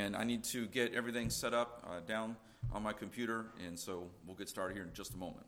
and 0.00 0.16
I 0.16 0.24
need 0.24 0.44
to 0.44 0.66
get 0.66 0.94
everything 0.94 1.30
set 1.30 1.52
up 1.52 1.84
uh, 1.86 2.00
down 2.06 2.36
on 2.72 2.82
my 2.82 2.92
computer, 2.92 3.46
and 3.66 3.78
so 3.78 4.10
we'll 4.26 4.36
get 4.36 4.48
started 4.48 4.74
here 4.74 4.84
in 4.84 4.92
just 4.94 5.14
a 5.14 5.18
moment. 5.18 5.46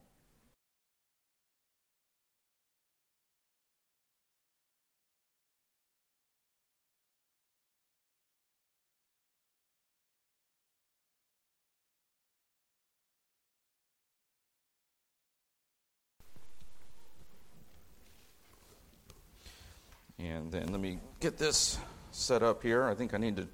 And 20.19 20.53
then 20.53 20.69
let 20.71 20.81
me 20.81 20.99
get 21.19 21.37
this 21.37 21.79
set 22.13 22.43
up 22.45 22.63
here. 22.63 22.85
I 22.85 22.95
think 22.95 23.13
I 23.13 23.17
need 23.17 23.37
to 23.37 23.49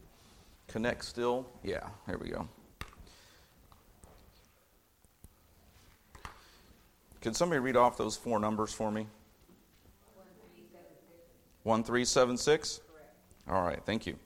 connect 0.68 1.04
still. 1.04 1.46
Yeah, 1.64 1.88
there 2.06 2.18
we 2.18 2.28
go. 2.28 2.48
Can 7.20 7.34
somebody 7.34 7.58
read 7.58 7.76
off 7.76 7.96
those 7.96 8.16
four 8.16 8.38
numbers 8.38 8.72
for 8.72 8.92
me? 8.92 9.06
1376? 11.64 12.80
All 13.50 13.62
right, 13.62 13.80
thank 13.84 14.06
you. 14.06 14.16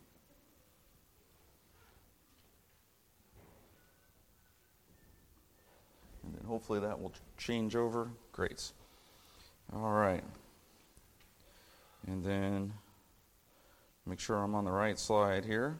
And 6.24 6.34
then 6.34 6.44
hopefully 6.46 6.80
that 6.80 7.00
will 7.00 7.12
change 7.38 7.74
over. 7.74 8.10
Great. 8.32 8.72
All 9.74 9.92
right. 9.92 10.22
And 12.06 12.22
then 12.22 12.72
make 14.06 14.20
sure 14.20 14.36
I'm 14.36 14.54
on 14.54 14.64
the 14.64 14.70
right 14.70 14.98
slide 14.98 15.44
here. 15.44 15.78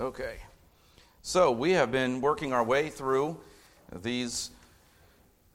Okay. 0.00 0.36
So 1.22 1.50
we 1.50 1.72
have 1.72 1.90
been 1.90 2.20
working 2.20 2.52
our 2.52 2.62
way 2.62 2.88
through 2.88 3.36
these 3.92 4.50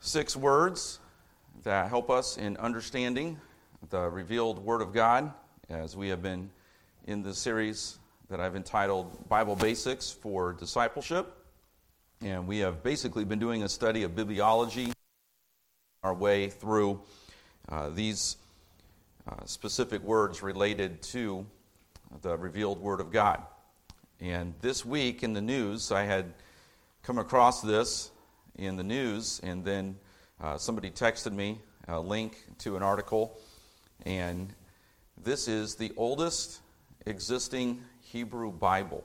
six 0.01 0.35
words 0.35 0.99
that 1.63 1.87
help 1.87 2.09
us 2.09 2.35
in 2.35 2.57
understanding 2.57 3.39
the 3.89 4.09
revealed 4.09 4.59
Word 4.59 4.81
of 4.81 4.91
God 4.91 5.31
as 5.69 5.95
we 5.95 6.09
have 6.09 6.21
been 6.21 6.49
in 7.07 7.23
the 7.23 7.33
series 7.33 7.99
that 8.29 8.41
I've 8.41 8.57
entitled 8.57 9.29
Bible 9.29 9.55
Basics 9.55 10.11
for 10.11 10.51
Discipleship. 10.51 11.37
And 12.21 12.45
we 12.45 12.57
have 12.57 12.83
basically 12.83 13.23
been 13.23 13.39
doing 13.39 13.63
a 13.63 13.69
study 13.69 14.03
of 14.03 14.11
bibliology 14.11 14.91
our 16.03 16.13
way 16.13 16.49
through 16.49 16.99
uh, 17.69 17.91
these 17.91 18.35
uh, 19.25 19.45
specific 19.45 20.01
words 20.03 20.43
related 20.43 21.01
to 21.01 21.45
the 22.21 22.37
revealed 22.37 22.81
Word 22.81 22.99
of 22.99 23.09
God. 23.09 23.41
And 24.23 24.53
this 24.61 24.85
week 24.85 25.21
in 25.21 25.33
the 25.33 25.41
news, 25.41 25.91
I 25.91 26.03
had 26.03 26.33
come 27.01 27.17
across 27.17 27.61
this 27.61 28.09
in 28.55 28.77
the 28.77 28.83
news, 28.83 29.41
and 29.43 29.65
then 29.65 29.97
uh, 30.41 30.57
somebody 30.57 30.89
texted 30.91 31.33
me 31.33 31.59
a 31.89 31.99
link 31.99 32.37
to 32.59 32.77
an 32.77 32.83
article. 32.83 33.37
And 34.05 34.53
this 35.21 35.49
is 35.49 35.75
the 35.75 35.91
oldest 35.97 36.61
existing 37.05 37.83
Hebrew 37.99 38.53
Bible, 38.53 39.03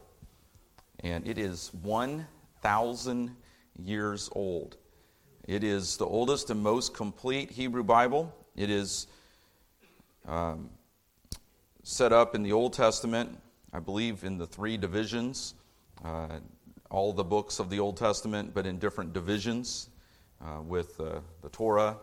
and 1.01 1.27
it 1.27 1.37
is 1.37 1.75
1,000 1.83 3.35
years 3.77 4.31
old. 4.37 4.77
It 5.49 5.65
is 5.65 5.97
the 5.97 6.07
oldest 6.07 6.51
and 6.51 6.63
most 6.63 6.95
complete 6.95 7.51
Hebrew 7.51 7.83
Bible. 7.83 8.33
It 8.55 8.71
is 8.71 9.09
um, 10.29 10.71
set 11.83 12.13
up 12.13 12.37
in 12.37 12.45
the 12.45 12.53
Old 12.53 12.73
Testament, 12.73 13.37
I 13.73 13.81
believe, 13.81 14.25
in 14.25 14.39
the 14.39 14.47
three 14.47 14.77
divisions. 14.77 15.55
Uh, 16.05 16.41
all 16.91 17.13
the 17.13 17.25
books 17.25 17.59
of 17.59 17.69
the 17.69 17.79
Old 17.81 17.97
Testament, 17.97 18.55
but 18.55 18.67
in 18.67 18.79
different 18.79 19.13
divisions, 19.13 19.91
uh, 20.41 20.61
with 20.63 20.99
uh, 21.01 21.21
the 21.43 21.49
Torah, 21.51 21.97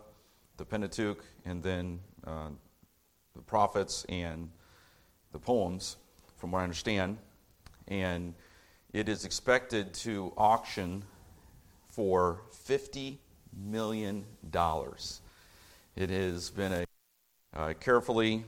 the 0.57 0.66
Pentateuch, 0.66 1.23
and 1.45 1.63
then 1.63 2.00
uh, 2.25 2.50
the 3.35 3.41
prophets 3.41 4.06
and 4.09 4.50
the 5.31 5.39
poems, 5.39 5.97
from 6.38 6.51
what 6.51 6.59
I 6.59 6.63
understand. 6.63 7.17
And 7.88 8.34
it 8.94 9.09
is 9.09 9.25
expected 9.25 9.94
to 9.95 10.34
auction 10.38 11.03
for 11.88 12.41
50 12.51 13.19
million 13.57 14.25
dollars. 14.50 15.22
It 15.95 16.09
has 16.09 16.50
been 16.50 16.73
a 16.73 16.85
uh, 17.56 17.73
carefully 17.79 18.44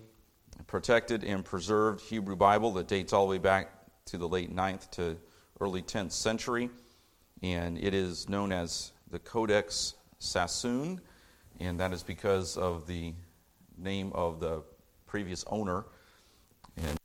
protected 0.67 1.23
and 1.23 1.43
preserved 1.43 2.01
Hebrew 2.01 2.35
Bible 2.35 2.71
that 2.73 2.87
dates 2.87 3.13
all 3.13 3.25
the 3.25 3.31
way 3.31 3.37
back 3.37 3.71
to 4.05 4.17
the 4.17 4.27
late 4.27 4.55
9th 4.55 4.91
to 4.91 5.17
early 5.59 5.81
10th 5.81 6.11
century, 6.11 6.69
and 7.41 7.77
it 7.77 7.93
is 7.93 8.29
known 8.29 8.51
as 8.51 8.91
the 9.09 9.19
Codex 9.19 9.95
Sassoon, 10.19 11.01
and 11.59 11.79
that 11.79 11.93
is 11.93 12.03
because 12.03 12.57
of 12.57 12.85
the 12.87 13.13
name 13.77 14.11
of 14.13 14.39
the 14.39 14.63
previous 15.05 15.43
owner, 15.47 15.85
and 16.77 16.97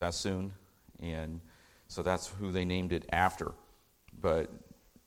Sassoon, 0.00 0.52
and 1.00 1.40
so 1.86 2.02
that's 2.02 2.28
who 2.28 2.50
they 2.50 2.64
named 2.64 2.92
it 2.92 3.04
after. 3.12 3.52
But 4.20 4.50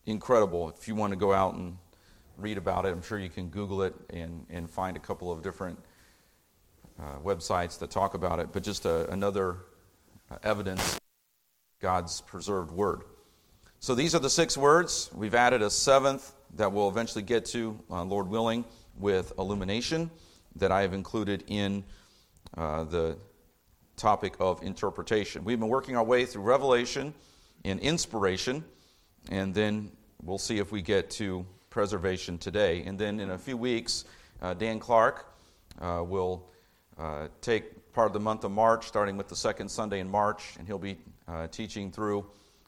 incredible. 0.05 0.69
If 0.69 0.87
you 0.87 0.95
want 0.95 1.11
to 1.11 1.17
go 1.17 1.33
out 1.33 1.55
and 1.55 1.77
read 2.41 2.57
about 2.57 2.85
it. 2.85 2.89
I'm 2.89 3.01
sure 3.01 3.19
you 3.19 3.29
can 3.29 3.49
Google 3.49 3.83
it 3.83 3.95
and, 4.09 4.45
and 4.49 4.69
find 4.69 4.97
a 4.97 4.99
couple 4.99 5.31
of 5.31 5.41
different 5.41 5.79
uh, 6.99 7.19
websites 7.23 7.79
that 7.79 7.89
talk 7.89 8.13
about 8.13 8.39
it, 8.39 8.51
but 8.51 8.63
just 8.63 8.85
a, 8.85 9.09
another 9.11 9.57
uh, 10.29 10.37
evidence 10.43 10.99
God's 11.79 12.21
preserved 12.21 12.71
word. 12.71 13.01
So 13.79 13.95
these 13.95 14.13
are 14.13 14.19
the 14.19 14.29
six 14.29 14.57
words. 14.57 15.09
We've 15.13 15.33
added 15.33 15.61
a 15.61 15.69
seventh 15.69 16.33
that 16.55 16.71
we'll 16.71 16.89
eventually 16.89 17.23
get 17.23 17.45
to, 17.45 17.79
uh, 17.89 18.03
Lord 18.03 18.27
willing, 18.27 18.65
with 18.97 19.33
illumination 19.39 20.11
that 20.57 20.71
I 20.71 20.81
have 20.81 20.93
included 20.93 21.43
in 21.47 21.83
uh, 22.55 22.83
the 22.83 23.17
topic 23.95 24.35
of 24.39 24.61
interpretation. 24.61 25.43
We've 25.43 25.59
been 25.59 25.69
working 25.69 25.97
our 25.97 26.03
way 26.03 26.25
through 26.25 26.43
revelation 26.43 27.13
and 27.65 27.79
inspiration, 27.79 28.63
and 29.29 29.53
then 29.53 29.91
we'll 30.21 30.37
see 30.37 30.59
if 30.59 30.71
we 30.71 30.81
get 30.81 31.09
to 31.11 31.45
preservation 31.69 32.37
today. 32.37 32.83
And 32.85 32.99
then 32.99 33.19
in 33.19 33.31
a 33.31 33.37
few 33.37 33.57
weeks, 33.57 34.05
uh, 34.41 34.53
Dan 34.53 34.79
Clark 34.79 35.25
uh, 35.79 36.03
will 36.05 36.50
uh, 37.01 37.27
take 37.41 37.91
part 37.93 38.07
of 38.07 38.13
the 38.13 38.19
month 38.19 38.43
of 38.43 38.51
March, 38.51 38.87
starting 38.87 39.17
with 39.17 39.27
the 39.27 39.35
second 39.35 39.69
Sunday 39.69 39.99
in 39.99 40.09
March, 40.09 40.55
and 40.57 40.67
he'll 40.67 40.77
be 40.77 40.97
uh, 41.27 41.47
teaching 41.47 41.91
through 41.91 42.25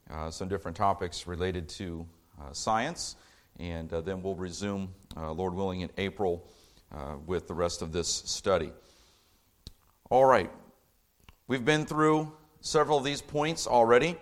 uh, 0.09 0.31
some 0.31 0.47
different 0.47 0.75
topics 0.75 1.27
related 1.27 1.69
to 1.69 2.05
uh, 2.41 2.51
science. 2.51 3.15
And 3.59 3.89
then 3.89 4.23
we'll 4.23 4.35
resume, 4.35 4.89
Lord 5.15 5.53
willing, 5.53 5.81
in 5.81 5.91
April 5.97 6.49
with 7.27 7.47
the 7.47 7.53
rest 7.53 7.83
of 7.83 7.91
this 7.91 8.07
study. 8.07 8.71
All 10.09 10.25
right. 10.25 10.49
We've 11.47 11.63
been 11.63 11.85
through 11.85 12.33
several 12.61 12.97
of 12.97 13.03
these 13.03 13.21
points 13.21 13.67
already 13.67 14.17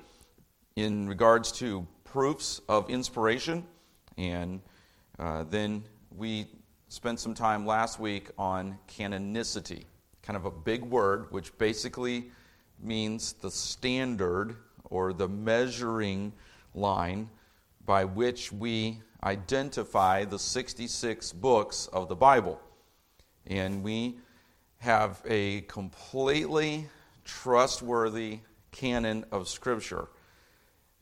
in 0.75 1.07
regards 1.07 1.53
to 1.53 1.87
proofs 2.03 2.59
of 2.67 2.89
inspiration 2.89 3.65
and 4.17 4.61
uh, 5.19 5.43
then 5.49 5.83
we 6.15 6.47
spent 6.89 7.19
some 7.19 7.33
time 7.33 7.65
last 7.65 7.99
week 7.99 8.29
on 8.37 8.77
canonicity, 8.87 9.85
kind 10.23 10.37
of 10.37 10.45
a 10.45 10.51
big 10.51 10.83
word, 10.83 11.31
which 11.31 11.57
basically 11.57 12.31
means 12.79 13.33
the 13.33 13.51
standard 13.51 14.55
or 14.85 15.13
the 15.13 15.27
measuring 15.27 16.33
line 16.73 17.29
by 17.85 18.05
which 18.05 18.51
we 18.51 18.99
identify 19.23 20.25
the 20.25 20.39
66 20.39 21.33
books 21.33 21.87
of 21.87 22.07
the 22.09 22.15
Bible. 22.15 22.59
And 23.47 23.83
we 23.83 24.17
have 24.79 25.21
a 25.27 25.61
completely 25.61 26.87
trustworthy 27.25 28.39
canon 28.71 29.25
of 29.31 29.47
Scripture. 29.47 30.07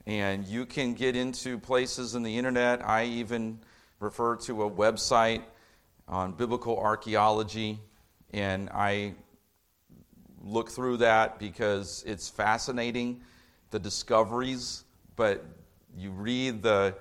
And 0.06 0.46
you 0.46 0.66
can 0.66 0.94
get 0.94 1.16
into 1.16 1.60
places 1.60 2.16
in 2.16 2.24
the 2.24 2.38
internet. 2.38 2.86
I 2.86 3.06
even 3.06 3.60
refer 4.00 4.36
to 4.38 4.64
a 4.64 4.70
website 4.70 5.44
on 6.08 6.32
biblical 6.32 6.78
archaeology, 6.78 7.80
and 8.34 8.70
I 8.70 9.16
look 10.42 10.70
through 10.70 10.98
that 10.98 11.40
because 11.40 12.04
it's 12.08 12.30
fascinating, 12.30 13.22
the 13.72 13.80
discoveries, 13.80 14.84
but 15.16 15.44
you 15.98 16.12
read 16.12 16.62
the 16.62 16.96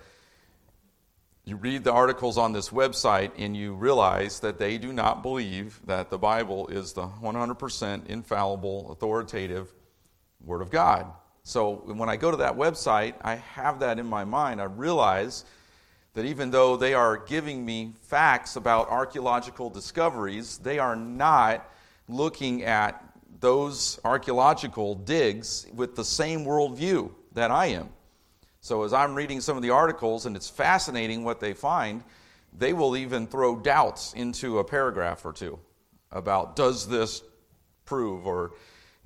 you 1.44 1.56
read 1.56 1.82
the 1.82 1.92
articles 1.92 2.36
on 2.36 2.52
this 2.52 2.68
website 2.68 3.30
and 3.38 3.56
you 3.56 3.72
realize 3.72 4.40
that 4.40 4.58
they 4.58 4.76
do 4.76 4.92
not 4.92 5.22
believe 5.22 5.80
that 5.86 6.10
the 6.10 6.18
Bible 6.18 6.68
is 6.68 6.92
the 6.92 7.06
100% 7.06 8.06
infallible, 8.06 8.92
authoritative 8.92 9.72
Word 10.44 10.60
of 10.60 10.70
God. 10.70 11.06
So 11.44 11.76
when 11.86 12.10
I 12.10 12.16
go 12.16 12.30
to 12.30 12.36
that 12.36 12.54
website, 12.54 13.14
I 13.22 13.36
have 13.36 13.80
that 13.80 13.98
in 13.98 14.04
my 14.04 14.24
mind. 14.24 14.60
I 14.60 14.64
realize 14.64 15.46
that 16.18 16.26
even 16.26 16.50
though 16.50 16.76
they 16.76 16.94
are 16.94 17.16
giving 17.16 17.64
me 17.64 17.92
facts 18.02 18.56
about 18.56 18.88
archaeological 18.88 19.70
discoveries, 19.70 20.58
they 20.58 20.80
are 20.80 20.96
not 20.96 21.72
looking 22.08 22.64
at 22.64 23.04
those 23.38 24.00
archaeological 24.04 24.96
digs 24.96 25.68
with 25.72 25.94
the 25.94 26.04
same 26.04 26.44
worldview 26.44 27.08
that 27.34 27.52
I 27.52 27.66
am. 27.66 27.90
So 28.60 28.82
as 28.82 28.92
I'm 28.92 29.14
reading 29.14 29.40
some 29.40 29.56
of 29.56 29.62
the 29.62 29.70
articles, 29.70 30.26
and 30.26 30.34
it's 30.34 30.50
fascinating 30.50 31.22
what 31.22 31.38
they 31.38 31.52
find, 31.52 32.02
they 32.52 32.72
will 32.72 32.96
even 32.96 33.28
throw 33.28 33.54
doubts 33.54 34.12
into 34.14 34.58
a 34.58 34.64
paragraph 34.64 35.24
or 35.24 35.32
two 35.32 35.56
about 36.10 36.56
does 36.56 36.88
this 36.88 37.22
prove 37.84 38.26
or 38.26 38.54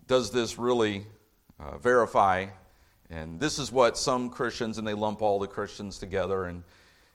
does 0.07 0.31
this 0.31 0.59
really 0.59 1.05
uh, 1.61 1.77
verify? 1.77 2.47
And 3.11 3.39
this 3.39 3.59
is 3.59 3.71
what 3.71 3.99
some 3.99 4.31
Christians, 4.31 4.79
and 4.79 4.89
they 4.89 4.95
lump 4.95 5.21
all 5.21 5.39
the 5.39 5.47
Christians 5.47 5.99
together. 5.99 6.45
And 6.45 6.65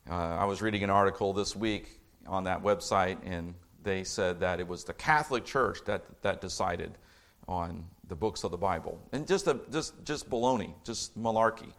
uh, 0.10 0.14
I 0.14 0.46
was 0.46 0.62
reading 0.62 0.84
an 0.84 0.90
article 0.90 1.34
this 1.34 1.56
week 1.56 2.00
on 2.28 2.46
that 2.46 2.64
website, 2.64 3.18
and 3.26 3.54
they 3.84 4.04
said 4.04 4.40
that 4.40 4.60
it 4.60 4.68
was 4.68 4.84
the 4.84 4.94
Catholic 4.94 5.46
Church 5.46 5.80
that, 5.86 6.04
that 6.22 6.42
decided 6.42 6.98
on 7.48 7.86
the 8.08 8.16
books 8.16 8.44
of 8.44 8.52
the 8.52 8.58
Bible. 8.58 9.00
And 9.12 9.28
just, 9.28 9.48
a, 9.48 9.60
just, 9.72 9.94
just 10.06 10.30
baloney, 10.30 10.74
just 10.84 11.18
malarkey, 11.18 11.72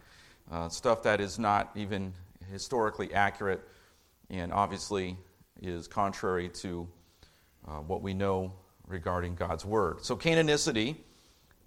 uh, 0.51 0.69
stuff 0.69 1.03
that 1.03 1.21
is 1.21 1.39
not 1.39 1.71
even 1.75 2.13
historically 2.51 3.13
accurate 3.13 3.61
and 4.29 4.51
obviously 4.53 5.17
is 5.61 5.87
contrary 5.87 6.49
to 6.49 6.87
uh, 7.67 7.77
what 7.77 8.01
we 8.01 8.13
know 8.13 8.53
regarding 8.87 9.35
God's 9.35 9.65
Word. 9.65 10.03
So, 10.03 10.15
canonicity, 10.15 10.97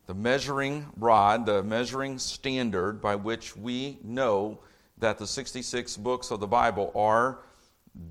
the 0.07 0.15
measuring 0.15 0.87
rod, 0.97 1.47
the 1.47 1.63
measuring 1.63 2.19
standard 2.19 3.01
by 3.01 3.17
which 3.17 3.57
we 3.57 3.99
know 4.03 4.61
that 5.03 5.19
the 5.19 5.27
66 5.27 5.97
books 5.97 6.31
of 6.31 6.39
the 6.39 6.47
Bible 6.47 6.93
are 6.95 7.41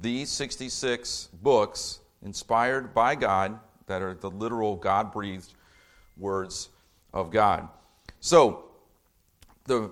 the 0.01 0.25
66 0.25 1.29
books 1.41 2.01
inspired 2.21 2.93
by 2.93 3.15
God 3.15 3.57
that 3.87 4.01
are 4.01 4.13
the 4.13 4.29
literal 4.29 4.75
God 4.75 5.13
breathed 5.13 5.53
words 6.17 6.67
of 7.13 7.31
God. 7.31 7.69
So, 8.19 8.65
the 9.65 9.89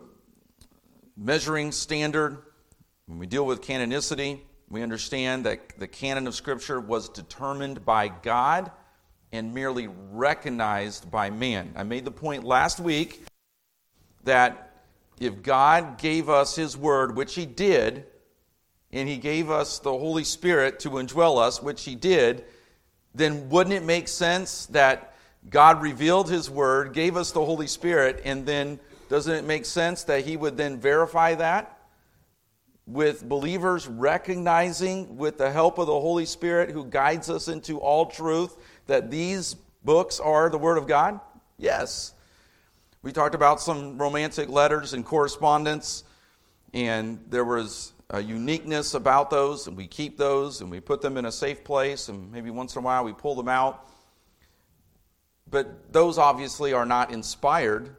measuring 1.16 1.72
standard, 1.72 2.38
when 3.06 3.18
we 3.18 3.28
deal 3.28 3.46
with 3.46 3.62
canonicity, 3.62 4.42
we 4.70 4.84
understand 4.84 5.46
that 5.46 5.80
the 5.80 5.88
canon 5.88 6.28
of 6.28 6.36
Scripture 6.36 6.82
was 6.82 7.08
determined 7.08 7.86
by 7.86 8.10
God 8.10 8.72
and 9.32 9.54
merely 9.54 9.88
recognized 10.12 11.10
by 11.10 11.30
man. 11.30 11.72
I 11.78 11.84
made 11.84 12.04
the 12.04 12.12
point 12.12 12.44
last 12.44 12.82
week 12.82 13.24
that 14.26 14.69
if 15.20 15.42
God 15.42 15.98
gave 15.98 16.30
us 16.30 16.56
His 16.56 16.78
Word, 16.78 17.16
which 17.16 17.36
He 17.36 17.46
did, 17.46 18.06
and 18.92 19.08
He 19.08 19.18
gave 19.18 19.50
us 19.50 19.80
the 19.80 19.92
Holy 19.92 20.24
Spirit 20.24 20.80
to 20.82 20.92
indwell 20.92 21.40
us, 21.40 21.62
which 21.62 21.84
He 21.84 21.96
did, 21.96 22.46
then 23.14 23.50
wouldn't 23.50 23.76
it 23.76 23.84
make 23.84 24.08
sense 24.08 24.66
that 24.68 25.16
God 25.50 25.82
revealed 25.82 26.30
His 26.30 26.50
Word, 26.50 26.94
gave 26.94 27.18
us 27.18 27.32
the 27.32 27.44
Holy 27.44 27.68
Spirit, 27.68 28.22
and 28.24 28.46
then 28.46 28.80
doesn't 29.10 29.34
it 29.34 29.46
make 29.46 29.66
sense 29.66 30.04
that 30.04 30.26
He 30.26 30.38
would 30.38 30.58
then 30.58 30.80
verify 30.80 31.36
that? 31.36 31.80
with 32.90 33.28
believers 33.28 33.88
recognizing, 33.88 35.18
with 35.18 35.38
the 35.38 35.52
help 35.52 35.78
of 35.78 35.86
the 35.86 36.00
Holy 36.00 36.26
Spirit 36.26 36.72
who 36.72 36.86
guides 36.86 37.30
us 37.30 37.48
into 37.48 37.78
all 37.78 38.08
truth, 38.08 38.58
that 38.88 39.12
these 39.12 39.56
books 39.84 40.20
are 40.20 40.50
the 40.50 40.58
Word 40.58 40.78
of 40.78 40.88
God? 40.88 41.20
Yes. 41.58 42.14
We 43.02 43.14
talked 43.14 43.34
about 43.34 43.62
some 43.62 43.98
romantic 43.98 44.50
letters 44.50 44.94
and 44.94 45.06
correspondence, 45.06 46.04
and 46.74 47.24
there 47.30 47.46
was 47.46 47.94
a 48.10 48.22
uniqueness 48.22 48.94
about 48.94 49.30
those, 49.30 49.68
and 49.68 49.78
we 49.78 49.88
keep 49.88 50.18
those 50.18 50.60
and 50.60 50.70
we 50.70 50.82
put 50.82 51.00
them 51.00 51.16
in 51.16 51.24
a 51.24 51.32
safe 51.32 51.64
place, 51.64 52.10
and 52.10 52.30
maybe 52.30 52.50
once 52.50 52.76
in 52.76 52.80
a 52.80 52.82
while 52.84 53.06
we 53.06 53.14
pull 53.14 53.36
them 53.36 53.48
out. 53.48 53.90
But 55.50 55.94
those 55.94 56.18
obviously 56.18 56.74
are 56.74 56.86
not 56.86 57.14
inspired, 57.14 57.96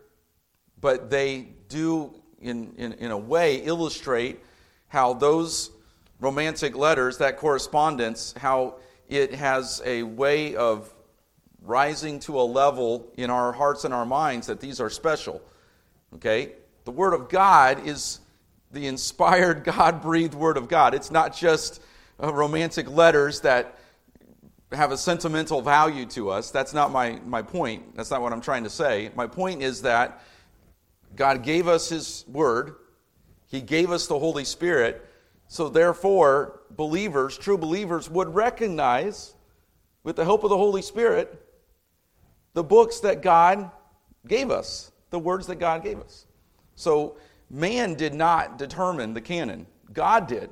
but 0.79 1.09
they 1.09 1.49
do, 1.71 2.23
in, 2.39 2.75
in, 2.77 2.93
in 2.93 3.11
a 3.11 3.19
way, 3.19 3.57
illustrate 3.57 4.41
how 4.89 5.15
those 5.15 5.71
romantic 6.21 6.77
letters, 6.77 7.17
that 7.19 7.39
correspondence, 7.39 8.35
how 8.37 8.75
it 9.09 9.33
has 9.33 9.81
a 9.87 10.03
way 10.03 10.55
of 10.57 10.93
rising 11.63 12.21
to 12.21 12.41
a 12.41 12.43
level 12.43 13.13
in 13.17 13.31
our 13.31 13.53
hearts 13.53 13.85
and 13.85 13.93
our 13.93 14.07
minds 14.07 14.47
that 14.47 14.61
these 14.61 14.81
are 14.81 14.91
special. 14.91 15.41
Okay? 16.15 16.53
The 16.85 16.91
Word 16.91 17.15
of 17.15 17.29
God 17.29 17.87
is 17.87 18.21
the 18.73 18.87
inspired, 18.87 19.65
God 19.65 20.03
breathed 20.03 20.35
Word 20.35 20.57
of 20.57 20.69
God. 20.69 20.95
It's 20.95 21.11
not 21.11 21.37
just 21.37 21.83
uh, 22.23 22.33
romantic 22.33 22.89
letters 22.91 23.41
that 23.41 23.77
have 24.73 24.93
a 24.93 24.97
sentimental 24.97 25.61
value 25.63 26.07
to 26.07 26.31
us. 26.31 26.51
That's 26.51 26.73
not 26.73 26.93
my, 26.93 27.21
my 27.27 27.43
point. 27.43 27.97
That's 27.97 28.11
not 28.11 28.23
what 28.23 28.33
I'm 28.33 28.41
trying 28.41 28.65
to 28.65 28.71
say. 28.71 29.11
My 29.17 29.27
point 29.27 29.63
is 29.63 29.83
that 29.83 30.23
God 31.17 31.43
gave 31.43 31.67
us 31.67 31.89
His 31.89 32.25
Word, 32.29 32.77
he 33.51 33.61
gave 33.61 33.91
us 33.91 34.07
the 34.07 34.19
Holy 34.19 34.45
Spirit. 34.45 35.05
So, 35.49 35.69
therefore, 35.69 36.61
believers, 36.71 37.37
true 37.37 37.59
believers, 37.59 38.09
would 38.09 38.33
recognize, 38.33 39.35
with 40.05 40.15
the 40.15 40.25
help 40.25 40.45
of 40.45 40.51
the 40.51 40.57
Holy 40.57 40.83
Spirit, 40.83 41.45
the 42.55 42.65
books 42.65 43.01
that 43.01 43.23
God 43.23 43.71
gave 44.27 44.51
us, 44.51 44.91
the 45.11 45.19
words 45.19 45.47
that 45.47 45.57
God 45.57 45.83
gave 45.83 46.01
us. 46.01 46.27
So, 46.75 47.17
man 47.49 47.95
did 47.95 48.15
not 48.15 48.59
determine 48.59 49.15
the 49.15 49.21
canon, 49.21 49.67
God 49.93 50.27
did. 50.27 50.51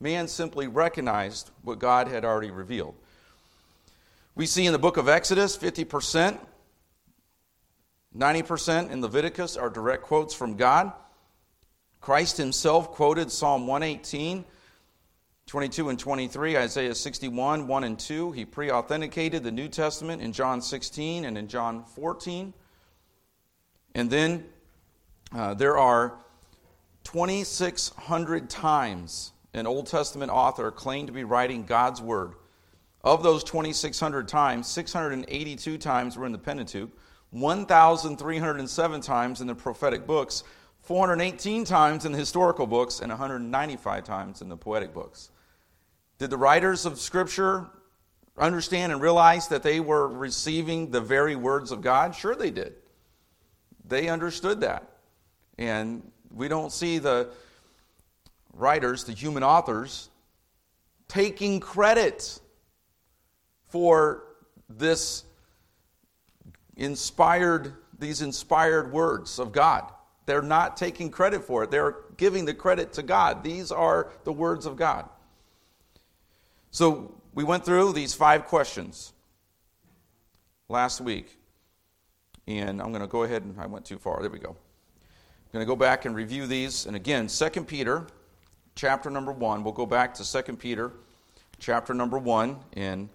Man 0.00 0.28
simply 0.28 0.66
recognized 0.66 1.50
what 1.62 1.78
God 1.78 2.08
had 2.08 2.24
already 2.24 2.50
revealed. 2.50 2.94
We 4.34 4.46
see 4.46 4.66
in 4.66 4.72
the 4.72 4.78
book 4.78 4.96
of 4.96 5.08
Exodus 5.08 5.56
50%, 5.56 6.38
90% 8.16 8.90
in 8.90 9.00
Leviticus 9.00 9.56
are 9.56 9.70
direct 9.70 10.02
quotes 10.02 10.34
from 10.34 10.56
God. 10.56 10.92
Christ 12.00 12.36
himself 12.36 12.90
quoted 12.90 13.30
Psalm 13.30 13.66
118, 13.66 14.44
22 15.46 15.90
and 15.90 15.98
23, 15.98 16.56
Isaiah 16.56 16.94
61, 16.94 17.66
1 17.66 17.84
and 17.84 17.98
2. 17.98 18.32
He 18.32 18.44
pre 18.44 18.70
authenticated 18.70 19.42
the 19.42 19.52
New 19.52 19.68
Testament 19.68 20.22
in 20.22 20.32
John 20.32 20.62
16 20.62 21.24
and 21.24 21.36
in 21.36 21.48
John 21.48 21.84
14. 21.84 22.54
And 23.94 24.10
then 24.10 24.46
uh, 25.34 25.54
there 25.54 25.78
are 25.78 26.18
2,600 27.04 28.48
times 28.48 29.32
an 29.52 29.66
Old 29.66 29.86
Testament 29.86 30.32
author 30.32 30.70
claimed 30.70 31.06
to 31.06 31.12
be 31.12 31.24
writing 31.24 31.64
God's 31.64 32.02
Word. 32.02 32.32
Of 33.02 33.22
those 33.22 33.44
2,600 33.44 34.26
times, 34.26 34.66
682 34.66 35.78
times 35.78 36.16
were 36.16 36.26
in 36.26 36.32
the 36.32 36.38
Pentateuch, 36.38 36.90
1,307 37.30 39.00
times 39.00 39.40
in 39.40 39.46
the 39.46 39.54
prophetic 39.54 40.06
books, 40.06 40.42
418 40.82 41.64
times 41.64 42.04
in 42.04 42.12
the 42.12 42.18
historical 42.18 42.66
books 42.66 43.00
and 43.00 43.10
195 43.10 44.04
times 44.04 44.42
in 44.42 44.48
the 44.48 44.56
poetic 44.56 44.92
books. 44.92 45.30
Did 46.18 46.30
the 46.30 46.36
writers 46.36 46.86
of 46.86 46.98
Scripture 46.98 47.66
understand 48.38 48.92
and 48.92 49.00
realize 49.00 49.48
that 49.48 49.62
they 49.62 49.80
were 49.80 50.08
receiving 50.08 50.90
the 50.90 51.00
very 51.00 51.36
words 51.36 51.72
of 51.72 51.80
God? 51.80 52.14
Sure, 52.14 52.34
they 52.34 52.50
did. 52.50 52.74
They 53.86 54.08
understood 54.08 54.60
that. 54.60 54.88
And 55.58 56.10
we 56.32 56.48
don't 56.48 56.72
see 56.72 56.98
the 56.98 57.28
writers, 58.52 59.04
the 59.04 59.12
human 59.12 59.42
authors, 59.42 60.08
taking 61.08 61.60
credit 61.60 62.40
for 63.68 64.24
this 64.68 65.24
inspired, 66.76 67.74
these 67.98 68.22
inspired 68.22 68.92
words 68.92 69.38
of 69.38 69.52
God. 69.52 69.90
They're 70.26 70.42
not 70.42 70.76
taking 70.76 71.10
credit 71.10 71.44
for 71.44 71.64
it, 71.64 71.70
they're 71.70 71.96
giving 72.16 72.44
the 72.44 72.54
credit 72.54 72.92
to 72.94 73.02
God. 73.02 73.42
These 73.42 73.70
are 73.70 74.12
the 74.24 74.32
words 74.32 74.66
of 74.66 74.76
God. 74.76 75.08
So 76.74 77.14
we 77.34 77.44
went 77.44 77.64
through 77.64 77.92
these 77.92 78.14
five 78.14 78.46
questions 78.46 79.12
last 80.68 81.00
week. 81.00 81.38
And 82.48 82.82
I'm 82.82 82.88
going 82.88 83.00
to 83.00 83.06
go 83.06 83.22
ahead 83.22 83.42
and 83.42 83.54
I 83.60 83.66
went 83.66 83.84
too 83.84 83.96
far. 83.96 84.20
There 84.20 84.28
we 84.28 84.40
go. 84.40 84.48
I'm 84.48 85.52
going 85.52 85.64
to 85.64 85.68
go 85.68 85.76
back 85.76 86.04
and 86.04 86.16
review 86.16 86.48
these. 86.48 86.86
And 86.86 86.96
again, 86.96 87.28
2 87.28 87.48
Peter, 87.62 88.08
chapter 88.74 89.08
number 89.08 89.30
1. 89.30 89.62
We'll 89.62 89.72
go 89.72 89.86
back 89.86 90.14
to 90.14 90.42
2 90.42 90.56
Peter, 90.56 90.90
chapter 91.60 91.94
number 91.94 92.18
1. 92.18 92.58
And 92.72 93.08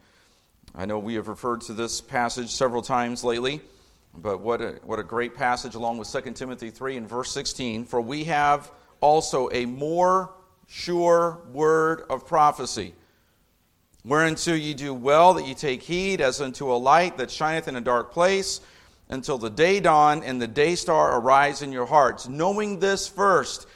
I 0.73 0.85
know 0.85 0.97
we 0.97 1.15
have 1.15 1.27
referred 1.27 1.59
to 1.63 1.73
this 1.73 1.99
passage 1.99 2.51
several 2.51 2.81
times 2.81 3.25
lately. 3.25 3.59
But 4.15 4.39
what 4.39 4.61
a, 4.61 4.79
what 4.85 4.99
a 4.99 5.03
great 5.03 5.35
passage 5.35 5.75
along 5.75 5.97
with 5.97 6.09
2 6.09 6.31
Timothy 6.31 6.69
3 6.69 6.95
and 6.95 7.09
verse 7.09 7.29
16. 7.33 7.83
For 7.83 7.99
we 7.99 8.23
have 8.23 8.71
also 9.01 9.49
a 9.51 9.65
more 9.65 10.31
sure 10.65 11.41
word 11.51 12.03
of 12.09 12.25
prophecy, 12.25 12.93
whereunto 14.03 14.53
ye 14.53 14.73
do 14.73 14.93
well 14.93 15.33
that 15.33 15.45
ye 15.45 15.53
take 15.53 15.83
heed 15.83 16.21
as 16.21 16.41
unto 16.41 16.71
a 16.71 16.75
light 16.75 17.17
that 17.17 17.31
shineth 17.31 17.67
in 17.67 17.75
a 17.75 17.81
dark 17.81 18.11
place, 18.11 18.61
until 19.09 19.37
the 19.37 19.49
day 19.49 19.79
dawn 19.79 20.23
and 20.23 20.41
the 20.41 20.47
day 20.47 20.75
star 20.75 21.19
arise 21.19 21.61
in 21.61 21.71
your 21.71 21.85
hearts, 21.85 22.27
knowing 22.27 22.79
this 22.79 23.07
first, 23.07 23.67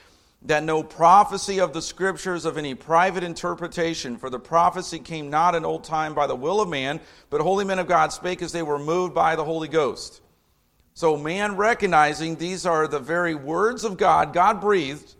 that 0.42 0.62
no 0.62 0.82
prophecy 0.82 1.58
of 1.58 1.72
the 1.72 1.80
scriptures 1.80 2.44
of 2.44 2.58
any 2.58 2.74
private 2.74 3.24
interpretation, 3.24 4.16
for 4.16 4.28
the 4.28 4.38
prophecy 4.38 4.98
came 4.98 5.30
not 5.30 5.54
in 5.54 5.64
old 5.64 5.82
time 5.82 6.14
by 6.14 6.26
the 6.26 6.36
will 6.36 6.60
of 6.60 6.68
man, 6.68 7.00
but 7.30 7.40
holy 7.40 7.64
men 7.64 7.78
of 7.78 7.88
God 7.88 8.12
spake 8.12 8.42
as 8.42 8.52
they 8.52 8.62
were 8.62 8.78
moved 8.78 9.14
by 9.14 9.36
the 9.36 9.44
Holy 9.44 9.68
Ghost. 9.68 10.20
So, 10.92 11.16
man 11.16 11.56
recognizing 11.56 12.36
these 12.36 12.66
are 12.66 12.86
the 12.86 13.00
very 13.00 13.34
words 13.34 13.84
of 13.84 13.96
God, 13.96 14.32
God 14.32 14.60
breathed. 14.60 15.14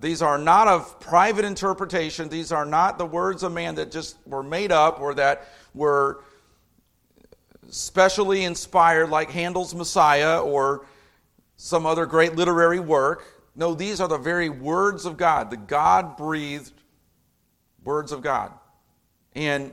These 0.00 0.22
are 0.22 0.38
not 0.38 0.68
of 0.68 1.00
private 1.00 1.44
interpretation. 1.44 2.28
These 2.28 2.52
are 2.52 2.64
not 2.64 2.98
the 2.98 3.06
words 3.06 3.42
of 3.42 3.52
man 3.52 3.74
that 3.76 3.90
just 3.90 4.16
were 4.26 4.42
made 4.42 4.70
up 4.70 5.00
or 5.00 5.14
that 5.14 5.48
were 5.74 6.22
specially 7.68 8.44
inspired, 8.44 9.10
like 9.10 9.30
Handel's 9.30 9.74
Messiah 9.74 10.40
or 10.40 10.86
some 11.56 11.84
other 11.84 12.06
great 12.06 12.36
literary 12.36 12.80
work. 12.80 13.24
No, 13.56 13.74
these 13.74 14.00
are 14.00 14.08
the 14.08 14.18
very 14.18 14.48
words 14.48 15.04
of 15.04 15.16
God, 15.16 15.50
the 15.50 15.56
God 15.56 16.16
breathed 16.16 16.72
words 17.82 18.12
of 18.12 18.22
God. 18.22 18.52
And 19.34 19.72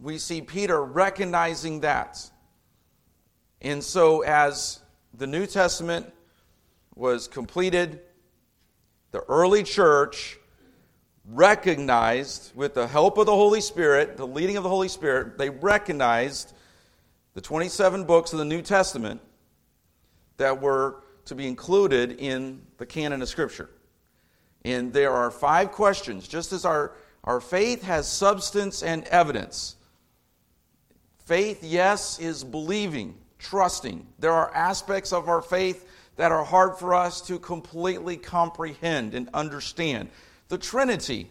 we 0.00 0.18
see 0.18 0.42
Peter 0.42 0.82
recognizing 0.82 1.80
that. 1.80 2.30
And 3.60 3.82
so, 3.82 4.22
as 4.22 4.80
the 5.14 5.26
New 5.26 5.46
Testament 5.46 6.12
was 6.96 7.28
completed, 7.28 8.00
the 9.12 9.20
early 9.28 9.62
church 9.62 10.38
recognized, 11.26 12.54
with 12.56 12.74
the 12.74 12.86
help 12.86 13.18
of 13.18 13.26
the 13.26 13.34
Holy 13.34 13.60
Spirit, 13.60 14.16
the 14.16 14.26
leading 14.26 14.56
of 14.56 14.64
the 14.64 14.68
Holy 14.68 14.88
Spirit, 14.88 15.38
they 15.38 15.50
recognized 15.50 16.52
the 17.34 17.40
27 17.40 18.04
books 18.04 18.32
of 18.32 18.38
the 18.38 18.44
New 18.44 18.60
Testament 18.60 19.20
that 20.38 20.60
were 20.60 21.02
to 21.26 21.34
be 21.34 21.46
included 21.46 22.12
in 22.18 22.62
the 22.78 22.86
canon 22.86 23.22
of 23.22 23.28
Scripture. 23.28 23.70
And 24.64 24.92
there 24.92 25.12
are 25.12 25.30
five 25.30 25.72
questions, 25.72 26.26
just 26.26 26.52
as 26.52 26.64
our, 26.64 26.92
our 27.24 27.40
faith 27.40 27.82
has 27.82 28.08
substance 28.08 28.82
and 28.82 29.04
evidence. 29.04 29.76
Faith, 31.24 31.62
yes, 31.62 32.18
is 32.18 32.42
believing, 32.42 33.16
trusting. 33.38 34.06
There 34.18 34.32
are 34.32 34.52
aspects 34.54 35.12
of 35.12 35.28
our 35.28 35.42
faith 35.42 35.86
that 36.16 36.32
are 36.32 36.44
hard 36.44 36.76
for 36.76 36.94
us 36.94 37.20
to 37.22 37.38
completely 37.38 38.16
comprehend 38.16 39.14
and 39.14 39.28
understand. 39.32 40.10
The 40.48 40.58
Trinity. 40.58 41.30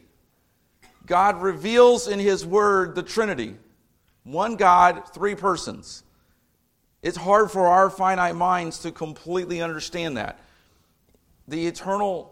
God 1.05 1.41
reveals 1.41 2.07
in 2.07 2.19
His 2.19 2.45
Word 2.45 2.95
the 2.95 3.03
Trinity 3.03 3.55
one 4.23 4.55
God, 4.55 5.03
three 5.13 5.35
persons. 5.35 6.03
It's 7.01 7.17
hard 7.17 7.49
for 7.49 7.67
our 7.67 7.89
finite 7.89 8.35
minds 8.35 8.79
to 8.79 8.91
completely 8.91 9.61
understand 9.61 10.17
that. 10.17 10.39
The 11.47 11.65
eternal, 11.65 12.31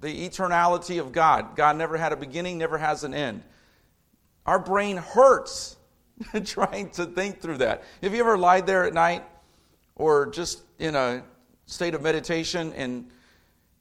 the 0.00 0.28
eternality 0.28 0.98
of 0.98 1.12
God. 1.12 1.56
God 1.56 1.76
never 1.76 1.98
had 1.98 2.12
a 2.12 2.16
beginning, 2.16 2.56
never 2.56 2.78
has 2.78 3.04
an 3.04 3.12
end. 3.12 3.42
Our 4.46 4.58
brain 4.58 4.96
hurts 4.96 5.76
trying 6.44 6.90
to 6.90 7.04
think 7.04 7.40
through 7.40 7.58
that. 7.58 7.82
Have 8.02 8.14
you 8.14 8.20
ever 8.20 8.38
lied 8.38 8.66
there 8.66 8.84
at 8.84 8.94
night 8.94 9.24
or 9.94 10.26
just 10.26 10.62
in 10.78 10.94
a 10.94 11.22
state 11.66 11.94
of 11.94 12.02
meditation 12.02 12.72
and 12.74 13.10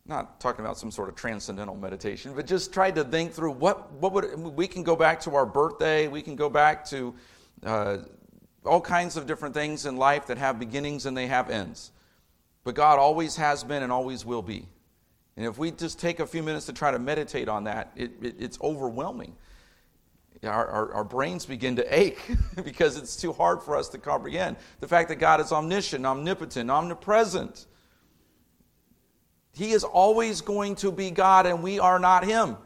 not 0.07 0.39
talking 0.39 0.63
about 0.63 0.77
some 0.77 0.91
sort 0.91 1.09
of 1.09 1.15
transcendental 1.15 1.75
meditation, 1.75 2.33
but 2.35 2.45
just 2.45 2.71
tried 2.71 2.95
to 2.95 3.03
think 3.03 3.31
through 3.31 3.51
what, 3.51 3.91
what 3.93 4.13
would 4.13 4.37
we 4.37 4.67
can 4.67 4.83
go 4.83 4.95
back 4.95 5.19
to 5.21 5.35
our 5.35 5.45
birthday, 5.45 6.07
we 6.07 6.21
can 6.21 6.35
go 6.35 6.49
back 6.49 6.85
to 6.85 7.15
uh, 7.63 7.97
all 8.63 8.81
kinds 8.81 9.17
of 9.17 9.25
different 9.25 9.55
things 9.55 9.85
in 9.85 9.97
life 9.97 10.27
that 10.27 10.37
have 10.37 10.59
beginnings 10.59 11.05
and 11.05 11.17
they 11.17 11.27
have 11.27 11.49
ends. 11.49 11.91
But 12.63 12.75
God 12.75 12.99
always 12.99 13.35
has 13.37 13.63
been 13.63 13.83
and 13.83 13.91
always 13.91 14.25
will 14.25 14.41
be. 14.41 14.67
And 15.37 15.45
if 15.45 15.57
we 15.57 15.71
just 15.71 15.99
take 15.99 16.19
a 16.19 16.27
few 16.27 16.43
minutes 16.43 16.65
to 16.67 16.73
try 16.73 16.91
to 16.91 16.99
meditate 16.99 17.49
on 17.49 17.65
that, 17.65 17.91
it, 17.95 18.11
it, 18.21 18.35
it's 18.39 18.59
overwhelming. 18.61 19.35
Our, 20.43 20.67
our, 20.67 20.93
our, 20.93 21.03
brains 21.03 21.45
begin 21.45 21.77
to 21.77 21.97
ache 21.97 22.19
because 22.63 22.97
it's 22.97 23.15
too 23.15 23.33
hard 23.33 23.63
for 23.63 23.75
us 23.75 23.89
to 23.89 23.97
comprehend 23.97 24.57
the 24.79 24.87
fact 24.87 25.09
that 25.09 25.15
God 25.15 25.41
is 25.41 25.51
omniscient, 25.51 26.05
omnipotent, 26.05 26.69
omnipresent. 26.69 27.65
He 29.55 29.71
is 29.71 29.83
always 29.85 30.41
going 30.41 30.75
to 30.75 30.91
be 30.91 31.11
God 31.11 31.45
and 31.45 31.63
we 31.63 31.79
are 31.79 31.97
not 31.97 32.25
Him. 32.25 32.57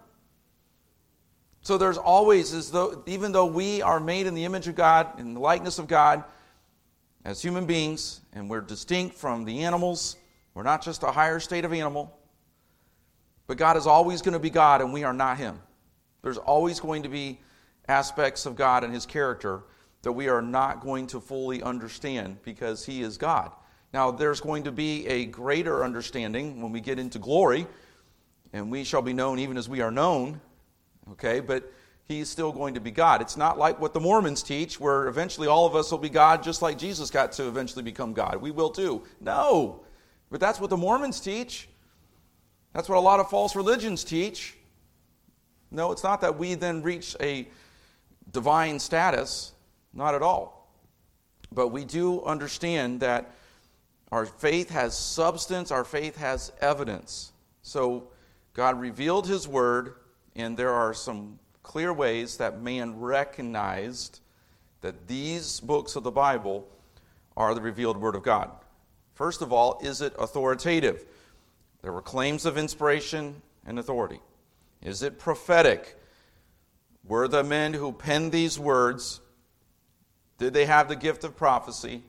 So 1.62 1.78
there's 1.78 1.98
always, 1.98 2.54
as 2.54 2.72
though, 2.72 3.04
even 3.06 3.32
though 3.32 3.46
we 3.46 3.82
are 3.82 4.00
made 4.00 4.26
in 4.26 4.34
the 4.34 4.46
image 4.46 4.68
of 4.68 4.76
God, 4.76 5.20
in 5.20 5.36
the 5.36 5.40
likeness 5.40 5.78
of 5.78 5.88
God, 5.88 6.24
as 7.26 7.42
human 7.42 7.66
beings, 7.66 8.22
and 8.34 8.50
we're 8.50 8.62
distinct 8.62 9.16
from 9.16 9.46
the 9.46 9.64
animals, 9.66 10.16
we're 10.56 10.64
not 10.64 10.82
just 10.82 11.04
a 11.04 11.12
higher 11.12 11.40
state 11.40 11.64
of 11.64 11.74
animal, 11.74 12.18
but 13.46 13.58
God 13.58 13.78
is 13.78 13.86
always 13.86 14.22
going 14.22 14.34
to 14.34 14.40
be 14.40 14.50
God 14.50 14.82
and 14.82 14.92
we 14.92 15.04
are 15.04 15.14
not 15.14 15.38
Him. 15.38 15.60
There's 16.24 16.38
always 16.38 16.80
going 16.80 17.04
to 17.04 17.10
be 17.10 17.40
aspects 17.88 18.46
of 18.46 18.56
God 18.56 18.84
and 18.84 18.94
His 18.94 19.06
character 19.06 19.64
that 20.02 20.14
we 20.14 20.28
are 20.28 20.42
not 20.42 20.82
going 20.82 21.06
to 21.08 21.20
fully 21.20 21.62
understand 21.62 22.42
because 22.42 22.86
He 22.86 23.04
is 23.04 23.18
God. 23.18 23.52
Now, 23.94 24.12
there's 24.12 24.42
going 24.42 24.64
to 24.64 24.72
be 24.72 25.08
a 25.08 25.26
greater 25.26 25.84
understanding 25.84 26.62
when 26.62 26.72
we 26.72 26.80
get 26.82 27.00
into 27.00 27.20
glory, 27.20 27.66
and 28.54 28.70
we 28.72 28.84
shall 28.84 29.02
be 29.02 29.14
known 29.14 29.40
even 29.40 29.58
as 29.58 29.68
we 29.68 29.82
are 29.82 29.92
known 29.92 30.42
okay? 31.14 31.40
But 31.40 31.72
he's 32.08 32.30
still 32.30 32.52
going 32.52 32.74
to 32.76 32.80
be 32.80 32.92
God. 32.92 33.22
It's 33.22 33.38
not 33.38 33.58
like 33.58 33.80
what 33.80 33.94
the 33.94 34.00
Mormons 34.00 34.44
teach, 34.44 34.80
where 34.80 35.08
eventually 35.08 35.48
all 35.48 35.66
of 35.66 35.76
us 35.76 35.92
will 35.92 35.98
be 35.98 36.10
God 36.10 36.44
just 36.44 36.62
like 36.62 36.78
Jesus 36.78 37.10
got 37.10 37.32
to 37.34 37.48
eventually 37.48 37.84
become 37.84 38.14
God. 38.14 38.38
We 38.38 38.52
will 38.52 38.70
too. 38.70 39.04
No. 39.20 39.84
But 40.32 40.40
that's 40.40 40.60
what 40.60 40.70
the 40.70 40.78
Mormons 40.78 41.20
teach. 41.20 41.68
That's 42.74 42.88
what 42.88 42.98
a 42.98 43.02
lot 43.02 43.20
of 43.20 43.30
false 43.30 43.56
religions 43.56 44.04
teach. 44.04 44.56
No, 45.72 45.92
it's 45.92 46.04
not 46.04 46.22
that 46.22 46.38
we 46.38 46.56
then 46.56 46.82
reach 46.82 47.16
a 47.20 47.48
divine 48.32 48.80
status. 48.80 49.54
Not 49.94 50.14
at 50.14 50.22
all. 50.22 50.72
But 51.52 51.70
we 51.70 51.84
do 51.84 52.24
understand 52.24 53.00
that 53.00 53.36
our 54.12 54.26
faith 54.26 54.70
has 54.70 54.98
substance, 54.98 55.72
our 55.72 55.84
faith 55.84 56.18
has 56.18 56.52
evidence. 56.62 57.32
So 57.62 58.10
God 58.54 58.80
revealed 58.80 59.28
His 59.28 59.48
Word 59.48 59.96
and 60.36 60.56
there 60.56 60.74
are 60.74 60.94
some 60.94 61.40
clear 61.64 61.94
ways 61.94 62.38
that 62.38 62.62
man 62.62 63.00
recognized 63.00 64.22
that 64.82 65.08
these 65.08 65.60
books 65.60 65.96
of 65.96 66.04
the 66.04 66.12
Bible 66.12 66.68
are 67.36 67.54
the 67.54 67.62
revealed 67.62 67.98
Word 67.98 68.16
of 68.16 68.24
God. 68.24 68.52
First 69.14 69.42
of 69.42 69.52
all, 69.52 69.80
is 69.84 70.02
it 70.02 70.14
authoritative? 70.18 71.06
There 71.82 71.92
were 71.92 72.02
claims 72.02 72.46
of 72.46 72.58
inspiration 72.58 73.42
and 73.66 73.78
authority. 73.78 74.22
Is 74.82 75.04
it 75.04 75.20
prophetic? 75.20 75.98
Were 77.06 77.28
the 77.28 77.44
men 77.44 77.74
who 77.74 77.92
penned 77.92 78.32
these 78.32 78.58
words, 78.58 79.20
did 80.38 80.54
they 80.54 80.66
have 80.66 80.88
the 80.88 80.96
gift 80.96 81.24
of 81.24 81.36
prophecy? 81.36 82.04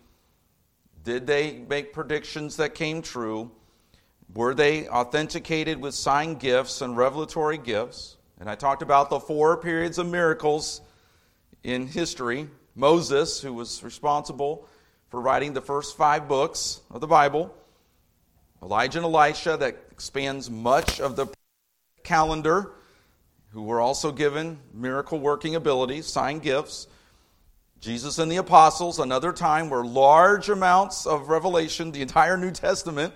Did 1.03 1.27
they 1.27 1.65
make 1.69 1.93
predictions 1.93 2.57
that 2.57 2.75
came 2.75 3.01
true? 3.03 3.51
Were 4.35 4.55
they 4.55 4.89
authenticated 4.89 5.81
with 5.81 5.95
sign 5.95 6.35
gifts 6.35 6.83
and 6.83 6.97
revelatory 6.97 7.59
gifts? 7.59 8.17
And 8.39 8.49
I 8.49 8.55
talked 8.55 8.83
about 8.83 9.11
the 9.11 9.21
four 9.21 9.57
periods 9.57 9.99
of 9.99 10.07
miracles 10.07 10.81
in 11.63 11.87
history. 11.87 12.49
Moses, 12.75 13.41
who 13.41 13.53
was 13.53 13.83
responsible 13.83 14.69
for 15.09 15.21
writing 15.21 15.53
the 15.53 15.61
first 15.61 15.97
five 15.97 16.29
books 16.29 16.81
of 16.91 17.01
the 17.01 17.07
Bible, 17.07 17.55
Elijah 18.63 18.99
and 18.99 19.07
Elisha, 19.07 19.57
that 19.57 19.77
expands 19.91 20.49
much 20.49 21.01
of 21.01 21.17
the 21.17 21.27
calendar, 22.05 22.73
who 23.51 23.63
were 23.63 23.81
also 23.81 24.13
given 24.13 24.59
miracle 24.73 25.19
working 25.19 25.55
abilities, 25.57 26.07
sign 26.07 26.39
gifts. 26.39 26.87
Jesus 27.81 28.19
and 28.19 28.31
the 28.31 28.37
apostles, 28.37 28.99
another 28.99 29.33
time 29.33 29.71
where 29.71 29.83
large 29.83 30.51
amounts 30.51 31.07
of 31.07 31.31
revelation, 31.31 31.93
the 31.93 32.03
entire 32.03 32.37
New 32.37 32.51
Testament, 32.51 33.15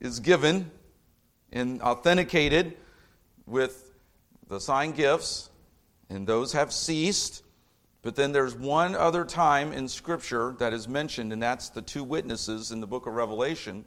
is 0.00 0.18
given 0.18 0.70
and 1.52 1.82
authenticated 1.82 2.76
with 3.46 3.92
the 4.48 4.58
sign 4.58 4.92
gifts, 4.92 5.50
and 6.08 6.26
those 6.26 6.52
have 6.52 6.72
ceased. 6.72 7.42
But 8.00 8.16
then 8.16 8.32
there's 8.32 8.54
one 8.54 8.94
other 8.94 9.26
time 9.26 9.74
in 9.74 9.88
Scripture 9.88 10.56
that 10.58 10.72
is 10.72 10.88
mentioned, 10.88 11.30
and 11.30 11.42
that's 11.42 11.68
the 11.68 11.82
two 11.82 12.02
witnesses 12.02 12.70
in 12.70 12.80
the 12.80 12.86
book 12.86 13.06
of 13.06 13.12
Revelation, 13.12 13.84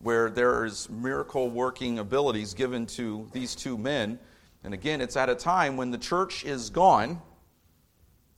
where 0.00 0.28
there 0.28 0.64
is 0.64 0.90
miracle 0.90 1.50
working 1.50 2.00
abilities 2.00 2.52
given 2.52 2.84
to 2.86 3.28
these 3.32 3.54
two 3.54 3.78
men. 3.78 4.18
And 4.64 4.74
again, 4.74 5.00
it's 5.00 5.16
at 5.16 5.28
a 5.28 5.36
time 5.36 5.76
when 5.76 5.92
the 5.92 5.98
church 5.98 6.44
is 6.44 6.68
gone, 6.68 7.22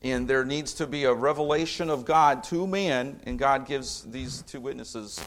and 0.03 0.27
there 0.27 0.45
needs 0.45 0.75
to 0.75 0.87
be 0.87 1.05
a 1.05 1.13
revelation 1.13 1.91
of 1.91 2.05
God 2.05 2.43
to 2.45 2.67
man, 2.67 3.21
and 3.25 3.39
God 3.39 3.67
gives 3.67 4.03
these 4.11 4.43
two 4.43 4.61
witnesses 4.61 5.21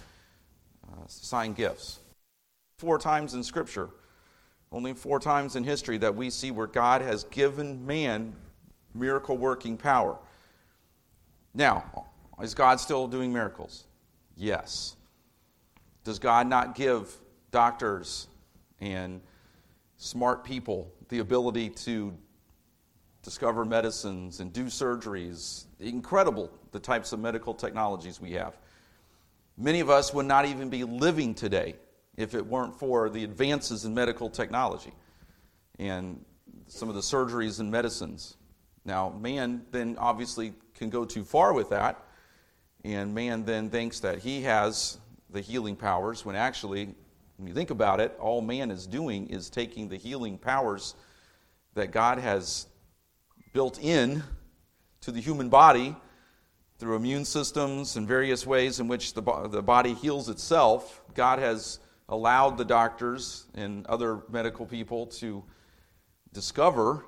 uh, 0.88 1.08
sign 1.08 1.54
gifts. 1.54 2.00
Four 2.80 2.98
times 2.98 3.34
in 3.34 3.44
Scripture 3.44 3.90
only 4.74 4.94
four 4.94 5.20
times 5.20 5.56
in 5.56 5.64
history 5.64 6.00
that 6.00 6.16
we 6.16 6.32
see 6.32 6.50
where 6.50 6.68
God 6.68 7.02
has 7.02 7.24
given 7.26 7.86
man 7.86 8.34
miracle 8.96 9.38
working 9.38 9.78
power. 9.78 10.18
Now, 11.54 12.08
is 12.42 12.56
God 12.56 12.80
still 12.80 13.08
doing 13.08 13.32
miracles? 13.32 13.86
Yes. 14.36 14.96
Does 16.04 16.18
God 16.18 16.48
not 16.48 16.74
give 16.74 17.16
doctors 17.52 18.28
and 18.82 19.22
smart 19.98 20.44
people 20.44 20.92
the 21.10 21.20
ability 21.20 21.70
to 21.70 22.12
discover 23.24 23.66
medicines 23.66 24.40
and 24.42 24.54
do 24.54 24.66
surgeries. 24.66 25.66
Incredible 25.80 26.52
the 26.72 26.80
types 26.80 27.14
of 27.14 27.20
medical 27.20 27.54
technologies 27.54 28.22
we 28.22 28.34
have. 28.34 28.58
Many 29.58 29.80
of 29.80 29.90
us 29.90 30.14
would 30.14 30.26
not 30.26 30.46
even 30.46 30.70
be 30.70 30.84
living 30.84 31.34
today 31.34 31.76
if 32.18 32.36
it 32.36 32.46
weren't 32.46 32.78
for 32.78 33.10
the 33.10 33.24
advances 33.24 33.86
in 33.86 33.94
medical 33.94 34.30
technology 34.30 34.94
and 35.80 36.24
some 36.68 36.90
of 36.90 36.96
the 36.96 37.02
surgeries 37.02 37.60
and 37.60 37.72
medicines. 37.72 38.36
Now, 38.86 39.10
man 39.10 39.64
then 39.72 39.96
obviously 39.98 40.54
can 40.76 40.90
go 40.90 41.06
too 41.06 41.24
far 41.24 41.54
with 41.54 41.70
that, 41.70 42.04
and 42.84 43.16
man 43.16 43.46
then 43.46 43.70
thinks 43.70 44.00
that 44.02 44.20
he 44.20 44.42
has 44.42 45.00
the 45.30 45.42
healing 45.42 45.76
powers 45.76 46.26
when 46.26 46.36
actually, 46.36 46.94
when 47.38 47.48
you 47.48 47.54
think 47.54 47.70
about 47.70 48.00
it, 48.00 48.16
all 48.20 48.42
man 48.42 48.70
is 48.70 48.86
doing 48.86 49.28
is 49.28 49.50
taking 49.50 49.88
the 49.88 49.98
healing 49.98 50.38
powers 50.38 50.96
that 51.76 51.92
God 51.92 52.20
has 52.20 52.68
built 53.54 53.80
in 53.82 54.24
to 55.02 55.12
the 55.12 55.22
human 55.22 55.50
body 55.50 55.96
through 56.80 56.96
immune 56.96 57.24
systems 57.24 57.96
and 57.96 58.08
various 58.08 58.46
ways 58.46 58.80
in 58.80 58.88
which 58.88 59.14
the, 59.14 59.22
the 59.50 59.62
body 59.62 59.94
heals 59.94 60.28
itself. 60.28 61.02
God 61.14 61.40
has 61.40 61.80
allowed 62.10 62.58
the 62.58 62.66
doctors 62.66 63.46
and 63.54 63.86
other 63.88 64.24
medical 64.30 64.66
people 64.66 65.06
to 65.06 65.44
discover 66.34 67.06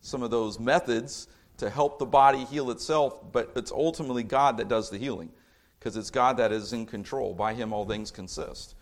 some 0.00 0.22
of 0.22 0.30
those 0.30 0.58
methods 0.58 1.28
to 1.58 1.70
help 1.70 1.98
the 1.98 2.06
body 2.06 2.44
heal 2.44 2.70
itself, 2.70 3.32
but 3.32 3.52
it's 3.56 3.72
ultimately 3.72 4.22
God 4.22 4.56
that 4.58 4.68
does 4.68 4.90
the 4.90 4.98
healing 4.98 5.30
because 5.78 5.96
it's 5.96 6.10
God 6.10 6.38
that 6.38 6.52
is 6.52 6.72
in 6.72 6.86
control. 6.86 7.34
By 7.34 7.54
Him, 7.54 7.72
all 7.72 7.84
things 7.84 8.10
consist. 8.10 8.74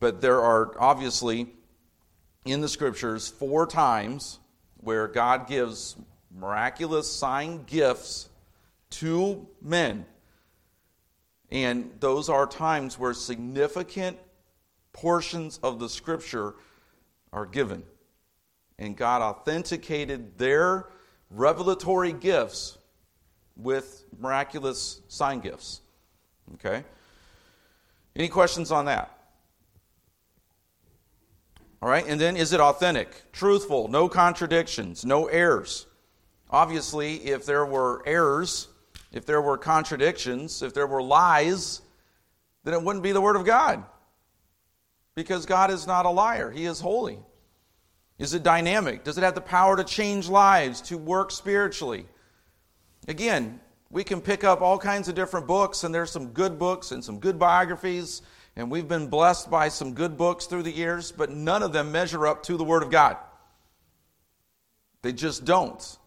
But 0.00 0.20
there 0.20 0.40
are 0.40 0.74
obviously 0.80 1.48
in 2.44 2.60
the 2.60 2.68
scriptures 2.68 3.28
four 3.28 3.66
times 3.66 4.38
where 4.82 5.08
God 5.08 5.46
gives 5.46 5.96
miraculous 6.34 7.10
sign 7.10 7.64
gifts 7.64 8.28
to 8.90 9.46
men. 9.62 10.04
And 11.50 11.90
those 12.00 12.28
are 12.28 12.46
times 12.46 12.98
where 12.98 13.14
significant 13.14 14.18
portions 14.92 15.58
of 15.62 15.78
the 15.78 15.88
scripture 15.88 16.54
are 17.32 17.46
given. 17.46 17.84
And 18.78 18.96
God 18.96 19.22
authenticated 19.22 20.36
their 20.38 20.88
revelatory 21.30 22.12
gifts 22.12 22.78
with 23.56 24.04
miraculous 24.18 25.00
sign 25.08 25.40
gifts. 25.40 25.80
Okay? 26.54 26.84
Any 28.16 28.28
questions 28.28 28.70
on 28.70 28.86
that? 28.86 29.21
All 31.82 31.88
right, 31.88 32.06
and 32.06 32.20
then 32.20 32.36
is 32.36 32.52
it 32.52 32.60
authentic, 32.60 33.32
truthful, 33.32 33.88
no 33.88 34.08
contradictions, 34.08 35.04
no 35.04 35.26
errors? 35.26 35.86
Obviously, 36.48 37.16
if 37.16 37.44
there 37.44 37.66
were 37.66 38.04
errors, 38.06 38.68
if 39.10 39.26
there 39.26 39.42
were 39.42 39.58
contradictions, 39.58 40.62
if 40.62 40.74
there 40.74 40.86
were 40.86 41.02
lies, 41.02 41.82
then 42.62 42.72
it 42.72 42.80
wouldn't 42.80 43.02
be 43.02 43.10
the 43.10 43.20
Word 43.20 43.34
of 43.34 43.44
God. 43.44 43.82
Because 45.16 45.44
God 45.44 45.72
is 45.72 45.84
not 45.84 46.06
a 46.06 46.10
liar, 46.10 46.52
He 46.52 46.66
is 46.66 46.78
holy. 46.78 47.18
Is 48.16 48.32
it 48.32 48.44
dynamic? 48.44 49.02
Does 49.02 49.18
it 49.18 49.24
have 49.24 49.34
the 49.34 49.40
power 49.40 49.76
to 49.76 49.82
change 49.82 50.28
lives, 50.28 50.80
to 50.82 50.96
work 50.96 51.32
spiritually? 51.32 52.06
Again, 53.08 53.58
we 53.90 54.04
can 54.04 54.20
pick 54.20 54.44
up 54.44 54.60
all 54.60 54.78
kinds 54.78 55.08
of 55.08 55.16
different 55.16 55.48
books, 55.48 55.82
and 55.82 55.92
there's 55.92 56.12
some 56.12 56.28
good 56.28 56.60
books 56.60 56.92
and 56.92 57.02
some 57.02 57.18
good 57.18 57.40
biographies 57.40 58.22
and 58.56 58.70
we've 58.70 58.88
been 58.88 59.08
blessed 59.08 59.50
by 59.50 59.68
some 59.68 59.94
good 59.94 60.16
books 60.16 60.46
through 60.46 60.62
the 60.62 60.70
years, 60.70 61.10
but 61.12 61.30
none 61.30 61.62
of 61.62 61.72
them 61.72 61.92
measure 61.92 62.26
up 62.26 62.42
to 62.44 62.56
the 62.56 62.64
Word 62.64 62.82
of 62.82 62.90
God. 62.90 63.16
They 65.02 65.12
just 65.12 65.44
don't. 65.44 65.98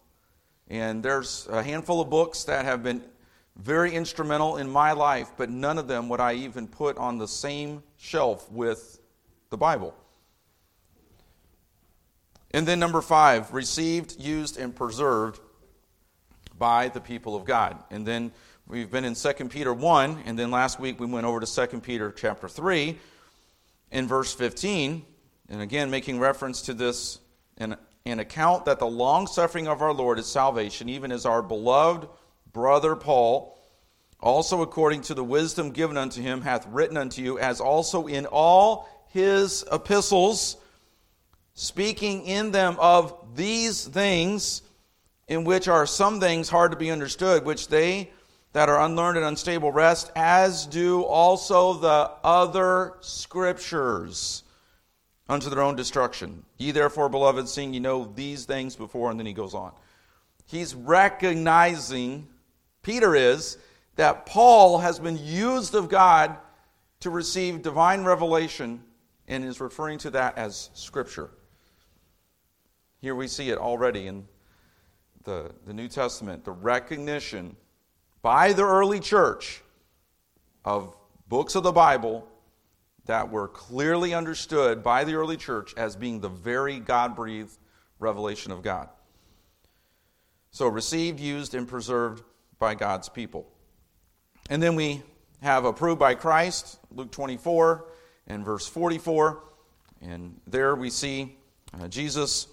And 0.68 1.02
there's 1.02 1.46
a 1.50 1.62
handful 1.62 2.00
of 2.00 2.10
books 2.10 2.44
that 2.44 2.64
have 2.64 2.82
been 2.82 3.02
very 3.56 3.94
instrumental 3.94 4.58
in 4.58 4.70
my 4.70 4.92
life, 4.92 5.30
but 5.36 5.50
none 5.50 5.78
of 5.78 5.88
them 5.88 6.08
would 6.08 6.20
I 6.20 6.34
even 6.34 6.68
put 6.68 6.96
on 6.98 7.18
the 7.18 7.28
same 7.28 7.82
shelf 7.96 8.50
with 8.50 9.00
the 9.50 9.56
Bible. 9.56 9.94
And 12.52 12.66
then 12.66 12.78
number 12.78 13.00
five, 13.00 13.52
received, 13.52 14.20
used, 14.20 14.56
and 14.56 14.74
preserved 14.74 15.40
by 16.58 16.88
the 16.88 17.00
people 17.00 17.36
of 17.36 17.44
God. 17.44 17.82
And 17.90 18.06
then 18.06 18.32
We've 18.68 18.90
been 18.90 19.04
in 19.04 19.14
2 19.14 19.32
Peter 19.48 19.72
1, 19.72 20.24
and 20.26 20.36
then 20.36 20.50
last 20.50 20.80
week 20.80 20.98
we 20.98 21.06
went 21.06 21.24
over 21.24 21.38
to 21.38 21.68
2 21.68 21.78
Peter 21.82 22.10
chapter 22.10 22.48
3 22.48 22.98
in 23.92 24.08
verse 24.08 24.34
15, 24.34 25.04
and 25.48 25.62
again 25.62 25.88
making 25.88 26.18
reference 26.18 26.62
to 26.62 26.74
this 26.74 27.20
an, 27.58 27.76
an 28.06 28.18
account 28.18 28.64
that 28.64 28.80
the 28.80 28.86
long 28.86 29.28
suffering 29.28 29.68
of 29.68 29.82
our 29.82 29.92
Lord 29.92 30.18
is 30.18 30.26
salvation, 30.26 30.88
even 30.88 31.12
as 31.12 31.24
our 31.24 31.42
beloved 31.42 32.08
brother 32.52 32.96
Paul, 32.96 33.56
also 34.18 34.62
according 34.62 35.02
to 35.02 35.14
the 35.14 35.22
wisdom 35.22 35.70
given 35.70 35.96
unto 35.96 36.20
him, 36.20 36.40
hath 36.40 36.66
written 36.66 36.96
unto 36.96 37.22
you, 37.22 37.38
as 37.38 37.60
also 37.60 38.08
in 38.08 38.26
all 38.26 38.88
his 39.10 39.64
epistles, 39.70 40.56
speaking 41.54 42.26
in 42.26 42.50
them 42.50 42.76
of 42.80 43.14
these 43.36 43.84
things, 43.86 44.62
in 45.28 45.44
which 45.44 45.68
are 45.68 45.86
some 45.86 46.18
things 46.18 46.48
hard 46.48 46.72
to 46.72 46.76
be 46.76 46.90
understood, 46.90 47.44
which 47.44 47.68
they 47.68 48.10
that 48.56 48.70
are 48.70 48.80
unlearned 48.86 49.18
and 49.18 49.26
unstable 49.26 49.70
rest, 49.70 50.10
as 50.16 50.64
do 50.64 51.02
also 51.02 51.74
the 51.74 52.10
other 52.24 52.94
scriptures 53.02 54.44
unto 55.28 55.50
their 55.50 55.60
own 55.60 55.76
destruction. 55.76 56.42
Ye 56.56 56.70
therefore, 56.70 57.10
beloved, 57.10 57.50
seeing 57.50 57.74
ye 57.74 57.80
know 57.80 58.10
these 58.14 58.46
things 58.46 58.74
before, 58.74 59.10
and 59.10 59.20
then 59.20 59.26
he 59.26 59.34
goes 59.34 59.52
on. 59.52 59.72
He's 60.46 60.74
recognizing, 60.74 62.28
Peter 62.80 63.14
is, 63.14 63.58
that 63.96 64.24
Paul 64.24 64.78
has 64.78 64.98
been 64.98 65.18
used 65.22 65.74
of 65.74 65.90
God 65.90 66.38
to 67.00 67.10
receive 67.10 67.60
divine 67.60 68.04
revelation 68.04 68.82
and 69.28 69.44
is 69.44 69.60
referring 69.60 69.98
to 69.98 70.10
that 70.12 70.38
as 70.38 70.70
Scripture. 70.72 71.28
Here 73.02 73.14
we 73.14 73.28
see 73.28 73.50
it 73.50 73.58
already 73.58 74.06
in 74.06 74.26
the, 75.24 75.52
the 75.66 75.74
New 75.74 75.88
Testament 75.88 76.42
the 76.46 76.52
recognition 76.52 77.54
by 78.22 78.52
the 78.52 78.64
early 78.64 79.00
church 79.00 79.62
of 80.64 80.96
books 81.28 81.54
of 81.54 81.62
the 81.62 81.72
Bible 81.72 82.26
that 83.06 83.30
were 83.30 83.48
clearly 83.48 84.14
understood 84.14 84.82
by 84.82 85.04
the 85.04 85.14
early 85.14 85.36
church 85.36 85.74
as 85.76 85.96
being 85.96 86.20
the 86.20 86.28
very 86.28 86.80
God 86.80 87.14
breathed 87.14 87.56
revelation 87.98 88.52
of 88.52 88.62
God. 88.62 88.88
So, 90.50 90.66
received, 90.68 91.20
used, 91.20 91.54
and 91.54 91.68
preserved 91.68 92.22
by 92.58 92.74
God's 92.74 93.08
people. 93.08 93.46
And 94.48 94.62
then 94.62 94.74
we 94.74 95.02
have 95.42 95.64
approved 95.64 95.98
by 95.98 96.14
Christ, 96.14 96.78
Luke 96.90 97.10
24 97.10 97.86
and 98.26 98.44
verse 98.44 98.66
44. 98.66 99.42
And 100.00 100.40
there 100.46 100.74
we 100.74 100.90
see 100.90 101.36
uh, 101.78 101.88
Jesus 101.88 102.48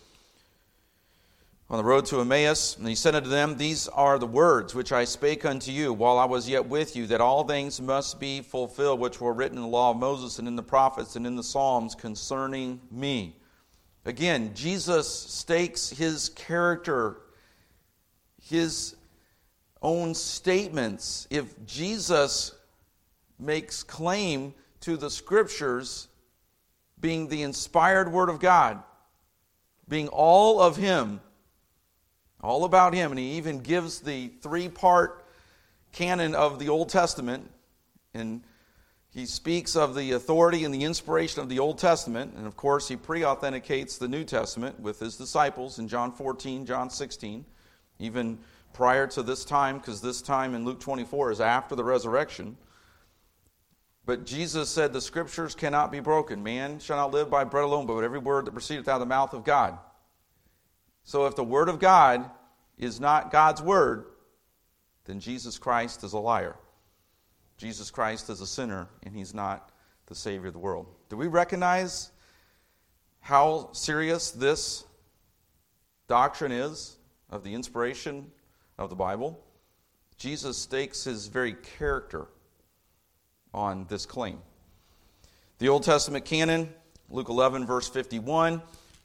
on 1.73 1.77
the 1.77 1.83
road 1.83 2.05
to 2.05 2.21
Emmaus, 2.21 2.77
and 2.77 2.87
he 2.87 2.93
said 2.93 3.15
unto 3.15 3.31
them, 3.31 3.57
These 3.57 3.87
are 3.87 4.19
the 4.19 4.27
words 4.27 4.75
which 4.75 4.91
I 4.91 5.05
spake 5.05 5.43
unto 5.43 5.71
you 5.71 5.91
while 5.91 6.19
I 6.19 6.25
was 6.25 6.47
yet 6.47 6.67
with 6.67 6.95
you, 6.95 7.07
that 7.07 7.19
all 7.19 7.47
things 7.47 7.81
must 7.81 8.19
be 8.19 8.41
fulfilled 8.41 8.99
which 8.99 9.19
were 9.19 9.33
written 9.33 9.57
in 9.57 9.63
the 9.63 9.67
law 9.67 9.89
of 9.89 9.97
Moses 9.97 10.37
and 10.37 10.47
in 10.47 10.55
the 10.55 10.61
prophets 10.61 11.15
and 11.15 11.25
in 11.25 11.35
the 11.35 11.41
Psalms 11.41 11.95
concerning 11.95 12.79
me. 12.91 13.35
Again, 14.05 14.51
Jesus 14.53 15.09
stakes 15.11 15.89
his 15.89 16.29
character, 16.29 17.17
his 18.39 18.95
own 19.81 20.13
statements. 20.13 21.27
If 21.31 21.65
Jesus 21.65 22.53
makes 23.39 23.81
claim 23.81 24.53
to 24.81 24.95
the 24.95 25.09
scriptures 25.09 26.07
being 26.99 27.29
the 27.29 27.41
inspired 27.41 28.11
word 28.11 28.29
of 28.29 28.39
God, 28.39 28.83
being 29.89 30.07
all 30.09 30.61
of 30.61 30.77
him, 30.77 31.19
all 32.43 32.65
about 32.65 32.93
him. 32.93 33.11
And 33.11 33.19
he 33.19 33.37
even 33.37 33.61
gives 33.61 34.01
the 34.01 34.27
three 34.41 34.67
part 34.69 35.25
canon 35.91 36.35
of 36.35 36.59
the 36.59 36.69
Old 36.69 36.89
Testament. 36.89 37.49
And 38.13 38.43
he 39.09 39.25
speaks 39.25 39.75
of 39.75 39.95
the 39.95 40.11
authority 40.11 40.65
and 40.65 40.73
the 40.73 40.83
inspiration 40.83 41.41
of 41.41 41.49
the 41.49 41.59
Old 41.59 41.77
Testament. 41.77 42.33
And 42.35 42.45
of 42.45 42.57
course, 42.57 42.87
he 42.87 42.95
pre 42.95 43.23
authenticates 43.23 43.97
the 43.97 44.07
New 44.07 44.23
Testament 44.23 44.79
with 44.79 44.99
his 44.99 45.17
disciples 45.17 45.79
in 45.79 45.87
John 45.87 46.11
14, 46.11 46.65
John 46.65 46.89
16, 46.89 47.45
even 47.99 48.37
prior 48.73 49.07
to 49.07 49.23
this 49.23 49.45
time, 49.45 49.77
because 49.77 50.01
this 50.01 50.21
time 50.21 50.53
in 50.53 50.65
Luke 50.65 50.79
24 50.79 51.31
is 51.31 51.41
after 51.41 51.75
the 51.75 51.83
resurrection. 51.83 52.57
But 54.05 54.25
Jesus 54.25 54.69
said, 54.69 54.91
The 54.91 55.01
scriptures 55.01 55.55
cannot 55.55 55.91
be 55.91 55.99
broken. 55.99 56.43
Man 56.43 56.79
shall 56.79 56.97
not 56.97 57.13
live 57.13 57.29
by 57.29 57.43
bread 57.45 57.63
alone, 57.63 57.85
but 57.85 57.99
every 57.99 58.19
word 58.19 58.45
that 58.45 58.51
proceedeth 58.51 58.87
out 58.87 58.95
of 58.95 58.99
the 59.01 59.05
mouth 59.05 59.33
of 59.33 59.45
God. 59.45 59.77
So 61.03 61.25
if 61.25 61.35
the 61.35 61.43
Word 61.43 61.69
of 61.69 61.79
God 61.79 62.29
is 62.77 62.99
not 62.99 63.31
God's 63.31 63.61
Word, 63.61 64.05
then 65.05 65.19
Jesus 65.19 65.57
Christ 65.57 66.03
is 66.03 66.13
a 66.13 66.19
liar. 66.19 66.55
Jesus 67.57 67.91
Christ 67.91 68.29
is 68.29 68.41
a 68.41 68.47
sinner, 68.47 68.87
and 69.03 69.15
He's 69.15 69.33
not 69.33 69.69
the 70.07 70.15
Savior 70.15 70.47
of 70.47 70.53
the 70.53 70.59
world. 70.59 70.87
Do 71.09 71.17
we 71.17 71.27
recognize 71.27 72.11
how 73.19 73.69
serious 73.73 74.31
this 74.31 74.85
doctrine 76.07 76.51
is 76.51 76.97
of 77.29 77.43
the 77.43 77.53
inspiration 77.53 78.31
of 78.77 78.89
the 78.89 78.95
Bible? 78.95 79.39
Jesus 80.17 80.57
stakes 80.57 81.03
his 81.03 81.27
very 81.27 81.53
character 81.77 82.27
on 83.53 83.85
this 83.89 84.05
claim. 84.05 84.39
The 85.59 85.69
Old 85.69 85.83
Testament 85.83 86.25
canon, 86.25 86.73
Luke 87.09 87.29
11, 87.29 87.65
verse 87.65 87.89
51, 87.89 88.61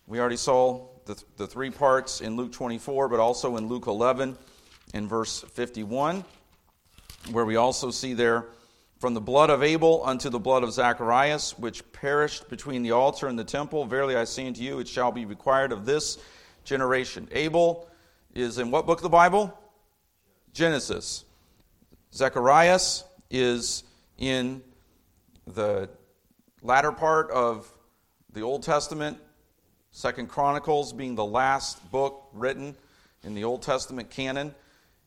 we 0.07 0.21
already 0.21 0.37
saw 0.37 0.87
the, 1.09 1.25
the 1.38 1.47
three 1.47 1.71
parts 1.71 2.21
in 2.21 2.37
Luke 2.37 2.53
24, 2.53 3.09
but 3.09 3.18
also 3.18 3.57
in 3.57 3.66
Luke 3.66 3.87
11 3.87 4.37
in 4.92 5.09
verse 5.09 5.40
51, 5.40 6.23
where 7.33 7.47
we 7.47 7.57
also 7.57 7.90
see 7.90 8.12
there 8.12 8.44
from 8.99 9.14
the 9.14 9.21
blood 9.21 9.49
of 9.49 9.62
Abel 9.62 10.03
unto 10.05 10.29
the 10.29 10.38
blood 10.38 10.62
of 10.62 10.71
Zacharias, 10.71 11.59
which 11.59 11.90
perished 11.92 12.51
between 12.51 12.83
the 12.83 12.90
altar 12.90 13.27
and 13.27 13.38
the 13.38 13.44
temple. 13.44 13.87
Verily 13.87 14.16
I 14.16 14.25
say 14.25 14.47
unto 14.47 14.61
you, 14.61 14.81
it 14.81 14.88
shall 14.88 15.11
be 15.11 15.25
required 15.25 15.73
of 15.73 15.87
this 15.87 16.18
generation. 16.64 17.27
Abel 17.33 17.88
is 18.35 18.59
in 18.59 18.71
what 18.71 18.85
book 18.85 18.99
of 18.99 19.03
the 19.03 19.09
Bible? 19.09 19.59
Genesis. 20.53 21.25
Zacharias 22.12 23.05
is 23.31 23.85
in 24.18 24.62
the 25.47 25.88
latter 26.61 26.92
part 26.92 27.31
of 27.31 27.73
the 28.35 28.42
Old 28.42 28.62
Testament, 28.62 29.16
Second 29.90 30.29
Chronicles 30.29 30.92
being 30.92 31.14
the 31.14 31.24
last 31.24 31.90
book 31.90 32.29
written 32.33 32.77
in 33.24 33.35
the 33.35 33.44
Old 33.44 33.62
Testament 33.62 34.11
canon. 34.11 34.55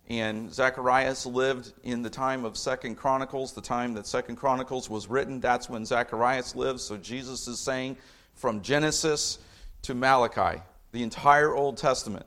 And 0.10 0.54
Zacharias 0.54 1.26
lived 1.26 1.72
in 1.84 2.02
the 2.02 2.10
time 2.10 2.44
of 2.44 2.58
Second 2.58 2.96
Chronicles, 2.96 3.54
the 3.54 3.62
time 3.62 3.94
that 3.94 4.06
Second 4.06 4.36
Chronicles 4.36 4.90
was 4.90 5.08
written. 5.08 5.40
That's 5.40 5.70
when 5.70 5.86
Zacharias 5.86 6.56
lived. 6.56 6.82
So 6.82 6.98
Jesus 6.98 7.48
is 7.48 7.60
saying 7.60 7.96
from 8.34 8.62
Genesis 8.62 9.40
to 9.84 9.94
Malachi, 9.94 10.62
the 10.92 11.04
entire 11.04 11.56
Old 11.56 11.78
Testament 11.78 12.26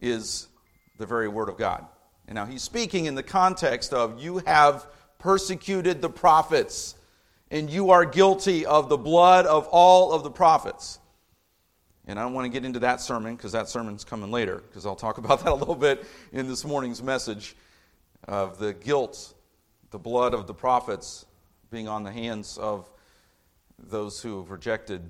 is 0.00 0.48
the 0.98 1.06
very 1.06 1.28
Word 1.28 1.48
of 1.48 1.56
God. 1.56 1.86
And 2.26 2.34
now 2.34 2.44
he's 2.44 2.62
speaking 2.62 3.06
in 3.06 3.14
the 3.14 3.22
context 3.22 3.94
of 3.94 4.22
you 4.22 4.38
have 4.38 4.86
persecuted 5.18 6.02
the 6.02 6.10
prophets, 6.10 6.94
and 7.50 7.70
you 7.70 7.90
are 7.90 8.04
guilty 8.04 8.66
of 8.66 8.90
the 8.90 8.98
blood 8.98 9.46
of 9.46 9.66
all 9.68 10.12
of 10.12 10.22
the 10.24 10.30
prophets. 10.30 10.98
And 12.08 12.18
I 12.18 12.22
don't 12.22 12.32
want 12.32 12.46
to 12.46 12.48
get 12.48 12.64
into 12.64 12.78
that 12.80 13.02
sermon 13.02 13.36
because 13.36 13.52
that 13.52 13.68
sermon's 13.68 14.02
coming 14.02 14.30
later, 14.30 14.62
because 14.66 14.86
I'll 14.86 14.96
talk 14.96 15.18
about 15.24 15.44
that 15.44 15.52
a 15.52 15.54
little 15.54 15.74
bit 15.76 16.04
in 16.32 16.48
this 16.48 16.64
morning's 16.64 17.02
message 17.02 17.54
of 18.26 18.58
the 18.58 18.72
guilt, 18.72 19.34
the 19.90 19.98
blood 19.98 20.32
of 20.32 20.46
the 20.46 20.54
prophets 20.54 21.26
being 21.70 21.86
on 21.86 22.02
the 22.02 22.10
hands 22.10 22.56
of 22.56 22.90
those 23.78 24.22
who 24.22 24.38
have 24.38 24.50
rejected 24.50 25.08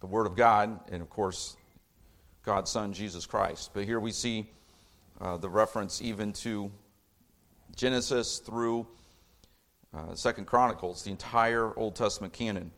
the 0.00 0.06
Word 0.06 0.26
of 0.26 0.34
God, 0.34 0.80
and 0.90 1.00
of 1.00 1.08
course, 1.08 1.56
God's 2.42 2.70
Son, 2.70 2.92
Jesus 2.92 3.24
Christ. 3.24 3.70
But 3.72 3.84
here 3.84 4.00
we 4.00 4.10
see 4.10 4.50
uh, 5.20 5.36
the 5.36 5.48
reference 5.48 6.02
even 6.02 6.32
to 6.34 6.72
Genesis 7.76 8.38
through 8.38 8.88
uh, 9.94 10.16
Second 10.16 10.46
Chronicles, 10.46 11.04
the 11.04 11.12
entire 11.12 11.72
Old 11.78 11.94
Testament 11.94 12.32
canon, 12.32 12.72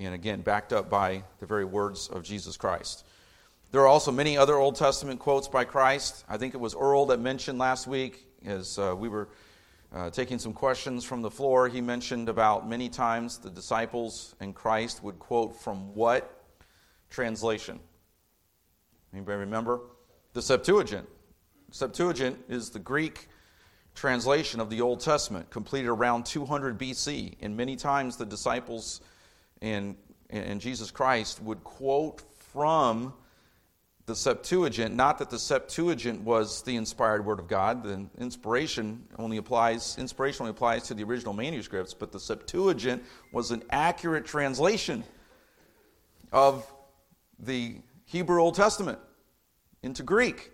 and 0.00 0.14
again 0.14 0.40
backed 0.40 0.72
up 0.72 0.88
by 0.88 1.22
the 1.38 1.46
very 1.46 1.64
words 1.64 2.08
of 2.08 2.22
Jesus 2.22 2.56
Christ. 2.56 3.04
There 3.70 3.82
are 3.82 3.86
also 3.86 4.10
many 4.10 4.36
other 4.36 4.56
Old 4.56 4.74
Testament 4.74 5.20
quotes 5.20 5.46
by 5.46 5.64
Christ. 5.64 6.24
I 6.28 6.38
think 6.38 6.54
it 6.54 6.60
was 6.60 6.74
Earl 6.74 7.06
that 7.06 7.20
mentioned 7.20 7.58
last 7.58 7.86
week 7.86 8.26
as 8.44 8.78
uh, 8.78 8.94
we 8.98 9.08
were 9.08 9.28
uh, 9.94 10.10
taking 10.10 10.38
some 10.38 10.52
questions 10.52 11.04
from 11.04 11.22
the 11.22 11.30
floor. 11.30 11.68
He 11.68 11.80
mentioned 11.80 12.28
about 12.28 12.68
many 12.68 12.88
times 12.88 13.38
the 13.38 13.50
disciples 13.50 14.34
and 14.40 14.54
Christ 14.54 15.04
would 15.04 15.18
quote 15.18 15.54
from 15.54 15.94
what 15.94 16.44
translation? 17.10 17.78
Anybody 19.12 19.38
remember? 19.38 19.80
The 20.32 20.42
Septuagint. 20.42 21.08
Septuagint 21.70 22.38
is 22.48 22.70
the 22.70 22.78
Greek 22.78 23.28
translation 23.94 24.60
of 24.60 24.70
the 24.70 24.80
Old 24.80 25.00
Testament, 25.00 25.50
completed 25.50 25.88
around 25.88 26.24
200 26.24 26.78
BC. 26.78 27.36
And 27.40 27.56
many 27.56 27.76
times 27.76 28.16
the 28.16 28.26
disciples 28.26 29.00
and, 29.62 29.96
and 30.30 30.60
Jesus 30.60 30.90
Christ 30.90 31.42
would 31.42 31.62
quote 31.64 32.22
from 32.52 33.14
the 34.06 34.16
Septuagint. 34.16 34.94
Not 34.94 35.18
that 35.18 35.30
the 35.30 35.38
Septuagint 35.38 36.22
was 36.22 36.62
the 36.62 36.76
inspired 36.76 37.24
Word 37.24 37.38
of 37.38 37.46
God. 37.46 37.84
The 37.84 38.06
inspiration 38.18 39.04
only 39.18 39.36
applies 39.36 39.96
inspiration 39.98 40.42
only 40.42 40.50
applies 40.50 40.84
to 40.84 40.94
the 40.94 41.04
original 41.04 41.32
manuscripts, 41.32 41.94
but 41.94 42.10
the 42.10 42.18
Septuagint 42.18 43.04
was 43.32 43.52
an 43.52 43.62
accurate 43.70 44.24
translation 44.24 45.04
of 46.32 46.66
the 47.38 47.76
Hebrew 48.04 48.42
Old 48.42 48.56
Testament 48.56 48.98
into 49.82 50.02
Greek. 50.02 50.50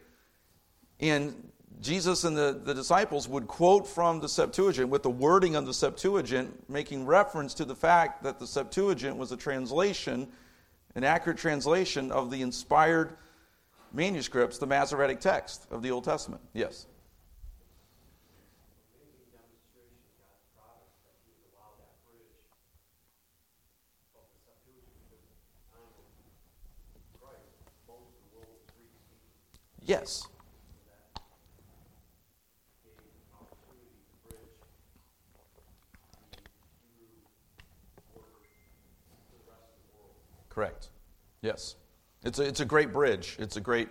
And 1.01 1.51
Jesus 1.81 2.25
and 2.25 2.37
the, 2.37 2.61
the 2.65 2.75
disciples 2.75 3.29
would 3.29 3.47
quote 3.47 3.87
from 3.87 4.21
the 4.21 4.29
Septuagint 4.29 4.89
with 4.89 5.03
the 5.03 5.11
wording 5.11 5.57
of 5.57 5.67
the 5.67 5.75
Septuagint, 5.75 6.69
making 6.71 7.05
reference 7.05 7.55
to 7.55 7.65
the 7.65 7.75
fact 7.75 8.23
that 8.23 8.39
the 8.39 8.47
Septuagint 8.47 9.17
was 9.17 9.31
a 9.31 9.37
translation, 9.37 10.29
an 10.95 11.05
accurate 11.05 11.39
translation 11.39 12.11
of 12.11 12.31
the 12.31 12.41
inspired 12.41 13.17
manuscripts, 13.93 14.59
the 14.59 14.67
Masoretic 14.67 15.21
text 15.21 15.67
of 15.71 15.83
the 15.83 15.91
Old 15.91 16.05
Testament. 16.05 16.43
Yes? 16.55 16.87
Yes. 29.87 30.27
Correct. 40.57 40.88
Yes. 41.42 41.77
It's 42.25 42.38
a, 42.38 42.42
it's 42.42 42.61
a 42.61 42.64
great 42.64 42.90
bridge. 42.90 43.37
It's 43.38 43.59
a 43.59 43.61
great 43.61 43.90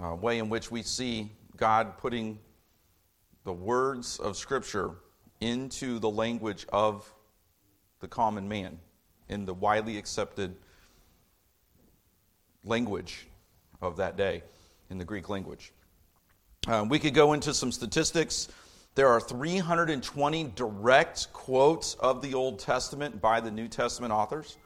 uh, 0.00 0.14
way 0.14 0.38
in 0.38 0.48
which 0.48 0.70
we 0.70 0.82
see 0.84 1.32
God 1.56 1.98
putting 1.98 2.38
the 3.42 3.52
words 3.52 4.20
of 4.20 4.36
Scripture 4.36 4.92
into 5.40 5.98
the 5.98 6.08
language 6.08 6.64
of 6.68 7.12
the 7.98 8.06
common 8.06 8.48
man, 8.48 8.78
in 9.28 9.46
the 9.46 9.52
widely 9.52 9.98
accepted 9.98 10.54
language 12.62 13.26
of 13.82 13.96
that 13.96 14.16
day 14.16 14.44
in 14.90 14.98
the 14.98 15.04
Greek 15.04 15.28
language. 15.28 15.72
Uh, 16.68 16.86
we 16.88 17.00
could 17.00 17.14
go 17.14 17.32
into 17.32 17.52
some 17.52 17.72
statistics. 17.72 18.46
There 18.94 19.08
are 19.08 19.20
320 19.20 20.52
direct 20.54 21.32
quotes 21.32 21.94
of 21.94 22.22
the 22.22 22.34
Old 22.34 22.60
Testament 22.60 23.20
by 23.20 23.40
the 23.40 23.50
New 23.50 23.66
Testament 23.66 24.12
authors 24.12 24.56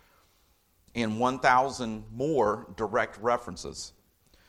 and 0.94 1.18
1,000 1.18 2.05
more 2.12 2.66
direct 2.76 3.18
references. 3.20 3.92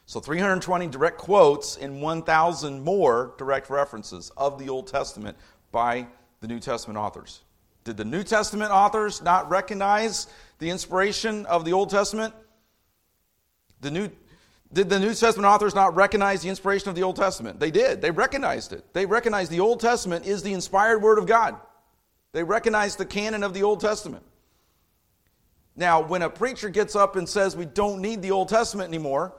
So 0.05 0.19
320 0.19 0.87
direct 0.87 1.17
quotes 1.17 1.77
and 1.77 2.01
1,000 2.01 2.83
more 2.83 3.33
direct 3.37 3.69
references 3.69 4.31
of 4.35 4.59
the 4.59 4.69
Old 4.69 4.87
Testament 4.87 5.37
by 5.71 6.07
the 6.41 6.47
New 6.47 6.59
Testament 6.59 6.97
authors. 6.97 7.41
Did 7.83 7.97
the 7.97 8.05
New 8.05 8.23
Testament 8.23 8.71
authors 8.71 9.21
not 9.21 9.49
recognize 9.49 10.27
the 10.59 10.69
inspiration 10.69 11.45
of 11.45 11.65
the 11.65 11.73
Old 11.73 11.89
Testament? 11.89 12.33
The 13.81 13.91
New, 13.91 14.09
did 14.71 14.89
the 14.89 14.99
New 14.99 15.13
Testament 15.13 15.45
authors 15.45 15.75
not 15.75 15.95
recognize 15.95 16.41
the 16.41 16.49
inspiration 16.49 16.89
of 16.89 16.95
the 16.95 17.03
Old 17.03 17.15
Testament? 17.15 17.59
They 17.59 17.71
did. 17.71 18.01
They 18.01 18.11
recognized 18.11 18.73
it. 18.73 18.93
They 18.93 19.05
recognized 19.05 19.51
the 19.51 19.59
Old 19.59 19.79
Testament 19.79 20.25
is 20.25 20.43
the 20.43 20.53
inspired 20.53 21.01
Word 21.01 21.17
of 21.17 21.27
God. 21.27 21.55
They 22.31 22.43
recognized 22.43 22.97
the 22.97 23.05
canon 23.05 23.43
of 23.43 23.53
the 23.53 23.63
Old 23.63 23.79
Testament. 23.79 24.25
Now, 25.75 26.01
when 26.01 26.21
a 26.21 26.29
preacher 26.29 26.69
gets 26.69 26.95
up 26.95 27.15
and 27.15 27.27
says 27.27 27.55
we 27.55 27.65
don't 27.65 28.01
need 28.01 28.21
the 28.21 28.31
Old 28.31 28.49
Testament 28.49 28.89
anymore, 28.89 29.33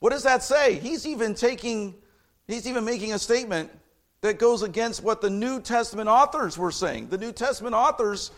what 0.00 0.10
does 0.10 0.22
that 0.24 0.42
say? 0.42 0.74
He's 0.74 1.06
even 1.06 1.34
taking, 1.34 1.94
he's 2.46 2.66
even 2.66 2.84
making 2.84 3.12
a 3.14 3.18
statement 3.18 3.70
that 4.20 4.38
goes 4.38 4.62
against 4.62 5.02
what 5.02 5.20
the 5.20 5.30
New 5.30 5.60
Testament 5.60 6.08
authors 6.08 6.58
were 6.58 6.72
saying. 6.72 7.08
The 7.08 7.18
New 7.18 7.32
Testament 7.32 7.74
authors 7.74 8.30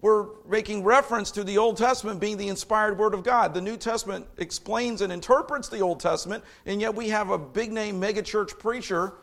were 0.00 0.28
making 0.46 0.84
reference 0.84 1.30
to 1.32 1.42
the 1.42 1.56
Old 1.58 1.76
Testament 1.76 2.20
being 2.20 2.36
the 2.36 2.48
inspired 2.48 2.98
Word 2.98 3.14
of 3.14 3.22
God. 3.22 3.54
The 3.54 3.60
New 3.62 3.76
Testament 3.76 4.26
explains 4.36 5.00
and 5.00 5.12
interprets 5.12 5.68
the 5.68 5.80
Old 5.80 6.00
Testament, 6.00 6.44
and 6.66 6.80
yet 6.80 6.94
we 6.94 7.08
have 7.08 7.30
a 7.30 7.38
big 7.38 7.72
name 7.72 8.00
megachurch 8.00 8.58
preacher 8.58 9.14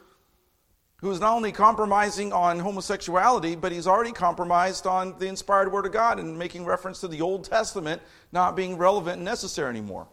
who 1.04 1.12
is 1.12 1.20
not 1.20 1.36
only 1.36 1.52
compromising 1.52 2.32
on 2.32 2.58
homosexuality, 2.58 3.58
but 3.58 3.74
he's 3.74 3.88
already 3.88 4.14
compromised 4.14 4.88
on 4.88 5.14
the 5.20 5.28
inspired 5.28 5.70
Word 5.70 5.86
of 5.86 5.92
God 5.92 6.18
and 6.18 6.40
making 6.40 6.64
reference 6.64 7.02
to 7.02 7.10
the 7.10 7.20
Old 7.20 7.44
Testament 7.44 8.02
not 8.32 8.56
being 8.56 8.78
relevant 8.78 9.18
and 9.18 9.26
necessary 9.26 9.70
anymore. 9.70 10.08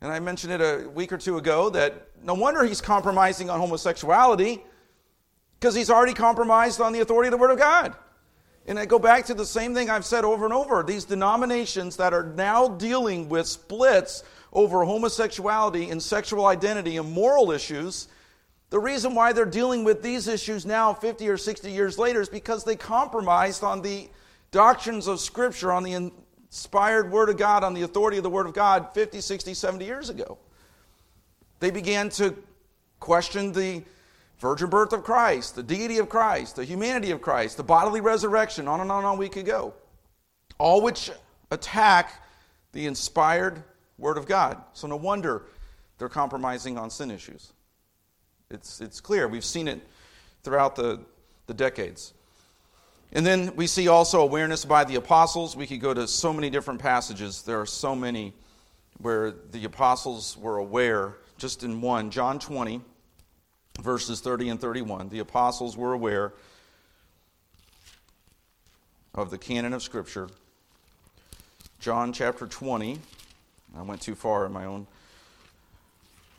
And 0.00 0.10
I 0.10 0.18
mentioned 0.18 0.54
it 0.54 0.60
a 0.60 0.88
week 0.88 1.12
or 1.12 1.18
two 1.18 1.38
ago 1.38 1.70
that 1.70 2.08
no 2.20 2.34
wonder 2.34 2.64
he's 2.64 2.80
compromising 2.80 3.48
on 3.48 3.60
homosexuality 3.60 4.60
because 5.60 5.76
he's 5.76 5.88
already 5.88 6.14
compromised 6.14 6.80
on 6.80 6.92
the 6.92 6.98
authority 6.98 7.28
of 7.28 7.32
the 7.32 7.38
Word 7.38 7.52
of 7.52 7.58
God. 7.58 7.94
And 8.66 8.76
I 8.76 8.86
go 8.86 8.98
back 8.98 9.24
to 9.26 9.34
the 9.34 9.46
same 9.46 9.72
thing 9.72 9.88
I've 9.88 10.04
said 10.04 10.24
over 10.24 10.44
and 10.44 10.52
over. 10.52 10.82
These 10.82 11.04
denominations 11.04 11.96
that 11.98 12.12
are 12.12 12.24
now 12.24 12.66
dealing 12.66 13.28
with 13.28 13.46
splits 13.46 14.24
over 14.52 14.84
homosexuality 14.84 15.90
and 15.90 16.02
sexual 16.02 16.46
identity 16.46 16.96
and 16.96 17.12
moral 17.12 17.52
issues, 17.52 18.08
the 18.70 18.78
reason 18.78 19.14
why 19.14 19.32
they're 19.32 19.46
dealing 19.46 19.82
with 19.84 20.02
these 20.02 20.28
issues 20.28 20.66
now, 20.66 20.92
50 20.92 21.28
or 21.28 21.36
60 21.36 21.70
years 21.70 21.98
later, 21.98 22.20
is 22.20 22.28
because 22.28 22.64
they 22.64 22.76
compromised 22.76 23.64
on 23.64 23.80
the 23.80 24.08
doctrines 24.50 25.06
of 25.06 25.20
Scripture, 25.20 25.72
on 25.72 25.82
the 25.82 26.12
inspired 26.48 27.10
Word 27.10 27.30
of 27.30 27.38
God, 27.38 27.64
on 27.64 27.72
the 27.72 27.82
authority 27.82 28.18
of 28.18 28.22
the 28.22 28.30
Word 28.30 28.46
of 28.46 28.52
God 28.52 28.92
50, 28.92 29.20
60, 29.20 29.54
70 29.54 29.84
years 29.84 30.10
ago. 30.10 30.38
They 31.60 31.70
began 31.70 32.10
to 32.10 32.36
question 33.00 33.52
the 33.52 33.82
virgin 34.38 34.68
birth 34.68 34.92
of 34.92 35.02
Christ, 35.02 35.56
the 35.56 35.62
deity 35.62 35.98
of 35.98 36.08
Christ, 36.08 36.56
the 36.56 36.64
humanity 36.64 37.10
of 37.10 37.22
Christ, 37.22 37.56
the 37.56 37.64
bodily 37.64 38.00
resurrection, 38.00 38.68
on 38.68 38.80
and 38.80 38.90
on 38.90 38.98
and 38.98 39.06
on 39.06 39.18
we 39.18 39.28
could 39.28 39.46
go. 39.46 39.74
All 40.58 40.82
which 40.82 41.10
attack 41.50 42.22
the 42.72 42.86
inspired 42.86 43.62
Word 43.96 44.18
of 44.18 44.26
God. 44.26 44.62
So 44.74 44.86
no 44.86 44.96
wonder 44.96 45.44
they're 45.96 46.08
compromising 46.08 46.76
on 46.78 46.90
sin 46.90 47.10
issues. 47.10 47.52
It's, 48.50 48.80
it's 48.80 49.00
clear. 49.00 49.28
We've 49.28 49.44
seen 49.44 49.68
it 49.68 49.80
throughout 50.42 50.74
the, 50.74 51.00
the 51.46 51.54
decades. 51.54 52.14
And 53.12 53.24
then 53.24 53.54
we 53.56 53.66
see 53.66 53.88
also 53.88 54.20
awareness 54.20 54.64
by 54.64 54.84
the 54.84 54.96
apostles. 54.96 55.56
We 55.56 55.66
could 55.66 55.80
go 55.80 55.92
to 55.92 56.06
so 56.06 56.32
many 56.32 56.50
different 56.50 56.80
passages. 56.80 57.42
There 57.42 57.60
are 57.60 57.66
so 57.66 57.94
many 57.94 58.34
where 58.98 59.30
the 59.30 59.64
apostles 59.64 60.36
were 60.36 60.56
aware, 60.56 61.16
just 61.36 61.62
in 61.62 61.80
one, 61.80 62.10
John 62.10 62.38
20 62.38 62.80
verses 63.80 64.20
30 64.20 64.50
and 64.50 64.60
31. 64.60 65.08
The 65.08 65.20
apostles 65.20 65.76
were 65.76 65.92
aware 65.92 66.32
of 69.14 69.30
the 69.30 69.38
canon 69.38 69.72
of 69.72 69.82
Scripture. 69.82 70.28
John 71.80 72.12
chapter 72.12 72.46
20. 72.46 72.98
I 73.76 73.82
went 73.82 74.00
too 74.00 74.14
far 74.14 74.46
in 74.46 74.52
my 74.52 74.64
own 74.64 74.86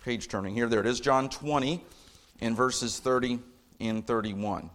page 0.04 0.28
turning 0.28 0.54
here. 0.54 0.67
There 0.67 0.80
it 0.80 0.86
is, 0.86 1.00
John 1.00 1.30
20 1.30 1.84
in 2.41 2.56
verses 2.56 2.99
30 2.99 3.39
and 3.80 4.06
31. 4.06 4.69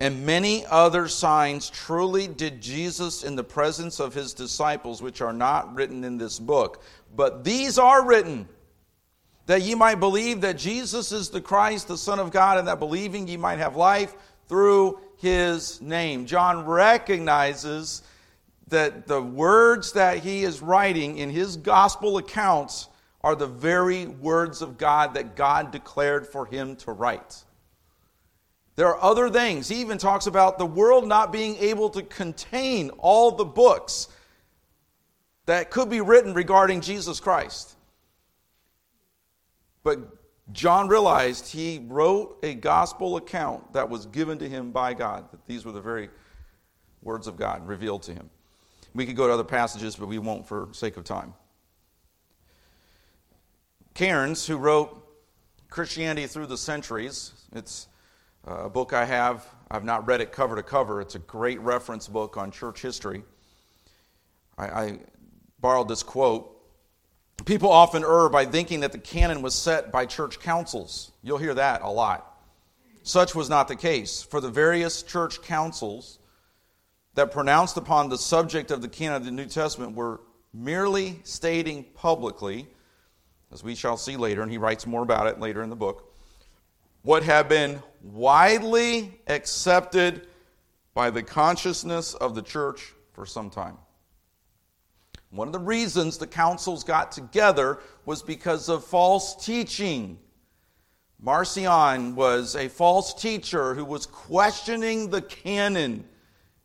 And 0.00 0.24
many 0.24 0.64
other 0.66 1.08
signs 1.08 1.70
truly 1.70 2.28
did 2.28 2.60
Jesus 2.60 3.24
in 3.24 3.34
the 3.34 3.44
presence 3.44 3.98
of 3.98 4.14
his 4.14 4.32
disciples, 4.32 5.02
which 5.02 5.20
are 5.20 5.32
not 5.32 5.74
written 5.74 6.04
in 6.04 6.18
this 6.18 6.38
book. 6.38 6.82
But 7.16 7.42
these 7.42 7.78
are 7.78 8.06
written 8.06 8.48
that 9.46 9.62
ye 9.62 9.74
might 9.74 9.96
believe 9.96 10.42
that 10.42 10.56
Jesus 10.58 11.10
is 11.10 11.30
the 11.30 11.40
Christ, 11.40 11.88
the 11.88 11.98
Son 11.98 12.20
of 12.20 12.30
God, 12.30 12.58
and 12.58 12.68
that 12.68 12.78
believing 12.78 13.26
ye 13.26 13.36
might 13.36 13.58
have 13.58 13.76
life 13.76 14.14
through 14.46 15.00
his 15.16 15.80
name. 15.80 16.26
John 16.26 16.64
recognizes 16.64 18.02
that 18.68 19.06
the 19.06 19.20
words 19.20 19.92
that 19.92 20.18
he 20.18 20.44
is 20.44 20.62
writing 20.62 21.18
in 21.18 21.30
his 21.30 21.56
gospel 21.56 22.18
accounts 22.18 22.88
are 23.22 23.34
the 23.34 23.46
very 23.46 24.06
words 24.06 24.62
of 24.62 24.78
God 24.78 25.14
that 25.14 25.34
God 25.36 25.70
declared 25.70 26.26
for 26.26 26.46
him 26.46 26.76
to 26.76 26.92
write. 26.92 27.44
There 28.76 28.86
are 28.86 29.02
other 29.02 29.28
things. 29.28 29.68
He 29.68 29.80
even 29.80 29.98
talks 29.98 30.26
about 30.28 30.56
the 30.56 30.66
world 30.66 31.08
not 31.08 31.32
being 31.32 31.56
able 31.56 31.90
to 31.90 32.02
contain 32.02 32.90
all 32.98 33.32
the 33.32 33.44
books 33.44 34.08
that 35.46 35.70
could 35.70 35.90
be 35.90 36.00
written 36.00 36.32
regarding 36.32 36.80
Jesus 36.80 37.18
Christ. 37.18 37.74
But 39.82 39.98
John 40.52 40.86
realized 40.86 41.48
he 41.48 41.84
wrote 41.88 42.38
a 42.42 42.54
gospel 42.54 43.16
account 43.16 43.72
that 43.72 43.90
was 43.90 44.06
given 44.06 44.38
to 44.38 44.48
him 44.48 44.70
by 44.70 44.94
God, 44.94 45.30
that 45.32 45.44
these 45.46 45.64
were 45.64 45.72
the 45.72 45.80
very 45.80 46.08
words 47.02 47.26
of 47.26 47.36
God 47.36 47.66
revealed 47.66 48.02
to 48.04 48.14
him. 48.14 48.30
We 48.94 49.06
could 49.06 49.16
go 49.16 49.26
to 49.26 49.32
other 49.32 49.44
passages, 49.44 49.96
but 49.96 50.06
we 50.06 50.18
won't 50.18 50.46
for 50.46 50.68
sake 50.72 50.96
of 50.96 51.04
time. 51.04 51.34
Cairns, 53.98 54.46
who 54.46 54.56
wrote 54.58 54.96
Christianity 55.70 56.28
Through 56.28 56.46
the 56.46 56.56
Centuries, 56.56 57.32
it's 57.52 57.88
uh, 58.46 58.66
a 58.66 58.70
book 58.70 58.92
I 58.92 59.04
have. 59.04 59.44
I've 59.72 59.82
not 59.82 60.06
read 60.06 60.20
it 60.20 60.30
cover 60.30 60.54
to 60.54 60.62
cover. 60.62 61.00
It's 61.00 61.16
a 61.16 61.18
great 61.18 61.58
reference 61.62 62.06
book 62.06 62.36
on 62.36 62.52
church 62.52 62.80
history. 62.80 63.24
I, 64.56 64.66
I 64.66 64.98
borrowed 65.58 65.88
this 65.88 66.04
quote 66.04 66.54
People 67.44 67.72
often 67.72 68.04
err 68.04 68.28
by 68.28 68.44
thinking 68.44 68.78
that 68.80 68.92
the 68.92 68.98
canon 68.98 69.42
was 69.42 69.56
set 69.56 69.90
by 69.90 70.06
church 70.06 70.38
councils. 70.38 71.10
You'll 71.24 71.38
hear 71.38 71.54
that 71.54 71.82
a 71.82 71.90
lot. 71.90 72.40
Such 73.02 73.34
was 73.34 73.50
not 73.50 73.66
the 73.66 73.74
case. 73.74 74.22
For 74.22 74.40
the 74.40 74.48
various 74.48 75.02
church 75.02 75.42
councils 75.42 76.20
that 77.14 77.32
pronounced 77.32 77.76
upon 77.76 78.10
the 78.10 78.18
subject 78.18 78.70
of 78.70 78.80
the 78.80 78.88
canon 78.88 79.16
of 79.16 79.24
the 79.24 79.32
New 79.32 79.46
Testament 79.46 79.96
were 79.96 80.20
merely 80.54 81.18
stating 81.24 81.82
publicly, 81.96 82.68
as 83.52 83.64
we 83.64 83.74
shall 83.74 83.96
see 83.96 84.16
later, 84.16 84.42
and 84.42 84.50
he 84.50 84.58
writes 84.58 84.86
more 84.86 85.02
about 85.02 85.26
it 85.26 85.40
later 85.40 85.62
in 85.62 85.70
the 85.70 85.76
book, 85.76 86.12
what 87.02 87.22
have 87.22 87.48
been 87.48 87.82
widely 88.02 89.20
accepted 89.26 90.26
by 90.94 91.10
the 91.10 91.22
consciousness 91.22 92.14
of 92.14 92.34
the 92.34 92.42
church 92.42 92.92
for 93.12 93.24
some 93.24 93.50
time. 93.50 93.78
One 95.30 95.48
of 95.48 95.52
the 95.52 95.58
reasons 95.58 96.18
the 96.18 96.26
councils 96.26 96.84
got 96.84 97.12
together 97.12 97.80
was 98.04 98.22
because 98.22 98.68
of 98.68 98.84
false 98.84 99.44
teaching. 99.44 100.18
Marcion 101.20 102.14
was 102.14 102.56
a 102.56 102.68
false 102.68 103.12
teacher 103.14 103.74
who 103.74 103.84
was 103.84 104.06
questioning 104.06 105.10
the 105.10 105.22
canon 105.22 106.04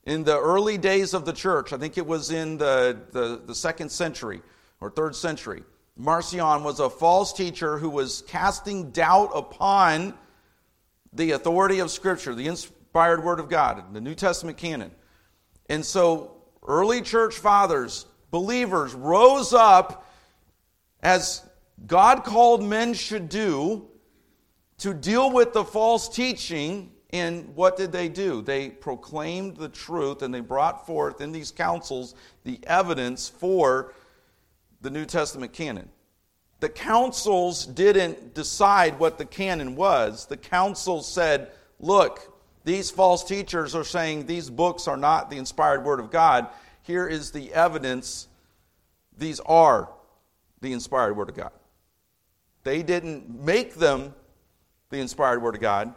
in 0.06 0.24
the 0.24 0.40
early 0.40 0.78
days 0.78 1.14
of 1.14 1.26
the 1.26 1.34
church. 1.34 1.74
I 1.74 1.78
think 1.78 1.98
it 1.98 2.06
was 2.06 2.32
in 2.32 2.58
the, 2.58 2.98
the, 3.12 3.42
the 3.46 3.56
second 3.56 3.90
century 3.90 4.42
or 4.80 4.90
third 4.90 5.16
century. 5.16 5.64
Marcion 5.96 6.64
was 6.64 6.80
a 6.80 6.90
false 6.90 7.34
teacher 7.34 7.78
who 7.78 7.90
was 7.90 8.24
casting 8.28 8.92
doubt 8.92 9.32
upon 9.36 10.14
the 11.14 11.32
authority 11.32 11.80
of 11.80 11.92
Scripture, 11.92 12.34
the 12.34 12.48
inspired 12.48 13.24
Word 13.24 13.40
of 13.40 13.50
God, 13.50 13.94
the 13.94 14.02
New 14.02 14.16
Testament 14.16 14.58
canon. 14.58 14.92
And 15.70 15.86
so 15.86 16.42
early 16.66 17.02
church 17.02 17.36
fathers 17.36 18.06
believers 18.32 18.96
rose 18.96 19.54
up 19.54 20.10
as 21.04 21.44
God 21.86 22.24
called 22.24 22.64
men 22.64 22.96
should 22.96 23.30
do 23.30 23.88
to 24.80 24.94
deal 24.94 25.32
with 25.32 25.54
the 25.54 25.64
false 25.64 26.10
teaching. 26.10 26.92
And 27.12 27.56
what 27.56 27.78
did 27.78 27.92
they 27.92 28.10
do? 28.10 28.42
They 28.42 28.70
proclaimed 28.70 29.58
the 29.58 29.70
truth 29.70 30.24
and 30.24 30.34
they 30.34 30.40
brought 30.40 30.88
forth 30.88 31.22
in 31.22 31.32
these 31.32 31.52
councils 31.52 32.16
the 32.44 32.60
evidence 32.66 33.30
for 33.30 33.94
the 34.84 34.92
New 34.92 35.06
Testament 35.06 35.52
canon. 35.52 35.90
The 36.60 36.70
councils 36.70 37.66
didn't 37.66 38.36
decide 38.36 39.00
what 39.00 39.18
the 39.18 39.26
canon 39.26 39.76
was. 39.76 40.28
The 40.28 40.38
councils 40.38 41.12
said, 41.12 41.52
look, 41.80 42.40
these 42.64 42.92
false 42.92 43.24
teachers 43.24 43.74
are 43.74 43.84
saying 43.84 44.28
these 44.28 44.50
books 44.50 44.88
are 44.88 44.96
not 44.96 45.32
the 45.32 45.38
inspired 45.38 45.84
word 45.84 46.00
of 46.00 46.12
God 46.12 46.48
here 46.84 47.08
is 47.08 47.32
the 47.32 47.52
evidence. 47.54 48.28
These 49.18 49.40
are 49.40 49.90
the 50.62 50.74
inspired 50.74 51.16
Word 51.16 51.30
of 51.30 51.36
God. 51.36 51.52
They 52.64 52.84
didn't 52.84 53.44
make 53.44 53.76
them 53.76 54.14
the 54.90 55.00
inspired 55.00 55.42
Word 55.42 55.56
of 55.56 55.62
God, 55.62 55.96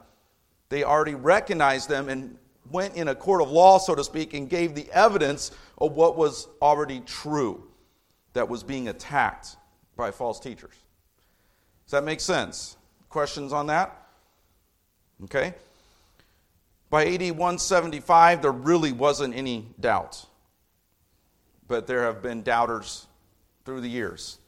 they 0.68 0.82
already 0.82 1.14
recognized 1.14 1.88
them 1.88 2.08
and 2.08 2.38
went 2.70 2.96
in 2.96 3.08
a 3.08 3.14
court 3.14 3.42
of 3.42 3.50
law, 3.50 3.78
so 3.78 3.94
to 3.94 4.02
speak, 4.02 4.32
and 4.32 4.48
gave 4.48 4.74
the 4.74 4.90
evidence 4.90 5.50
of 5.78 5.92
what 5.92 6.16
was 6.16 6.48
already 6.62 7.00
true 7.00 7.62
that 8.36 8.48
was 8.48 8.62
being 8.62 8.88
attacked 8.88 9.56
by 9.96 10.10
false 10.10 10.40
teachers. 10.40 10.74
Does 11.84 11.92
that 11.92 12.04
make 12.04 12.20
sense? 12.20 12.76
Questions 13.08 13.52
on 13.52 13.66
that? 13.66 14.08
Okay. 15.24 15.54
By 16.88 17.06
AD 17.06 17.22
175, 17.22 18.42
there 18.42 18.52
really 18.52 18.92
wasn't 18.92 19.34
any 19.34 19.66
doubt 19.78 20.26
but 21.68 21.86
there 21.86 22.02
have 22.02 22.22
been 22.22 22.42
doubters 22.42 23.06
through 23.64 23.80
the 23.80 23.88
years. 23.88 24.38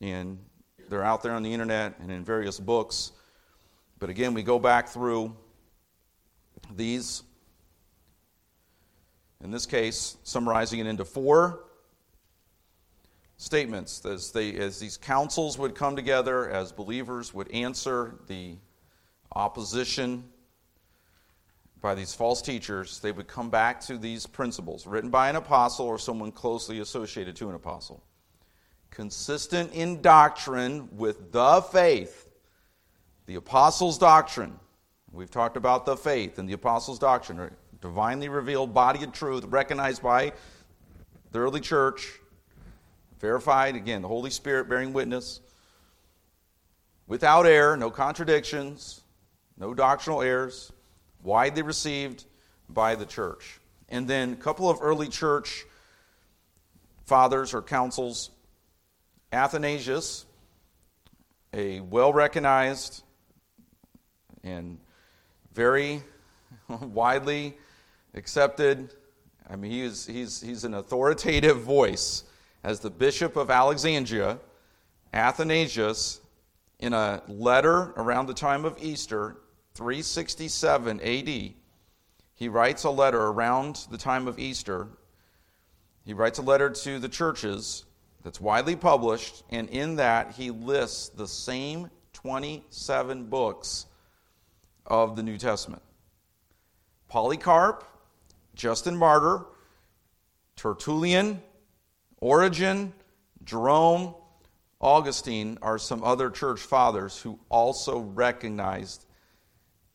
And 0.00 0.38
they're 0.88 1.04
out 1.04 1.22
there 1.22 1.32
on 1.32 1.42
the 1.42 1.52
internet 1.52 1.94
and 2.00 2.10
in 2.10 2.24
various 2.24 2.60
books. 2.60 3.12
But 3.98 4.10
again, 4.10 4.34
we 4.34 4.42
go 4.42 4.58
back 4.58 4.88
through 4.88 5.34
these, 6.74 7.22
in 9.42 9.50
this 9.50 9.66
case, 9.66 10.16
summarizing 10.22 10.80
it 10.80 10.86
into 10.86 11.04
four 11.04 11.64
statements. 13.36 14.04
As, 14.04 14.30
they, 14.32 14.54
as 14.54 14.78
these 14.78 14.96
councils 14.96 15.58
would 15.58 15.74
come 15.74 15.96
together, 15.96 16.48
as 16.50 16.72
believers 16.72 17.34
would 17.34 17.50
answer 17.50 18.16
the 18.26 18.56
opposition 19.34 20.24
by 21.80 21.94
these 21.94 22.14
false 22.14 22.42
teachers, 22.42 23.00
they 23.00 23.12
would 23.12 23.28
come 23.28 23.50
back 23.50 23.80
to 23.82 23.98
these 23.98 24.26
principles 24.26 24.86
written 24.86 25.10
by 25.10 25.28
an 25.28 25.36
apostle 25.36 25.86
or 25.86 25.98
someone 25.98 26.32
closely 26.32 26.80
associated 26.80 27.36
to 27.36 27.48
an 27.48 27.54
apostle. 27.54 28.02
Consistent 28.90 29.72
in 29.74 30.00
doctrine 30.00 30.88
with 30.96 31.32
the 31.32 31.62
faith, 31.70 32.28
the 33.26 33.34
apostles' 33.34 33.98
doctrine. 33.98 34.58
We've 35.12 35.30
talked 35.30 35.56
about 35.56 35.86
the 35.86 35.96
faith 35.96 36.38
and 36.38 36.48
the 36.48 36.54
apostles' 36.54 36.98
doctrine. 36.98 37.40
A 37.40 37.50
divinely 37.80 38.28
revealed 38.28 38.72
body 38.72 39.04
of 39.04 39.12
truth 39.12 39.44
recognized 39.44 40.02
by 40.02 40.32
the 41.32 41.38
early 41.38 41.60
church, 41.60 42.18
verified, 43.18 43.76
again, 43.76 44.02
the 44.02 44.08
Holy 44.08 44.30
Spirit 44.30 44.68
bearing 44.68 44.92
witness, 44.92 45.40
without 47.06 47.46
error, 47.46 47.76
no 47.76 47.90
contradictions, 47.90 49.02
no 49.56 49.74
doctrinal 49.74 50.22
errors, 50.22 50.72
widely 51.22 51.62
received 51.62 52.24
by 52.68 52.94
the 52.94 53.06
church. 53.06 53.60
And 53.88 54.08
then 54.08 54.32
a 54.32 54.36
couple 54.36 54.68
of 54.68 54.78
early 54.80 55.08
church 55.08 55.64
fathers 57.04 57.54
or 57.54 57.62
councils 57.62 58.30
Athanasius, 59.32 60.26
a 61.52 61.80
well 61.80 62.12
recognized 62.12 63.02
and 64.42 64.78
very 65.52 66.02
widely 66.68 67.56
accepted, 68.14 68.94
I 69.48 69.56
mean, 69.56 69.70
he's, 69.70 70.06
he's, 70.06 70.40
he's 70.40 70.64
an 70.64 70.74
authoritative 70.74 71.60
voice 71.60 72.24
as 72.66 72.80
the 72.80 72.90
Bishop 72.90 73.36
of 73.36 73.48
Alexandria, 73.48 74.40
Athanasius, 75.14 76.20
in 76.80 76.92
a 76.92 77.22
letter 77.28 77.92
around 77.96 78.26
the 78.26 78.34
time 78.34 78.64
of 78.64 78.76
Easter, 78.82 79.36
367 79.74 81.00
AD, 81.00 81.54
he 82.34 82.48
writes 82.48 82.82
a 82.82 82.90
letter 82.90 83.22
around 83.22 83.86
the 83.92 83.96
time 83.96 84.26
of 84.26 84.40
Easter. 84.40 84.88
He 86.04 86.12
writes 86.12 86.40
a 86.40 86.42
letter 86.42 86.68
to 86.68 86.98
the 86.98 87.08
churches 87.08 87.84
that's 88.24 88.40
widely 88.40 88.74
published, 88.74 89.44
and 89.48 89.68
in 89.70 89.94
that 89.96 90.32
he 90.32 90.50
lists 90.50 91.10
the 91.10 91.28
same 91.28 91.88
27 92.14 93.26
books 93.26 93.86
of 94.84 95.14
the 95.14 95.22
New 95.22 95.38
Testament. 95.38 95.82
Polycarp, 97.06 97.84
Justin 98.56 98.96
Martyr, 98.96 99.46
Tertullian, 100.56 101.40
Origen, 102.20 102.92
Jerome, 103.44 104.14
Augustine 104.80 105.58
are 105.62 105.78
some 105.78 106.02
other 106.04 106.30
church 106.30 106.60
fathers 106.60 107.18
who 107.18 107.38
also 107.48 108.00
recognized 108.00 109.06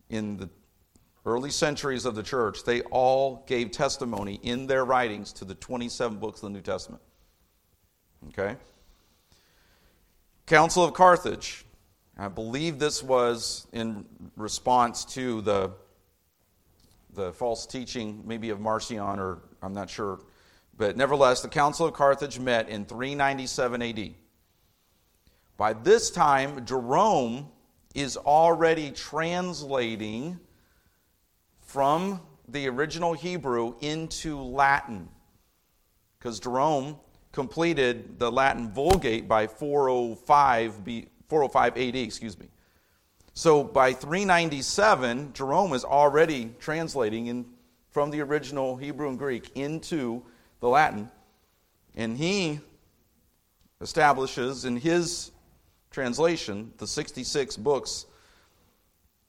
in 0.09 0.37
the 0.37 0.49
early 1.25 1.51
centuries 1.51 2.05
of 2.05 2.15
the 2.15 2.23
church, 2.23 2.63
they 2.63 2.81
all 2.83 3.43
gave 3.47 3.71
testimony 3.71 4.39
in 4.43 4.67
their 4.67 4.83
writings 4.83 5.33
to 5.33 5.45
the 5.45 5.55
27 5.55 6.17
books 6.17 6.41
of 6.41 6.49
the 6.49 6.53
New 6.53 6.61
Testament. 6.61 7.01
Okay? 8.29 8.57
Council 10.45 10.83
of 10.83 10.93
Carthage. 10.93 11.65
I 12.17 12.27
believe 12.27 12.77
this 12.77 13.01
was 13.01 13.67
in 13.71 14.05
response 14.35 15.05
to 15.05 15.41
the, 15.41 15.71
the 17.13 17.33
false 17.33 17.65
teaching, 17.65 18.23
maybe 18.25 18.49
of 18.49 18.59
Marcion, 18.59 19.19
or 19.19 19.39
I'm 19.61 19.73
not 19.73 19.89
sure. 19.89 20.19
But 20.81 20.97
nevertheless, 20.97 21.43
the 21.43 21.47
Council 21.47 21.85
of 21.85 21.93
Carthage 21.93 22.39
met 22.39 22.67
in 22.67 22.85
397 22.85 23.83
AD. 23.83 24.13
By 25.55 25.73
this 25.73 26.09
time, 26.09 26.65
Jerome 26.65 27.49
is 27.93 28.17
already 28.17 28.89
translating 28.89 30.39
from 31.59 32.19
the 32.47 32.67
original 32.67 33.13
Hebrew 33.13 33.75
into 33.81 34.39
Latin. 34.41 35.07
Because 36.17 36.39
Jerome 36.39 36.97
completed 37.31 38.17
the 38.17 38.31
Latin 38.31 38.71
Vulgate 38.71 39.27
by 39.27 39.45
405, 39.45 40.83
B, 40.83 41.05
405 41.29 41.77
AD, 41.77 41.95
excuse 41.95 42.39
me. 42.39 42.47
So 43.35 43.63
by 43.63 43.93
397, 43.93 45.33
Jerome 45.33 45.73
is 45.73 45.85
already 45.85 46.55
translating 46.57 47.27
in, 47.27 47.45
from 47.91 48.09
the 48.09 48.21
original 48.21 48.77
Hebrew 48.77 49.09
and 49.09 49.19
Greek 49.19 49.51
into 49.53 50.23
the 50.61 50.69
Latin. 50.69 51.11
And 51.95 52.17
he 52.17 52.61
establishes 53.81 54.63
in 54.63 54.77
his 54.77 55.31
translation 55.89 56.71
the 56.77 56.87
66 56.87 57.57
books 57.57 58.05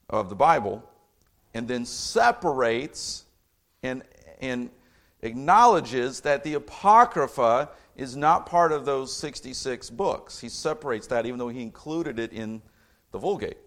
of 0.09 0.29
the 0.29 0.35
Bible 0.35 0.89
and 1.53 1.67
then 1.67 1.85
separates 1.85 3.25
and, 3.81 4.03
and 4.39 4.69
acknowledges 5.21 6.21
that 6.21 6.43
the 6.43 6.53
Apocrypha 6.53 7.69
is 7.95 8.15
not 8.15 8.45
part 8.45 8.71
of 8.71 8.85
those 8.85 9.15
66 9.15 9.89
books. 9.91 10.39
He 10.39 10.49
separates 10.49 11.07
that, 11.07 11.25
even 11.25 11.37
though 11.37 11.49
he 11.49 11.61
included 11.61 12.17
it 12.17 12.33
in 12.33 12.61
the 13.11 13.19
Vulgate. 13.19 13.57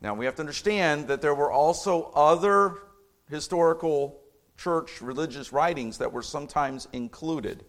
Now, 0.00 0.14
we 0.14 0.24
have 0.24 0.36
to 0.36 0.42
understand 0.42 1.08
that 1.08 1.20
there 1.20 1.34
were 1.34 1.50
also 1.50 2.10
other 2.14 2.78
historical 3.28 4.20
church 4.56 5.00
religious 5.00 5.52
writings 5.52 5.98
that 5.98 6.12
were 6.12 6.22
sometimes 6.22 6.88
included 6.92 7.64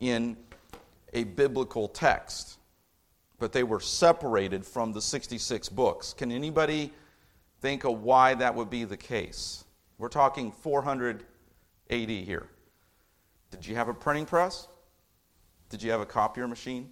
in 0.00 0.36
a 1.12 1.24
biblical 1.24 1.88
text, 1.88 2.58
but 3.38 3.52
they 3.52 3.62
were 3.62 3.80
separated 3.80 4.64
from 4.64 4.92
the 4.92 5.00
66 5.00 5.68
books. 5.70 6.12
Can 6.12 6.30
anybody 6.30 6.92
think 7.60 7.84
of 7.84 8.02
why 8.02 8.34
that 8.34 8.54
would 8.54 8.70
be 8.70 8.84
the 8.84 8.96
case? 8.96 9.64
We're 9.98 10.08
talking 10.08 10.52
400 10.52 11.24
AD 11.90 12.08
here. 12.08 12.48
Did 13.50 13.66
you 13.66 13.74
have 13.74 13.88
a 13.88 13.94
printing 13.94 14.26
press? 14.26 14.68
Did 15.68 15.82
you 15.82 15.90
have 15.90 16.00
a 16.00 16.06
copier 16.06 16.46
machine? 16.46 16.90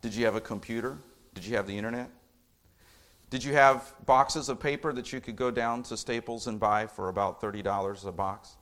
Did 0.00 0.14
you 0.14 0.24
have 0.24 0.34
a 0.34 0.40
computer? 0.40 0.98
Did 1.34 1.44
you 1.44 1.56
have 1.56 1.66
the 1.66 1.76
internet? 1.76 2.10
Did 3.34 3.42
you 3.42 3.54
have 3.54 3.92
boxes 4.06 4.48
of 4.48 4.60
paper 4.60 4.92
that 4.92 5.12
you 5.12 5.20
could 5.20 5.34
go 5.34 5.50
down 5.50 5.82
to 5.82 5.96
Staples 5.96 6.46
and 6.46 6.60
buy 6.60 6.86
for 6.86 7.08
about 7.08 7.40
$30 7.40 8.06
a 8.06 8.12
box? 8.12 8.56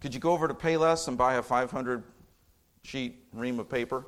Could 0.00 0.14
you 0.14 0.20
go 0.20 0.30
over 0.30 0.46
to 0.46 0.54
Payless 0.54 1.08
and 1.08 1.18
buy 1.18 1.34
a 1.34 1.42
500 1.42 2.04
sheet 2.84 3.24
ream 3.32 3.58
of 3.58 3.68
paper? 3.68 4.06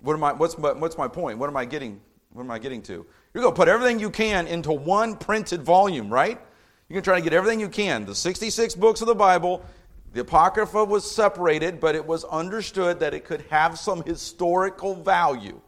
What 0.00 0.14
am 0.14 0.22
I, 0.22 0.32
what's, 0.32 0.56
my, 0.56 0.70
what's 0.74 0.96
my 0.96 1.08
point? 1.08 1.38
What 1.38 1.50
am 1.50 1.56
I 1.56 1.64
getting? 1.64 2.00
What 2.30 2.44
am 2.44 2.52
I 2.52 2.60
getting 2.60 2.82
to? 2.82 3.04
You're 3.34 3.42
going 3.42 3.52
to 3.52 3.58
put 3.58 3.66
everything 3.66 3.98
you 3.98 4.10
can 4.10 4.46
into 4.46 4.72
one 4.72 5.16
printed 5.16 5.64
volume, 5.64 6.08
right? 6.08 6.38
You're 6.88 6.94
going 6.94 7.02
to 7.02 7.10
try 7.10 7.18
to 7.18 7.24
get 7.24 7.32
everything 7.32 7.58
you 7.58 7.68
can. 7.68 8.04
The 8.04 8.14
66 8.14 8.76
books 8.76 9.00
of 9.00 9.08
the 9.08 9.16
Bible, 9.16 9.60
the 10.12 10.20
Apocrypha 10.20 10.84
was 10.84 11.10
separated, 11.10 11.80
but 11.80 11.96
it 11.96 12.06
was 12.06 12.22
understood 12.26 13.00
that 13.00 13.12
it 13.12 13.24
could 13.24 13.44
have 13.50 13.76
some 13.76 14.04
historical 14.04 14.94
value, 14.94 15.60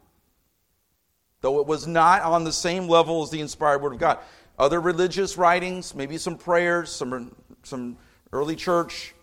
though 1.45 1.61
it 1.61 1.67
was 1.67 1.87
not 1.87 2.23
on 2.23 2.43
the 2.43 2.53
same 2.53 2.89
level 2.89 3.23
as 3.23 3.29
the 3.29 3.39
inspired 3.39 3.83
Word 3.83 3.93
of 3.93 3.99
God. 3.99 4.19
Other 4.59 4.81
religious 4.81 5.37
writings, 5.37 5.95
maybe 5.95 6.17
some 6.17 6.39
prayers, 6.39 6.89
some, 6.91 7.37
some 7.63 7.99
early 8.33 8.57
church 8.57 9.15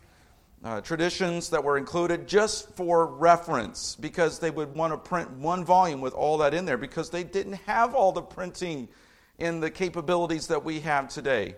uh, 0.64 0.82
traditions 0.82 1.50
that 1.50 1.64
were 1.64 1.80
included 1.80 2.28
just 2.28 2.76
for 2.76 3.08
reference 3.08 3.96
because 3.96 4.38
they 4.38 4.52
would 4.52 4.76
want 4.76 4.94
to 4.94 4.98
print 4.98 5.32
one 5.32 5.66
volume 5.66 6.00
with 6.00 6.14
all 6.14 6.38
that 6.38 6.54
in 6.54 6.64
there 6.64 6.78
because 6.78 7.10
they 7.10 7.24
didn't 7.24 7.54
have 7.54 7.96
all 7.96 8.12
the 8.12 8.22
printing 8.22 8.88
and 9.40 9.64
the 9.64 9.72
capabilities 9.72 10.46
that 10.46 10.64
we 10.64 10.80
have 10.80 11.10
today 11.10 11.56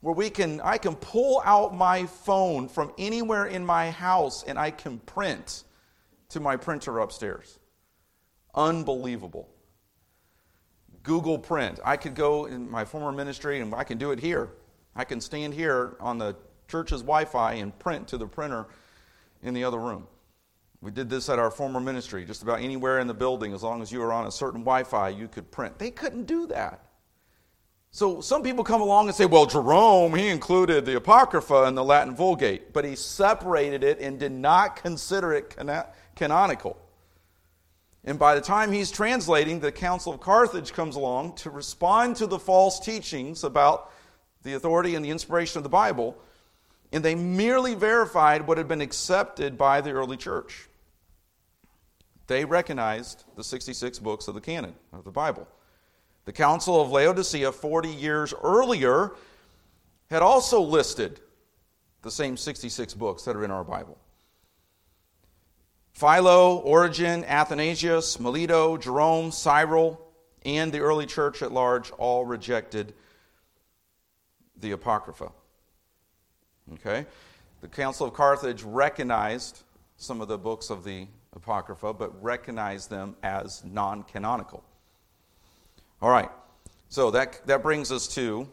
where 0.00 0.14
we 0.14 0.30
can 0.30 0.60
I 0.60 0.78
can 0.78 0.94
pull 0.94 1.42
out 1.44 1.74
my 1.74 2.06
phone 2.06 2.68
from 2.68 2.92
anywhere 2.98 3.46
in 3.46 3.66
my 3.66 3.90
house 3.90 4.44
and 4.44 4.60
I 4.60 4.70
can 4.70 5.00
print 5.00 5.64
to 6.28 6.38
my 6.38 6.56
printer 6.56 7.00
upstairs. 7.00 7.58
Unbelievable. 8.54 9.48
Google 11.04 11.38
Print. 11.38 11.78
I 11.84 11.96
could 11.96 12.16
go 12.16 12.46
in 12.46 12.68
my 12.68 12.84
former 12.84 13.12
ministry 13.12 13.60
and 13.60 13.72
I 13.72 13.84
can 13.84 13.98
do 13.98 14.10
it 14.10 14.18
here. 14.18 14.50
I 14.96 15.04
can 15.04 15.20
stand 15.20 15.54
here 15.54 15.96
on 16.00 16.18
the 16.18 16.34
church's 16.66 17.02
Wi 17.02 17.24
Fi 17.26 17.54
and 17.54 17.78
print 17.78 18.08
to 18.08 18.18
the 18.18 18.26
printer 18.26 18.66
in 19.42 19.54
the 19.54 19.62
other 19.62 19.78
room. 19.78 20.08
We 20.80 20.90
did 20.90 21.08
this 21.08 21.28
at 21.28 21.38
our 21.38 21.50
former 21.50 21.80
ministry. 21.80 22.24
Just 22.24 22.42
about 22.42 22.60
anywhere 22.60 22.98
in 22.98 23.06
the 23.06 23.14
building, 23.14 23.54
as 23.54 23.62
long 23.62 23.80
as 23.80 23.92
you 23.92 24.00
were 24.00 24.12
on 24.12 24.26
a 24.26 24.30
certain 24.30 24.60
Wi 24.60 24.82
Fi, 24.84 25.10
you 25.10 25.28
could 25.28 25.50
print. 25.50 25.78
They 25.78 25.90
couldn't 25.90 26.24
do 26.24 26.46
that. 26.48 26.80
So 27.90 28.20
some 28.20 28.42
people 28.42 28.64
come 28.64 28.80
along 28.80 29.06
and 29.06 29.14
say, 29.14 29.24
well, 29.24 29.46
Jerome, 29.46 30.14
he 30.14 30.28
included 30.28 30.84
the 30.84 30.96
Apocrypha 30.96 31.64
in 31.64 31.76
the 31.76 31.84
Latin 31.84 32.16
Vulgate, 32.16 32.72
but 32.72 32.84
he 32.84 32.96
separated 32.96 33.84
it 33.84 34.00
and 34.00 34.18
did 34.18 34.32
not 34.32 34.76
consider 34.76 35.32
it 35.32 35.56
canonical. 36.16 36.76
And 38.04 38.18
by 38.18 38.34
the 38.34 38.40
time 38.40 38.70
he's 38.70 38.90
translating, 38.90 39.60
the 39.60 39.72
Council 39.72 40.12
of 40.12 40.20
Carthage 40.20 40.72
comes 40.72 40.96
along 40.96 41.36
to 41.36 41.50
respond 41.50 42.16
to 42.16 42.26
the 42.26 42.38
false 42.38 42.78
teachings 42.78 43.44
about 43.44 43.90
the 44.42 44.54
authority 44.54 44.94
and 44.94 45.04
the 45.04 45.10
inspiration 45.10 45.58
of 45.58 45.62
the 45.62 45.70
Bible, 45.70 46.16
and 46.92 47.02
they 47.02 47.14
merely 47.14 47.74
verified 47.74 48.46
what 48.46 48.58
had 48.58 48.68
been 48.68 48.82
accepted 48.82 49.56
by 49.56 49.80
the 49.80 49.92
early 49.92 50.18
church. 50.18 50.68
They 52.26 52.44
recognized 52.44 53.24
the 53.36 53.44
66 53.44 53.98
books 53.98 54.28
of 54.28 54.34
the 54.34 54.40
canon 54.40 54.74
of 54.92 55.04
the 55.04 55.10
Bible. 55.10 55.48
The 56.26 56.32
Council 56.32 56.80
of 56.80 56.90
Laodicea, 56.90 57.52
40 57.52 57.88
years 57.88 58.34
earlier, 58.42 59.12
had 60.10 60.22
also 60.22 60.60
listed 60.60 61.20
the 62.02 62.10
same 62.10 62.36
66 62.36 62.94
books 62.94 63.24
that 63.24 63.34
are 63.34 63.44
in 63.44 63.50
our 63.50 63.64
Bible. 63.64 63.98
Philo, 65.94 66.58
Origen, 66.58 67.24
Athanasius, 67.24 68.18
Melito, 68.18 68.76
Jerome, 68.76 69.30
Cyril, 69.30 70.00
and 70.44 70.72
the 70.72 70.80
early 70.80 71.06
church 71.06 71.40
at 71.40 71.52
large 71.52 71.90
all 71.92 72.24
rejected 72.24 72.92
the 74.60 74.72
Apocrypha. 74.72 75.30
Okay? 76.74 77.06
The 77.60 77.68
Council 77.68 78.08
of 78.08 78.12
Carthage 78.12 78.62
recognized 78.64 79.62
some 79.96 80.20
of 80.20 80.28
the 80.28 80.36
books 80.36 80.68
of 80.68 80.84
the 80.84 81.06
Apocrypha, 81.34 81.94
but 81.94 82.22
recognized 82.22 82.90
them 82.90 83.16
as 83.22 83.64
non 83.64 84.02
canonical. 84.02 84.64
All 86.02 86.10
right, 86.10 86.30
so 86.88 87.10
that, 87.12 87.46
that 87.46 87.62
brings 87.62 87.90
us 87.90 88.06
to 88.08 88.48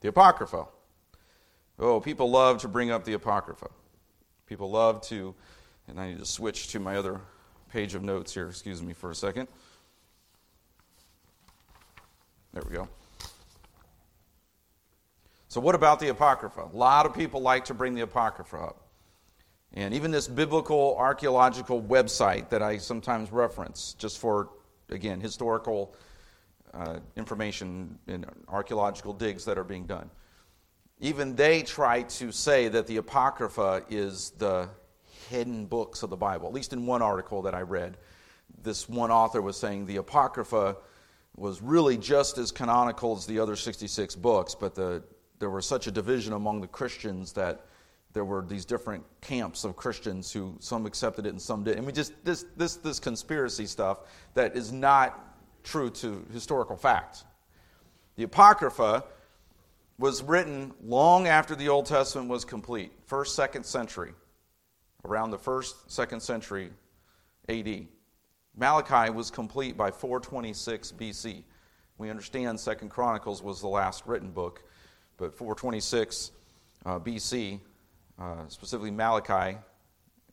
the 0.00 0.08
Apocrypha. 0.08 0.66
Oh, 1.78 2.00
people 2.00 2.30
love 2.30 2.58
to 2.58 2.68
bring 2.68 2.90
up 2.90 3.04
the 3.04 3.14
Apocrypha. 3.14 3.68
People 4.46 4.70
love 4.70 5.00
to, 5.02 5.34
and 5.88 5.98
I 5.98 6.10
need 6.10 6.18
to 6.18 6.26
switch 6.26 6.68
to 6.68 6.80
my 6.80 6.96
other 6.96 7.20
page 7.72 7.94
of 7.94 8.02
notes 8.02 8.32
here. 8.32 8.48
Excuse 8.48 8.82
me 8.82 8.92
for 8.92 9.10
a 9.10 9.14
second. 9.14 9.48
There 12.52 12.62
we 12.68 12.74
go. 12.76 12.88
So, 15.48 15.60
what 15.60 15.74
about 15.74 15.98
the 15.98 16.08
Apocrypha? 16.08 16.68
A 16.72 16.76
lot 16.76 17.06
of 17.06 17.14
people 17.14 17.40
like 17.40 17.64
to 17.66 17.74
bring 17.74 17.94
the 17.94 18.02
Apocrypha 18.02 18.56
up. 18.56 18.82
And 19.74 19.92
even 19.94 20.10
this 20.10 20.28
biblical 20.28 20.96
archaeological 20.98 21.82
website 21.82 22.48
that 22.50 22.62
I 22.62 22.78
sometimes 22.78 23.30
reference, 23.30 23.94
just 23.98 24.18
for, 24.18 24.50
again, 24.90 25.20
historical 25.20 25.94
uh, 26.72 27.00
information 27.16 27.98
in 28.06 28.24
archaeological 28.48 29.12
digs 29.12 29.44
that 29.44 29.58
are 29.58 29.64
being 29.64 29.86
done, 29.86 30.10
even 31.00 31.36
they 31.36 31.62
try 31.62 32.02
to 32.02 32.32
say 32.32 32.68
that 32.68 32.86
the 32.86 32.96
Apocrypha 32.96 33.84
is 33.88 34.30
the 34.38 34.68
hidden 35.28 35.66
books 35.66 36.02
of 36.02 36.10
the 36.10 36.16
Bible. 36.16 36.48
At 36.48 36.54
least 36.54 36.72
in 36.72 36.86
one 36.86 37.02
article 37.02 37.42
that 37.42 37.54
I 37.54 37.62
read, 37.62 37.96
this 38.62 38.88
one 38.88 39.10
author 39.10 39.42
was 39.42 39.56
saying 39.56 39.86
the 39.86 39.96
Apocrypha 39.96 40.76
was 41.36 41.62
really 41.62 41.96
just 41.96 42.38
as 42.38 42.50
canonical 42.50 43.16
as 43.16 43.26
the 43.26 43.38
other 43.38 43.56
66 43.56 44.16
books, 44.16 44.54
but 44.54 44.74
the, 44.74 45.02
there 45.38 45.50
was 45.50 45.66
such 45.66 45.86
a 45.86 45.90
division 45.90 46.32
among 46.32 46.60
the 46.60 46.66
Christians 46.66 47.32
that 47.34 47.66
there 48.12 48.24
were 48.24 48.42
these 48.42 48.64
different 48.64 49.04
camps 49.20 49.64
of 49.64 49.76
Christians 49.76 50.32
who 50.32 50.56
some 50.60 50.86
accepted 50.86 51.26
it 51.26 51.30
and 51.30 51.40
some 51.40 51.62
didn't. 51.62 51.78
I 51.78 51.86
mean, 51.86 51.94
just 51.94 52.12
this, 52.24 52.44
this, 52.56 52.76
this 52.76 52.98
conspiracy 52.98 53.66
stuff 53.66 53.98
that 54.34 54.56
is 54.56 54.72
not 54.72 55.36
true 55.62 55.90
to 55.90 56.24
historical 56.32 56.76
fact. 56.76 57.24
The 58.16 58.24
Apocrypha 58.24 59.04
was 59.98 60.22
written 60.22 60.72
long 60.82 61.28
after 61.28 61.54
the 61.54 61.68
Old 61.68 61.86
Testament 61.86 62.28
was 62.28 62.44
complete, 62.44 62.92
first, 63.06 63.34
second 63.34 63.64
century, 63.64 64.12
around 65.04 65.30
the 65.30 65.38
first, 65.38 65.90
second 65.90 66.20
century 66.20 66.70
AD. 67.48 67.86
Malachi 68.56 69.10
was 69.10 69.30
complete 69.30 69.76
by 69.76 69.90
426 69.90 70.92
BC. 70.92 71.44
We 71.98 72.10
understand 72.10 72.58
Second 72.58 72.90
Chronicles 72.90 73.42
was 73.42 73.60
the 73.60 73.68
last 73.68 74.06
written 74.06 74.30
book, 74.30 74.62
but 75.16 75.36
426 75.36 76.32
uh, 76.86 76.98
BC 76.98 77.60
uh, 78.18 78.48
specifically 78.48 78.90
Malachi. 78.90 79.58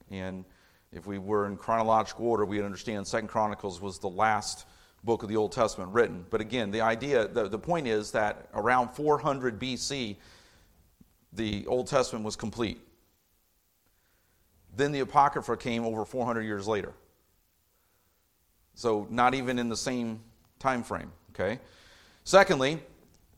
And 0.10 0.46
if 0.92 1.06
we 1.08 1.18
were 1.18 1.46
in 1.48 1.58
chronological 1.58 2.28
order, 2.28 2.46
we'd 2.46 2.64
understand 2.64 3.06
Second 3.06 3.28
Chronicles 3.28 3.82
was 3.82 4.00
the 4.00 4.10
last 4.10 4.66
book 5.04 5.24
of 5.24 5.30
the 5.30 5.36
Old 5.36 5.52
Testament 5.52 5.92
written. 5.92 6.26
But 6.30 6.42
again, 6.42 6.72
the 6.72 6.82
idea, 6.82 7.28
the, 7.28 7.48
the 7.48 7.60
point 7.60 7.88
is 7.88 8.12
that 8.12 8.50
around 8.54 8.90
400 8.90 9.60
BC, 9.60 10.16
the 11.34 11.66
Old 11.68 11.88
Testament 11.88 12.26
was 12.26 12.36
complete. 12.36 12.82
Then 14.76 14.92
the 14.92 15.00
Apocrypha 15.00 15.58
came 15.58 15.86
over 15.86 16.06
400 16.06 16.42
years 16.42 16.68
later. 16.68 16.94
So 18.76 19.08
not 19.10 19.34
even 19.34 19.58
in 19.58 19.70
the 19.70 19.78
same 19.78 20.20
time 20.60 20.84
frame, 20.84 21.12
okay? 21.32 21.60
Secondly, 22.24 22.82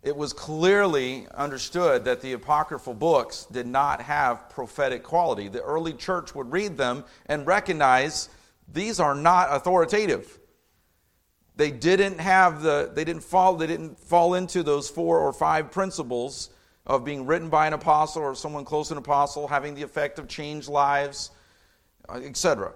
it 0.02 0.16
was 0.16 0.34
clearly 0.34 1.28
understood 1.34 2.06
that 2.06 2.22
the 2.22 2.34
apocryphal 2.34 2.94
books 2.94 3.46
did 3.52 3.68
not 3.68 4.02
have 4.02 4.50
prophetic 4.50 5.04
quality. 5.04 5.48
The 5.48 5.62
early 5.62 5.94
church 5.94 6.34
would 6.34 6.52
read 6.52 6.78
them 6.78 7.04
and 7.26 7.46
recognize 7.46 8.30
these 8.72 9.00
are 9.00 9.16
not 9.16 9.50
authoritative. 9.52 10.40
They 11.56 11.72
didn't 11.72 12.20
have 12.20 12.62
the 12.62 12.92
they 12.94 13.04
didn't 13.04 13.24
fall 13.24 13.56
they 13.56 13.68
didn't 13.68 14.00
fall 14.00 14.36
into 14.36 14.62
those 14.62 14.90
four 14.90 15.20
or 15.20 15.34
five 15.34 15.72
principles 15.72 16.52
of 16.88 17.04
being 17.04 17.26
written 17.26 17.50
by 17.50 17.68
an 17.68 17.74
apostle 17.74 18.24
or 18.24 18.34
someone 18.34 18.66
close 18.66 18.88
to 18.88 18.94
an 18.94 18.98
apostle 18.98 19.48
having 19.48 19.76
the 19.76 19.84
effect 19.84 20.18
of 20.18 20.28
change 20.28 20.68
lives, 20.68 21.32
uh, 22.10 22.14
etc. 22.24 22.72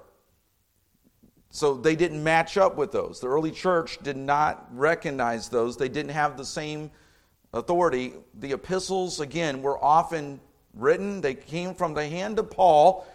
So 1.49 1.73
they 1.73 1.95
didn't 1.95 2.23
match 2.23 2.57
up 2.57 2.75
with 2.75 2.91
those. 2.91 3.21
The 3.21 3.27
early 3.27 3.51
church 3.51 3.97
did 4.03 4.17
not 4.17 4.67
recognize 4.73 5.49
those. 5.49 5.77
They 5.77 5.89
didn't 5.89 6.11
have 6.11 6.37
the 6.37 6.45
same 6.45 6.91
authority. 7.53 8.13
The 8.39 8.53
epistles, 8.53 9.21
again, 9.21 9.61
were 9.61 9.81
often 9.83 10.41
written, 10.73 11.21
they 11.21 11.33
came 11.33 11.73
from 11.73 11.93
the 11.93 12.07
hand 12.07 12.37
of 12.37 12.51
Paul. 12.51 13.05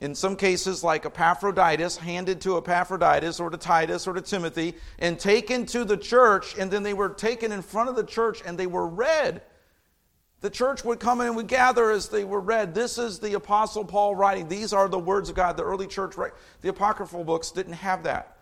In 0.00 0.14
some 0.14 0.36
cases, 0.36 0.84
like 0.84 1.04
Epaphroditus, 1.04 1.96
handed 1.96 2.40
to 2.42 2.56
Epaphroditus 2.58 3.40
or 3.40 3.50
to 3.50 3.56
Titus 3.56 4.06
or 4.06 4.14
to 4.14 4.20
Timothy, 4.20 4.74
and 5.00 5.18
taken 5.18 5.66
to 5.66 5.84
the 5.84 5.96
church, 5.96 6.56
and 6.56 6.70
then 6.70 6.84
they 6.84 6.94
were 6.94 7.08
taken 7.08 7.50
in 7.50 7.62
front 7.62 7.88
of 7.88 7.96
the 7.96 8.04
church 8.04 8.40
and 8.46 8.56
they 8.56 8.68
were 8.68 8.86
read. 8.86 9.42
The 10.40 10.50
church 10.50 10.84
would 10.84 11.00
come 11.00 11.20
in 11.20 11.28
and 11.28 11.36
would 11.36 11.48
gather 11.48 11.90
as 11.90 12.08
they 12.08 12.22
were 12.22 12.40
read. 12.40 12.74
This 12.74 12.96
is 12.96 13.18
the 13.18 13.34
Apostle 13.34 13.84
Paul 13.84 14.14
writing. 14.14 14.48
These 14.48 14.72
are 14.72 14.88
the 14.88 14.98
words 14.98 15.28
of 15.28 15.34
God. 15.34 15.56
The 15.56 15.64
early 15.64 15.88
church, 15.88 16.14
the 16.60 16.68
apocryphal 16.68 17.24
books 17.24 17.50
didn't 17.50 17.72
have 17.72 18.04
that. 18.04 18.36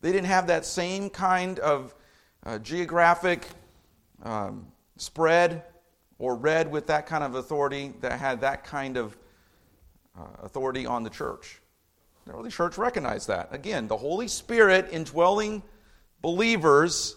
They 0.00 0.12
didn't 0.12 0.28
have 0.28 0.46
that 0.46 0.64
same 0.64 1.10
kind 1.10 1.58
of 1.58 1.94
uh, 2.44 2.58
geographic 2.58 3.46
um, 4.22 4.66
spread 4.96 5.64
or 6.18 6.36
read 6.36 6.70
with 6.70 6.86
that 6.86 7.06
kind 7.06 7.24
of 7.24 7.34
authority 7.34 7.92
that 8.00 8.18
had 8.18 8.40
that 8.40 8.64
kind 8.64 8.96
of 8.96 9.16
uh, 10.18 10.24
authority 10.42 10.86
on 10.86 11.02
the 11.02 11.10
church. 11.10 11.60
The 12.26 12.32
early 12.32 12.50
church 12.50 12.78
recognized 12.78 13.28
that. 13.28 13.48
Again, 13.52 13.88
the 13.88 13.96
Holy 13.96 14.28
Spirit 14.28 14.88
indwelling 14.90 15.62
believers, 16.22 17.16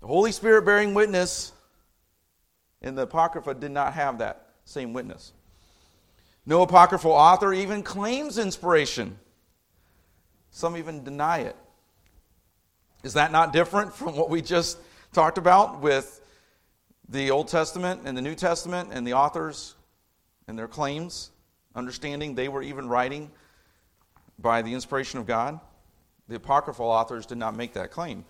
the 0.00 0.06
Holy 0.06 0.30
Spirit 0.30 0.64
bearing 0.64 0.94
witness, 0.94 1.52
and 2.82 2.96
the 2.96 3.02
Apocrypha 3.02 3.54
did 3.54 3.70
not 3.70 3.94
have 3.94 4.18
that 4.18 4.46
same 4.64 4.92
witness. 4.92 5.32
No 6.46 6.62
apocryphal 6.62 7.12
author 7.12 7.52
even 7.52 7.82
claims 7.82 8.38
inspiration. 8.38 9.18
Some 10.50 10.76
even 10.76 11.04
deny 11.04 11.38
it. 11.38 11.56
Is 13.02 13.14
that 13.14 13.30
not 13.30 13.52
different 13.52 13.94
from 13.94 14.16
what 14.16 14.30
we 14.30 14.42
just 14.42 14.78
talked 15.12 15.38
about 15.38 15.80
with 15.80 16.20
the 17.08 17.30
Old 17.30 17.48
Testament 17.48 18.02
and 18.04 18.16
the 18.16 18.22
New 18.22 18.34
Testament 18.34 18.90
and 18.92 19.06
the 19.06 19.14
authors 19.14 19.74
and 20.48 20.58
their 20.58 20.68
claims, 20.68 21.30
understanding 21.74 22.34
they 22.34 22.48
were 22.48 22.62
even 22.62 22.88
writing 22.88 23.30
by 24.38 24.62
the 24.62 24.74
inspiration 24.74 25.18
of 25.18 25.26
God. 25.26 25.60
The 26.28 26.36
apocryphal 26.36 26.86
authors 26.86 27.26
did 27.26 27.38
not 27.38 27.56
make 27.56 27.74
that 27.74 27.90
claim. 27.90 28.24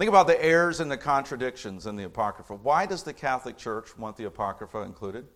Think 0.00 0.08
about 0.08 0.28
the 0.28 0.42
errors 0.42 0.80
and 0.80 0.90
the 0.90 0.96
contradictions 0.96 1.84
in 1.84 1.94
the 1.94 2.04
Apocrypha. 2.04 2.54
Why 2.54 2.86
does 2.86 3.02
the 3.02 3.12
Catholic 3.12 3.58
Church 3.58 3.98
want 3.98 4.16
the 4.16 4.24
Apocrypha 4.24 4.78
included? 4.78 5.26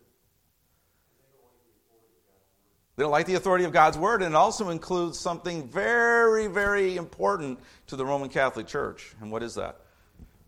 They 2.95 3.03
don't 3.03 3.11
like 3.11 3.27
the 3.27 3.35
authority 3.35 3.65
of 3.65 3.71
God's 3.71 3.95
Word, 3.95 4.23
and 4.23 4.33
it 4.33 4.35
also 4.35 4.69
includes 4.71 5.19
something 5.19 5.67
very, 5.67 6.47
very 6.47 6.97
important 6.97 7.59
to 7.85 7.95
the 7.95 8.03
Roman 8.03 8.27
Catholic 8.27 8.65
Church. 8.65 9.13
And 9.21 9.31
what 9.31 9.43
is 9.43 9.53
that? 9.53 9.81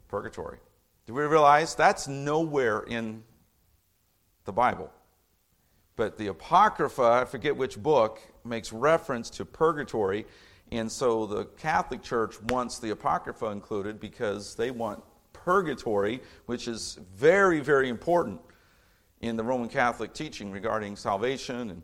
purgatory. 0.08 0.58
Do 1.06 1.14
we 1.14 1.22
realize 1.22 1.76
that's 1.76 2.08
nowhere 2.08 2.80
in 2.80 3.24
the 4.46 4.52
Bible? 4.52 4.92
But 5.96 6.18
the 6.18 6.26
Apocrypha, 6.26 7.04
I 7.04 7.26
forget 7.26 7.56
which 7.56 7.78
book, 7.78 8.20
makes 8.44 8.74
reference 8.74 9.30
to 9.30 9.46
purgatory. 9.46 10.26
And 10.72 10.92
so 10.92 11.26
the 11.26 11.46
Catholic 11.46 12.04
Church 12.04 12.42
wants 12.44 12.80
the 12.80 12.90
Apocrypha 12.90 13.48
included 13.48 14.00
because 14.00 14.56
they 14.56 14.72
want 14.72 15.02
purgatory, 15.32 16.22
which 16.46 16.68
is 16.68 17.00
very, 17.16 17.62
very 17.62 17.90
important 17.90 18.42
in 19.22 19.38
the 19.38 19.44
Roman 19.44 19.70
Catholic 19.70 20.14
teaching 20.14 20.52
regarding 20.52 20.96
salvation 20.96 21.70
and 21.70 21.82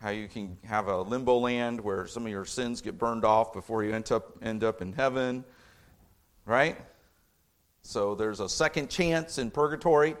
how 0.00 0.10
you 0.10 0.28
can 0.28 0.56
have 0.64 0.88
a 0.88 1.02
limbo 1.02 1.38
land 1.38 1.80
where 1.80 2.06
some 2.06 2.24
of 2.24 2.30
your 2.30 2.44
sins 2.44 2.80
get 2.80 2.98
burned 2.98 3.24
off 3.24 3.52
before 3.52 3.82
you 3.82 3.92
end 3.92 4.12
up, 4.12 4.36
end 4.42 4.62
up 4.62 4.82
in 4.82 4.92
heaven. 4.92 5.44
Right? 6.44 6.78
So 7.82 8.14
there's 8.14 8.40
a 8.40 8.48
second 8.48 8.88
chance 8.88 9.38
in 9.38 9.50
purgatory. 9.50 10.16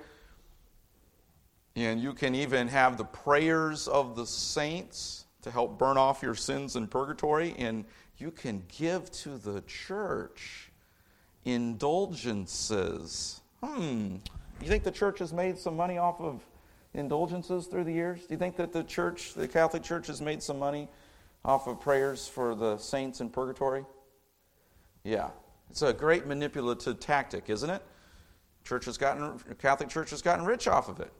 And 1.76 2.00
you 2.00 2.14
can 2.14 2.34
even 2.34 2.68
have 2.68 2.96
the 2.96 3.04
prayers 3.04 3.86
of 3.86 4.16
the 4.16 4.26
saints 4.26 5.25
to 5.46 5.52
help 5.52 5.78
burn 5.78 5.96
off 5.96 6.22
your 6.22 6.34
sins 6.34 6.74
in 6.74 6.88
purgatory. 6.88 7.54
And 7.56 7.84
you 8.18 8.32
can 8.32 8.64
give 8.76 9.10
to 9.12 9.38
the 9.38 9.62
church 9.62 10.72
indulgences. 11.44 13.40
Hmm. 13.62 14.16
You 14.60 14.68
think 14.68 14.82
the 14.82 14.90
church 14.90 15.20
has 15.20 15.32
made 15.32 15.56
some 15.56 15.76
money 15.76 15.98
off 15.98 16.20
of 16.20 16.44
indulgences 16.94 17.68
through 17.68 17.84
the 17.84 17.92
years? 17.92 18.20
Do 18.22 18.34
you 18.34 18.38
think 18.38 18.56
that 18.56 18.72
the 18.72 18.82
church, 18.82 19.34
the 19.34 19.46
Catholic 19.46 19.84
Church, 19.84 20.08
has 20.08 20.20
made 20.20 20.42
some 20.42 20.58
money 20.58 20.88
off 21.44 21.68
of 21.68 21.80
prayers 21.80 22.26
for 22.26 22.56
the 22.56 22.76
saints 22.78 23.20
in 23.20 23.30
purgatory? 23.30 23.84
Yeah. 25.04 25.30
It's 25.70 25.82
a 25.82 25.92
great 25.92 26.26
manipulative 26.26 26.98
tactic, 26.98 27.50
isn't 27.50 27.70
it? 27.70 27.82
Church 28.64 28.86
has 28.86 28.98
gotten, 28.98 29.38
Catholic 29.60 29.90
Church 29.90 30.10
has 30.10 30.22
gotten 30.22 30.44
rich 30.44 30.66
off 30.66 30.88
of 30.88 30.98
it 30.98 31.12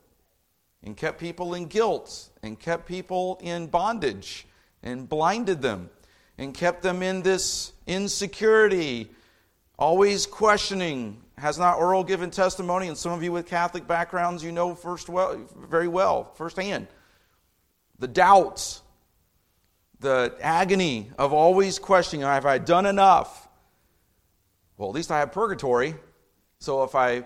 and 0.82 0.96
kept 0.96 1.18
people 1.18 1.54
in 1.54 1.66
guilt 1.66 2.30
and 2.42 2.58
kept 2.58 2.86
people 2.86 3.38
in 3.42 3.66
bondage 3.66 4.46
and 4.82 5.08
blinded 5.08 5.62
them 5.62 5.90
and 6.38 6.54
kept 6.54 6.82
them 6.82 7.02
in 7.02 7.22
this 7.22 7.72
insecurity, 7.86 9.10
always 9.78 10.26
questioning. 10.26 11.22
Has 11.38 11.58
not 11.58 11.78
Earl 11.78 12.04
given 12.04 12.30
testimony? 12.30 12.88
And 12.88 12.96
some 12.96 13.12
of 13.12 13.22
you 13.22 13.32
with 13.32 13.46
Catholic 13.46 13.86
backgrounds, 13.86 14.42
you 14.42 14.52
know 14.52 14.74
first 14.74 15.08
well, 15.08 15.38
very 15.56 15.88
well, 15.88 16.32
firsthand. 16.34 16.88
The 17.98 18.08
doubts, 18.08 18.82
the 20.00 20.34
agony 20.40 21.10
of 21.18 21.32
always 21.32 21.78
questioning 21.78 22.24
have 22.24 22.46
I 22.46 22.58
done 22.58 22.86
enough? 22.86 23.48
Well, 24.76 24.90
at 24.90 24.94
least 24.94 25.10
I 25.10 25.20
have 25.20 25.32
purgatory. 25.32 25.94
So 26.60 26.82
if 26.84 26.94
I 26.94 27.24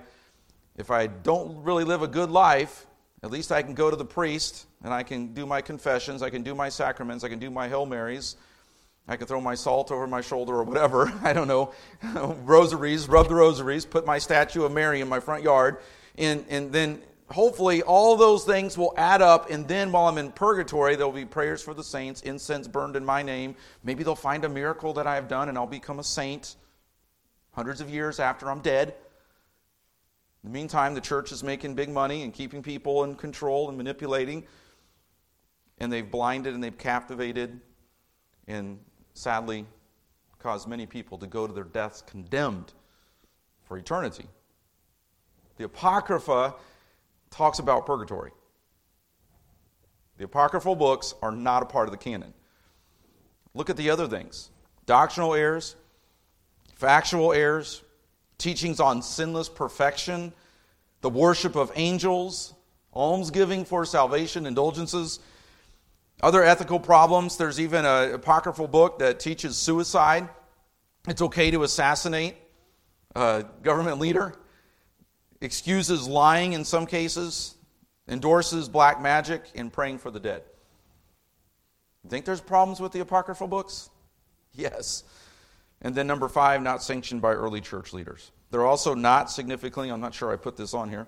if 0.76 0.90
I 0.90 1.08
don't 1.08 1.62
really 1.62 1.84
live 1.84 2.02
a 2.02 2.08
good 2.08 2.30
life, 2.30 2.86
at 3.22 3.30
least 3.30 3.52
I 3.52 3.62
can 3.62 3.74
go 3.74 3.90
to 3.90 3.96
the 3.96 4.04
priest 4.04 4.66
and 4.82 4.92
I 4.92 5.02
can 5.02 5.34
do 5.34 5.44
my 5.46 5.60
confessions, 5.60 6.22
I 6.22 6.30
can 6.30 6.42
do 6.42 6.54
my 6.54 6.68
sacraments, 6.68 7.22
I 7.24 7.28
can 7.28 7.38
do 7.38 7.50
my 7.50 7.68
Hail 7.68 7.86
Marys, 7.86 8.36
I 9.06 9.16
can 9.16 9.26
throw 9.26 9.40
my 9.40 9.54
salt 9.54 9.90
over 9.90 10.06
my 10.06 10.20
shoulder 10.20 10.54
or 10.54 10.64
whatever. 10.64 11.12
I 11.22 11.32
don't 11.32 11.48
know. 11.48 11.72
rosaries, 12.44 13.08
rub 13.08 13.28
the 13.28 13.34
rosaries, 13.34 13.84
put 13.84 14.06
my 14.06 14.18
statue 14.18 14.64
of 14.64 14.72
Mary 14.72 15.00
in 15.00 15.08
my 15.08 15.20
front 15.20 15.42
yard, 15.42 15.78
and, 16.16 16.44
and 16.48 16.72
then 16.72 17.02
hopefully 17.30 17.82
all 17.82 18.16
those 18.16 18.44
things 18.44 18.76
will 18.76 18.94
add 18.96 19.22
up. 19.22 19.50
And 19.50 19.66
then 19.66 19.92
while 19.92 20.08
I'm 20.08 20.18
in 20.18 20.32
purgatory, 20.32 20.96
there'll 20.96 21.12
be 21.12 21.24
prayers 21.24 21.62
for 21.62 21.74
the 21.74 21.84
saints, 21.84 22.22
incense 22.22 22.68
burned 22.68 22.96
in 22.96 23.04
my 23.04 23.22
name. 23.22 23.54
Maybe 23.84 24.02
they'll 24.02 24.14
find 24.14 24.44
a 24.44 24.48
miracle 24.48 24.92
that 24.94 25.06
I 25.06 25.14
have 25.14 25.28
done 25.28 25.48
and 25.48 25.56
I'll 25.56 25.66
become 25.66 25.98
a 25.98 26.04
saint 26.04 26.56
hundreds 27.52 27.80
of 27.80 27.90
years 27.90 28.20
after 28.20 28.50
I'm 28.50 28.60
dead. 28.60 28.94
In 30.42 30.50
the 30.50 30.58
meantime, 30.58 30.94
the 30.94 31.00
church 31.00 31.32
is 31.32 31.42
making 31.42 31.74
big 31.74 31.90
money 31.90 32.22
and 32.22 32.32
keeping 32.32 32.62
people 32.62 33.04
in 33.04 33.14
control 33.14 33.68
and 33.68 33.76
manipulating. 33.76 34.46
And 35.78 35.92
they've 35.92 36.08
blinded 36.08 36.54
and 36.54 36.62
they've 36.62 36.76
captivated 36.76 37.60
and 38.48 38.78
sadly 39.14 39.66
caused 40.38 40.66
many 40.66 40.86
people 40.86 41.18
to 41.18 41.26
go 41.26 41.46
to 41.46 41.52
their 41.52 41.64
deaths 41.64 42.02
condemned 42.02 42.72
for 43.64 43.76
eternity. 43.76 44.26
The 45.56 45.64
Apocrypha 45.64 46.54
talks 47.30 47.58
about 47.58 47.86
purgatory. 47.86 48.32
The 50.20 50.24
apocryphal 50.24 50.74
books 50.74 51.14
are 51.22 51.32
not 51.32 51.62
a 51.62 51.66
part 51.66 51.88
of 51.88 51.92
the 51.92 51.98
canon. 51.98 52.34
Look 53.54 53.70
at 53.70 53.78
the 53.78 53.88
other 53.88 54.06
things 54.06 54.50
doctrinal 54.84 55.34
errors, 55.34 55.76
factual 56.74 57.32
errors, 57.32 57.82
teachings 58.40 58.80
on 58.80 59.02
sinless 59.02 59.48
perfection, 59.48 60.32
the 61.00 61.10
worship 61.10 61.54
of 61.54 61.70
angels, 61.76 62.54
almsgiving 62.92 63.64
for 63.64 63.84
salvation, 63.84 64.46
indulgences, 64.46 65.20
other 66.22 66.42
ethical 66.42 66.80
problems. 66.80 67.36
There's 67.36 67.60
even 67.60 67.84
an 67.84 68.12
apocryphal 68.12 68.68
book 68.68 68.98
that 68.98 69.20
teaches 69.20 69.56
suicide. 69.56 70.28
It's 71.06 71.22
okay 71.22 71.50
to 71.50 71.62
assassinate 71.62 72.36
a 73.14 73.44
government 73.62 73.98
leader, 73.98 74.34
excuses 75.40 76.06
lying 76.06 76.52
in 76.52 76.64
some 76.64 76.86
cases, 76.86 77.56
endorses 78.08 78.68
black 78.68 79.00
magic, 79.00 79.42
and 79.54 79.72
praying 79.72 79.98
for 79.98 80.10
the 80.10 80.20
dead. 80.20 80.42
You 82.04 82.10
think 82.10 82.24
there's 82.24 82.40
problems 82.40 82.80
with 82.80 82.92
the 82.92 83.00
apocryphal 83.00 83.48
books? 83.48 83.90
Yes. 84.52 85.04
And 85.82 85.94
then 85.94 86.06
number 86.06 86.28
five, 86.28 86.62
not 86.62 86.82
sanctioned 86.82 87.22
by 87.22 87.32
early 87.32 87.60
church 87.60 87.92
leaders. 87.92 88.32
They're 88.50 88.66
also 88.66 88.94
not 88.94 89.30
significantly, 89.30 89.90
I'm 89.90 90.00
not 90.00 90.14
sure 90.14 90.32
I 90.32 90.36
put 90.36 90.56
this 90.56 90.74
on 90.74 90.90
here. 90.90 91.06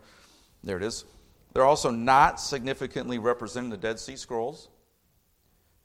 There 0.65 0.77
it 0.77 0.83
is. 0.83 1.05
They're 1.53 1.65
also 1.65 1.91
not 1.91 2.41
significantly 2.41 3.19
representing 3.19 3.71
the 3.71 3.77
Dead 3.77 3.99
Sea 3.99 4.17
Scrolls. 4.17 4.69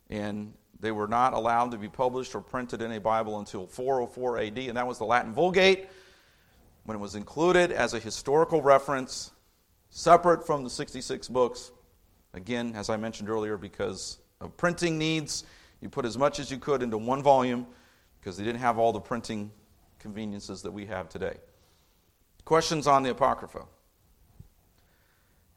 And 0.10 0.54
they 0.80 0.92
were 0.92 1.08
not 1.08 1.34
allowed 1.34 1.72
to 1.72 1.78
be 1.78 1.90
published 1.90 2.36
or 2.36 2.42
printed 2.42 2.82
in 2.82 2.92
a 2.94 3.00
Bible 3.00 3.40
until 3.40 3.68
404 3.68 4.40
AD, 4.40 4.58
and 4.58 4.78
that 4.78 4.88
was 4.88 5.00
the 5.00 5.06
Latin 5.06 5.34
Vulgate, 5.34 5.88
when 6.86 6.96
it 6.96 7.00
was 7.00 7.16
included 7.16 7.72
as 7.72 7.94
a 7.94 8.00
historical 8.00 8.62
reference, 8.62 9.32
separate 9.90 10.46
from 10.46 10.64
the 10.64 10.70
66 10.70 11.28
books. 11.28 11.72
Again, 12.34 12.74
as 12.76 12.90
I 12.90 12.96
mentioned 12.96 13.30
earlier, 13.30 13.58
because 13.58 14.20
of 14.40 14.56
printing 14.56 14.98
needs, 14.98 15.44
you 15.82 15.90
put 15.90 16.06
as 16.06 16.18
much 16.18 16.40
as 16.40 16.52
you 16.52 16.58
could 16.58 16.84
into 16.84 16.98
one 16.98 17.22
volume 17.24 17.66
because 18.28 18.36
they 18.36 18.44
didn't 18.44 18.60
have 18.60 18.78
all 18.78 18.92
the 18.92 19.00
printing 19.00 19.50
conveniences 20.00 20.64
that 20.64 20.72
we 20.72 20.86
have 20.86 21.08
today. 21.08 21.38
Questions 22.44 22.86
on 22.86 23.02
the 23.02 23.12
Apocrypha? 23.12 23.64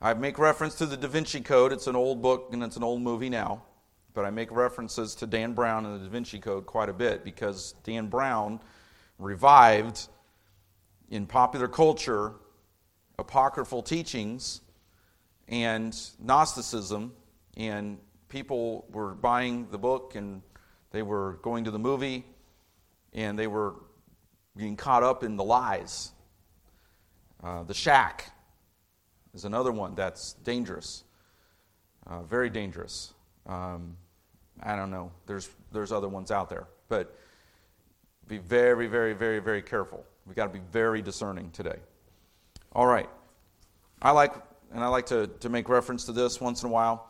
I 0.00 0.14
make 0.14 0.38
reference 0.38 0.76
to 0.76 0.86
the 0.86 0.96
Da 0.96 1.08
Vinci 1.08 1.40
Code. 1.40 1.72
It's 1.72 1.88
an 1.88 1.96
old 1.96 2.22
book 2.22 2.50
and 2.52 2.62
it's 2.62 2.76
an 2.76 2.84
old 2.84 3.02
movie 3.02 3.28
now. 3.28 3.64
But 4.14 4.24
I 4.24 4.30
make 4.30 4.52
references 4.52 5.16
to 5.16 5.26
Dan 5.26 5.52
Brown 5.52 5.84
and 5.84 6.00
the 6.00 6.04
Da 6.04 6.10
Vinci 6.12 6.38
Code 6.38 6.64
quite 6.64 6.88
a 6.88 6.92
bit 6.92 7.24
because 7.24 7.74
Dan 7.82 8.06
Brown 8.06 8.60
revived 9.18 10.06
in 11.10 11.26
popular 11.26 11.66
culture 11.66 12.34
apocryphal 13.18 13.82
teachings 13.82 14.60
and 15.48 15.92
Gnosticism, 16.20 17.14
and 17.56 17.98
people 18.28 18.86
were 18.92 19.16
buying 19.16 19.66
the 19.72 19.78
book 19.78 20.14
and 20.14 20.42
they 20.92 21.02
were 21.02 21.40
going 21.42 21.64
to 21.64 21.72
the 21.72 21.78
movie 21.80 22.24
and 23.12 23.38
they 23.38 23.46
were 23.46 23.74
getting 24.56 24.76
caught 24.76 25.02
up 25.02 25.22
in 25.22 25.36
the 25.36 25.44
lies. 25.44 26.12
Uh, 27.42 27.62
the 27.62 27.74
shack 27.74 28.32
is 29.34 29.44
another 29.44 29.72
one 29.72 29.94
that's 29.94 30.34
dangerous, 30.44 31.04
uh, 32.06 32.22
very 32.22 32.50
dangerous. 32.50 33.14
Um, 33.46 33.96
I 34.62 34.76
don't 34.76 34.90
know. 34.90 35.10
There's 35.26 35.48
there's 35.72 35.92
other 35.92 36.08
ones 36.08 36.30
out 36.30 36.50
there, 36.50 36.66
but 36.88 37.16
be 38.30 38.38
very, 38.38 38.86
very, 38.86 39.12
very, 39.12 39.40
very 39.40 39.60
careful. 39.60 40.04
We 40.24 40.34
got 40.34 40.46
to 40.46 40.52
be 40.52 40.64
very 40.70 41.02
discerning 41.02 41.50
today. 41.50 41.78
All 42.72 42.86
right. 42.86 43.08
I 44.00 44.12
like, 44.12 44.32
and 44.72 44.84
I 44.84 44.86
like 44.86 45.06
to, 45.06 45.26
to 45.40 45.48
make 45.48 45.68
reference 45.68 46.04
to 46.04 46.12
this 46.12 46.40
once 46.40 46.62
in 46.62 46.68
a 46.68 46.72
while. 46.72 47.08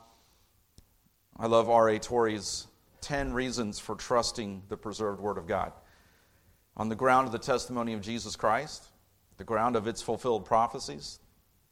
I 1.38 1.46
love 1.46 1.68
R.A. 1.68 1.98
Torrey's 1.98 2.66
10 3.03 3.34
Reasons 3.34 3.78
for 3.78 3.94
Trusting 3.94 4.62
the 4.68 4.78
Preserved 4.78 5.20
Word 5.20 5.36
of 5.36 5.46
God 5.46 5.72
on 6.81 6.89
the 6.89 6.97
ground 6.97 7.26
of 7.26 7.33
the 7.33 7.39
testimony 7.39 7.93
of 7.93 8.01
Jesus 8.01 8.37
Christ, 8.37 8.87
the 9.37 9.45
ground 9.45 9.76
of 9.76 9.87
its 9.87 10.01
fulfilled 10.01 10.47
prophecies, 10.47 11.18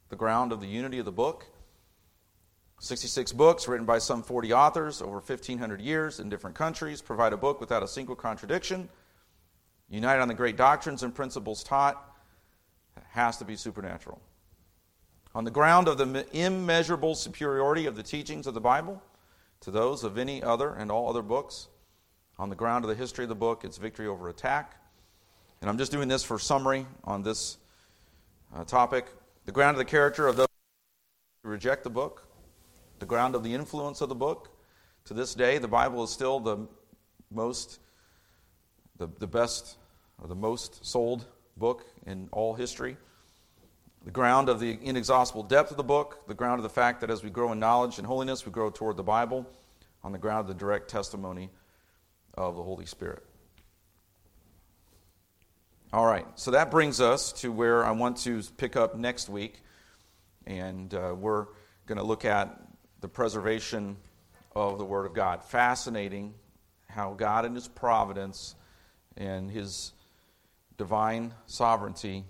the 0.09 0.15
ground 0.15 0.51
of 0.51 0.61
the 0.61 0.67
unity 0.67 0.99
of 0.99 1.05
the 1.05 1.11
book. 1.11 1.47
66 2.79 3.31
books 3.31 3.67
written 3.67 3.87
by 3.87 3.97
some 3.97 4.21
40 4.21 4.53
authors 4.53 5.01
over 5.01 5.13
1,500 5.13 5.81
years 5.81 6.19
in 6.19 6.29
different 6.29 6.55
countries 6.55 7.01
provide 7.01 7.33
a 7.33 7.37
book 7.37 7.59
without 7.59 7.81
a 7.81 7.87
single 7.87 8.15
contradiction, 8.15 8.87
united 9.89 10.21
on 10.21 10.27
the 10.27 10.35
great 10.35 10.57
doctrines 10.57 11.01
and 11.01 11.15
principles 11.15 11.63
taught. 11.63 12.15
It 12.95 13.01
has 13.09 13.35
to 13.37 13.45
be 13.45 13.55
supernatural. 13.55 14.21
On 15.33 15.43
the 15.43 15.49
ground 15.49 15.87
of 15.87 15.97
the 15.97 16.27
immeasurable 16.33 17.15
superiority 17.15 17.87
of 17.87 17.95
the 17.95 18.03
teachings 18.03 18.45
of 18.45 18.53
the 18.53 18.61
Bible 18.61 19.01
to 19.61 19.71
those 19.71 20.03
of 20.03 20.19
any 20.19 20.43
other 20.43 20.71
and 20.71 20.91
all 20.91 21.09
other 21.09 21.23
books, 21.23 21.67
on 22.37 22.49
the 22.49 22.55
ground 22.55 22.85
of 22.85 22.89
the 22.89 22.95
history 22.95 23.25
of 23.25 23.29
the 23.29 23.33
book, 23.33 23.65
its 23.65 23.79
victory 23.79 24.05
over 24.05 24.29
attack, 24.29 24.75
and 25.61 25.69
I'm 25.69 25.77
just 25.77 25.91
doing 25.91 26.07
this 26.07 26.23
for 26.23 26.39
summary 26.39 26.85
on 27.03 27.21
this 27.21 27.57
uh, 28.55 28.63
topic. 28.63 29.07
The 29.45 29.51
ground 29.51 29.75
of 29.75 29.79
the 29.79 29.85
character 29.85 30.27
of 30.27 30.37
those 30.37 30.47
who 31.43 31.49
reject 31.49 31.83
the 31.83 31.89
book, 31.89 32.27
the 32.99 33.05
ground 33.05 33.35
of 33.35 33.43
the 33.43 33.53
influence 33.53 34.01
of 34.01 34.09
the 34.09 34.15
book. 34.15 34.49
To 35.05 35.13
this 35.13 35.33
day, 35.33 35.57
the 35.57 35.67
Bible 35.67 36.03
is 36.03 36.11
still 36.11 36.39
the 36.39 36.67
most, 37.31 37.79
the, 38.97 39.09
the 39.19 39.27
best, 39.27 39.77
or 40.21 40.27
the 40.27 40.35
most 40.35 40.85
sold 40.85 41.25
book 41.57 41.85
in 42.05 42.29
all 42.31 42.53
history. 42.53 42.95
The 44.05 44.11
ground 44.11 44.47
of 44.47 44.61
the 44.61 44.79
inexhaustible 44.81 45.43
depth 45.43 45.71
of 45.71 45.77
the 45.77 45.83
book, 45.83 46.25
the 46.27 46.33
ground 46.33 46.59
of 46.59 46.63
the 46.63 46.69
fact 46.69 47.01
that 47.01 47.09
as 47.09 47.21
we 47.21 47.29
grow 47.29 47.51
in 47.51 47.59
knowledge 47.59 47.97
and 47.97 48.07
holiness, 48.07 48.45
we 48.45 48.51
grow 48.51 48.69
toward 48.69 48.95
the 48.95 49.03
Bible, 49.03 49.45
on 50.03 50.13
the 50.13 50.17
ground 50.17 50.41
of 50.41 50.47
the 50.47 50.53
direct 50.53 50.89
testimony 50.89 51.49
of 52.35 52.55
the 52.55 52.63
Holy 52.63 52.85
Spirit. 52.85 53.25
All 55.91 56.05
right, 56.05 56.27
so 56.35 56.51
that 56.51 56.69
brings 56.69 57.01
us 57.01 57.31
to 57.41 57.51
where 57.51 57.83
I 57.83 57.89
want 57.89 58.17
to 58.17 58.43
pick 58.57 58.75
up 58.75 58.95
next 58.95 59.27
week, 59.27 59.55
and 60.45 60.93
uh, 60.93 61.15
we're 61.17 61.47
going 61.87 61.97
to 61.97 62.03
look 62.03 62.25
at 62.25 62.61
the 63.01 63.07
preservation 63.07 63.97
of 64.55 64.77
the 64.77 64.85
Word 64.85 65.07
of 65.07 65.15
God. 65.15 65.43
Fascinating 65.43 66.35
how 66.87 67.13
God, 67.13 67.43
in 67.43 67.55
His 67.55 67.67
providence 67.67 68.53
and 69.17 69.49
His 69.49 69.93
divine 70.77 71.33
sovereignty, 71.47 72.23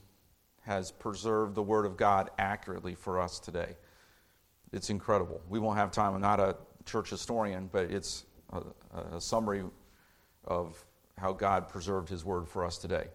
has 0.62 0.94
preserved 0.94 1.54
the 1.54 1.64
Word 1.64 1.86
of 1.86 1.98
God 1.98 2.30
accurately 2.40 2.96
for 2.96 3.20
us 3.20 3.42
today. 3.42 3.76
It's 4.72 4.90
incredible. 4.90 5.42
We 5.50 5.60
won't 5.60 5.78
have 5.78 5.92
time. 5.92 6.14
I'm 6.14 6.22
not 6.22 6.40
a 6.40 6.56
church 6.86 7.10
historian, 7.10 7.70
but 7.70 7.92
it's 7.92 8.24
a, 8.54 9.18
a 9.18 9.20
summary 9.20 9.66
of 10.46 10.82
how 11.18 11.34
God 11.34 11.68
preserved 11.68 12.08
His 12.08 12.24
Word 12.24 12.48
for 12.48 12.64
us 12.64 12.78
today. 12.78 13.08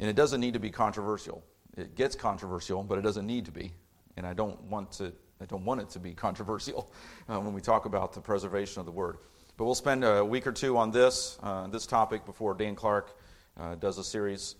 And 0.00 0.08
it 0.08 0.16
doesn't 0.16 0.40
need 0.40 0.54
to 0.54 0.58
be 0.58 0.70
controversial. 0.70 1.44
it 1.76 1.94
gets 1.94 2.16
controversial, 2.16 2.82
but 2.82 2.98
it 2.98 3.02
doesn't 3.02 3.26
need 3.26 3.44
to 3.44 3.52
be. 3.52 3.72
And 4.16 4.26
I 4.26 4.32
don't 4.32 4.60
want 4.64 4.90
to. 4.92 5.12
I 5.42 5.46
don't 5.46 5.64
want 5.64 5.80
it 5.80 5.90
to 5.90 5.98
be 5.98 6.12
controversial 6.26 6.90
uh, 7.28 7.38
when 7.38 7.54
we 7.54 7.60
talk 7.60 7.84
about 7.84 8.12
the 8.12 8.20
preservation 8.20 8.80
of 8.80 8.86
the 8.86 8.92
word. 8.92 9.18
But 9.56 9.66
we'll 9.66 9.74
spend 9.74 10.04
a 10.04 10.24
week 10.24 10.46
or 10.46 10.52
two 10.52 10.76
on 10.76 10.90
this 10.90 11.38
uh, 11.42 11.68
this 11.68 11.86
topic 11.86 12.24
before 12.24 12.54
Dan 12.54 12.74
Clark 12.74 13.16
uh, 13.58 13.74
does 13.76 13.98
a 13.98 14.04
series 14.04 14.56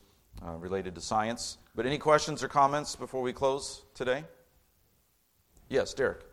uh, 0.47 0.53
related 0.53 0.95
to 0.95 1.01
science. 1.01 1.59
But 1.74 1.86
any 1.86 1.99
questions 1.99 2.43
or 2.43 2.49
comments 2.49 2.95
before 2.95 3.22
we 3.22 3.32
close 3.32 3.82
today? 3.95 4.24
Yes, 5.68 5.95
Derek. 5.95 6.29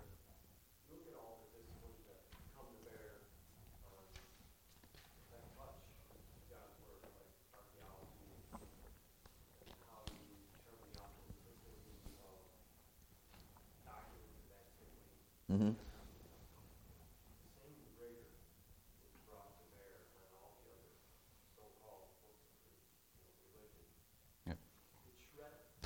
Mm-hmm. 15.52 15.72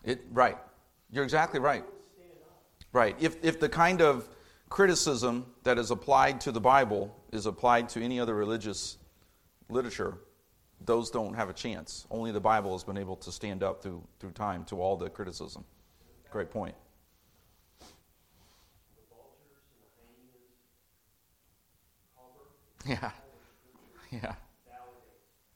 It, 0.03 0.21
right. 0.31 0.57
You're 1.11 1.23
exactly 1.23 1.59
right. 1.59 1.83
Right. 2.93 3.15
If, 3.19 3.37
if 3.43 3.59
the 3.59 3.69
kind 3.69 4.01
of 4.01 4.27
criticism 4.69 5.45
that 5.63 5.77
is 5.77 5.91
applied 5.91 6.41
to 6.41 6.51
the 6.51 6.59
Bible 6.59 7.15
is 7.31 7.45
applied 7.45 7.87
to 7.89 8.01
any 8.01 8.19
other 8.19 8.35
religious 8.35 8.97
literature, 9.69 10.17
those 10.83 11.11
don't 11.11 11.35
have 11.35 11.49
a 11.49 11.53
chance. 11.53 12.07
Only 12.09 12.31
the 12.31 12.41
Bible 12.41 12.71
has 12.73 12.83
been 12.83 12.97
able 12.97 13.15
to 13.17 13.31
stand 13.31 13.63
up 13.63 13.81
through, 13.83 14.01
through 14.19 14.31
time 14.31 14.65
to 14.65 14.81
all 14.81 14.97
the 14.97 15.09
criticism. 15.09 15.63
Great 16.31 16.49
point. 16.49 16.75
Yeah. 22.85 23.11
Yeah. 24.11 24.33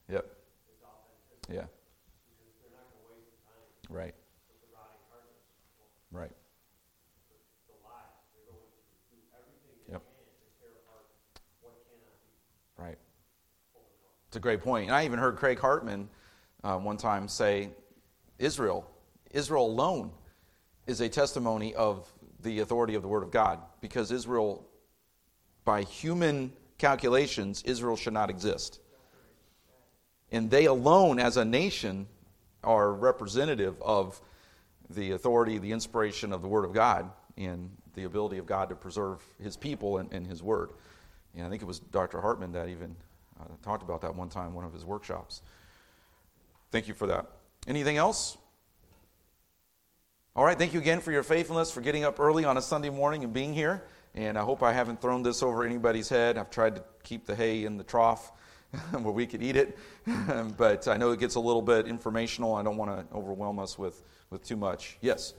Yep. 0.10 0.26
Yeah. 1.52 1.64
Right. 3.90 4.14
Right. 6.12 6.32
Yep. 9.92 10.02
Right. 12.78 12.98
It's 14.28 14.38
a 14.38 14.40
great 14.40 14.62
point. 14.62 14.88
And 14.88 14.96
I 14.96 15.06
even 15.06 15.20
heard 15.20 15.36
Craig 15.38 15.60
Hartman 15.60 16.10
uh, 16.64 16.78
one 16.78 16.98
time 16.98 17.28
say 17.28 17.70
Israel, 18.40 18.90
Israel 19.32 19.66
alone 19.66 20.12
is 20.88 21.02
a 21.02 21.10
testimony 21.10 21.74
of 21.76 22.12
the 22.42 22.60
authority 22.60 22.96
of 22.96 23.02
the 23.02 23.08
Word 23.08 23.24
of 23.24 23.32
God 23.32 23.60
because 23.82 24.12
Israel, 24.12 24.66
by 25.64 25.82
human 25.82 26.54
calculations, 26.78 27.64
Israel 27.64 27.96
should 27.96 28.14
not 28.14 28.30
exist. 28.30 28.80
And 30.32 30.50
they 30.50 30.66
alone, 30.66 31.20
as 31.20 31.38
a 31.38 31.46
nation, 31.46 32.08
are 32.64 32.94
representative 32.94 33.82
of 33.82 34.20
the 34.90 35.12
authority, 35.12 35.58
the 35.58 35.72
inspiration 35.72 36.34
of 36.34 36.42
the 36.42 36.48
Word 36.48 36.66
of 36.66 36.74
God, 36.74 37.10
and 37.38 37.70
the 37.94 38.04
ability 38.04 38.38
of 38.38 38.46
God 38.46 38.70
to 38.70 38.76
preserve 38.76 39.24
His 39.42 39.56
people 39.56 39.98
and, 39.98 40.12
and 40.12 40.28
His 40.28 40.44
Word. 40.44 40.72
And 41.36 41.46
I 41.46 41.50
think 41.50 41.62
it 41.62 41.66
was 41.66 41.80
Dr. 41.80 42.22
Hartman 42.22 42.52
that 42.54 42.70
even 42.70 42.96
uh, 43.40 43.46
talked 43.64 43.84
about 43.84 44.02
that 44.02 44.16
one 44.16 44.30
time 44.30 44.48
in 44.48 44.54
one 44.54 44.66
of 44.66 44.74
his 44.74 44.86
workshops. 44.86 45.42
Thank 46.72 46.88
you 46.88 46.94
for 46.94 47.08
that. 47.08 47.26
Anything 47.68 47.98
else? 47.98 48.38
All 50.36 50.44
right, 50.44 50.58
thank 50.58 50.74
you 50.74 50.80
again 50.80 51.00
for 51.00 51.12
your 51.12 51.24
faithfulness, 51.24 51.72
for 51.72 51.82
getting 51.82 52.04
up 52.04 52.20
early 52.20 52.46
on 52.46 52.58
a 52.58 52.62
Sunday 52.62 52.90
morning 52.90 53.24
and 53.24 53.34
being 53.34 53.54
here. 53.54 53.84
And 54.16 54.38
I 54.38 54.42
hope 54.44 54.64
I 54.64 54.72
haven't 54.72 55.02
thrown 55.02 55.24
this 55.24 55.44
over 55.44 55.66
anybody's 55.66 56.08
head. 56.08 56.38
I've 56.38 56.50
tried 56.50 56.78
to 56.78 56.84
keep 57.04 57.26
the 57.26 57.36
hay 57.36 57.66
in 57.66 57.78
the 57.78 57.84
trough 57.84 58.32
where 58.92 59.12
we 59.14 59.28
could 59.28 59.44
eat 59.44 59.58
it. 59.58 59.78
but 60.58 60.88
I 60.88 60.96
know 60.96 61.12
it 61.12 61.20
gets 61.20 61.36
a 61.36 61.40
little 61.40 61.62
bit 61.62 61.86
informational. 61.86 62.56
I 62.56 62.64
don't 62.64 62.78
want 62.78 62.92
to 62.92 63.16
overwhelm 63.16 63.60
us 63.60 63.78
with, 63.78 64.04
with 64.30 64.44
too 64.46 64.56
much. 64.56 64.98
Yes? 65.02 65.34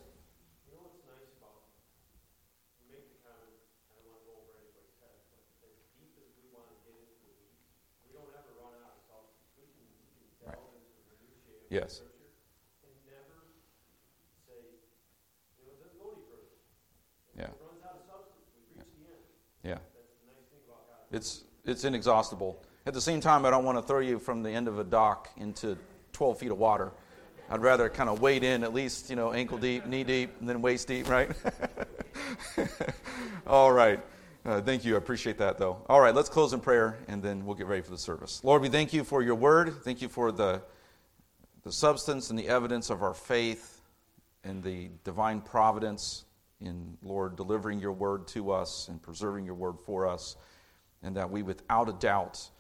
Yes. 11.69 12.03
Yeah. 17.37 17.49
Yeah. 19.65 19.79
It's, 21.11 21.45
it's 21.65 21.85
inexhaustible. 21.85 22.63
At 22.87 22.95
the 22.95 23.01
same 23.01 23.21
time, 23.21 23.45
I 23.45 23.51
don't 23.51 23.65
want 23.65 23.79
to 23.79 23.83
throw 23.83 24.01
you 24.01 24.19
from 24.19 24.43
the 24.43 24.51
end 24.51 24.69
of 24.69 24.79
a 24.79 24.85
dock 24.85 25.31
into 25.37 25.77
12 26.13 26.39
feet 26.39 26.51
of 26.51 26.59
water. 26.59 26.93
I'd 27.49 27.61
rather 27.61 27.89
kind 27.89 28.09
of 28.09 28.21
wade 28.21 28.43
in 28.43 28.65
at 28.65 28.75
least, 28.75 29.09
you 29.09 29.17
know, 29.17 29.33
ankle 29.33 29.59
deep, 29.59 29.87
knee 29.87 30.05
deep, 30.05 30.31
and 30.41 30.49
then 30.49 30.63
waist 30.63 30.89
deep, 30.89 31.09
right? 31.09 31.31
All 33.47 33.73
right. 33.73 34.01
Uh, 34.45 34.61
thank 34.61 34.85
you. 34.85 34.95
I 34.95 34.99
appreciate 34.99 35.39
that, 35.39 35.59
though. 35.59 35.83
All 35.89 36.01
right, 36.01 36.15
let's 36.15 36.29
close 36.29 36.53
in 36.53 36.61
prayer, 36.61 36.99
and 37.09 37.23
then 37.23 37.45
we'll 37.45 37.57
get 37.57 37.67
ready 37.67 37.83
for 37.83 37.91
the 37.91 37.99
service. 37.99 38.41
Lord, 38.45 38.63
we 38.63 38.69
thank 38.69 38.93
you 38.93 39.03
for 39.03 39.23
your 39.23 39.35
word. 39.35 39.75
Thank 39.83 40.01
you 40.01 40.09
for 40.09 40.31
the, 40.31 40.63
the 41.65 41.73
substance 41.73 42.31
and 42.31 42.39
the 42.39 42.49
evidence 42.49 42.91
of 42.91 43.03
our 43.03 43.15
faith 43.15 43.83
and 44.45 44.63
the 44.63 44.91
divine 45.03 45.41
providence 45.41 46.25
in, 46.61 46.97
Lord, 47.03 47.37
delivering 47.37 47.81
your 47.81 47.93
word 47.93 48.29
to 48.29 48.53
us 48.53 48.89
and 48.89 49.03
preserving 49.03 49.45
your 49.45 49.55
word 49.55 49.77
for 49.85 50.07
us, 50.07 50.37
and 51.07 51.17
that 51.17 51.31
we, 51.31 51.43
without 51.45 51.89
a 51.89 51.93
doubt, 51.93 52.51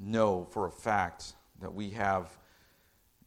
know 0.00 0.48
for 0.50 0.66
a 0.66 0.70
fact 0.70 1.34
that 1.60 1.72
we 1.72 1.90
have 1.90 2.36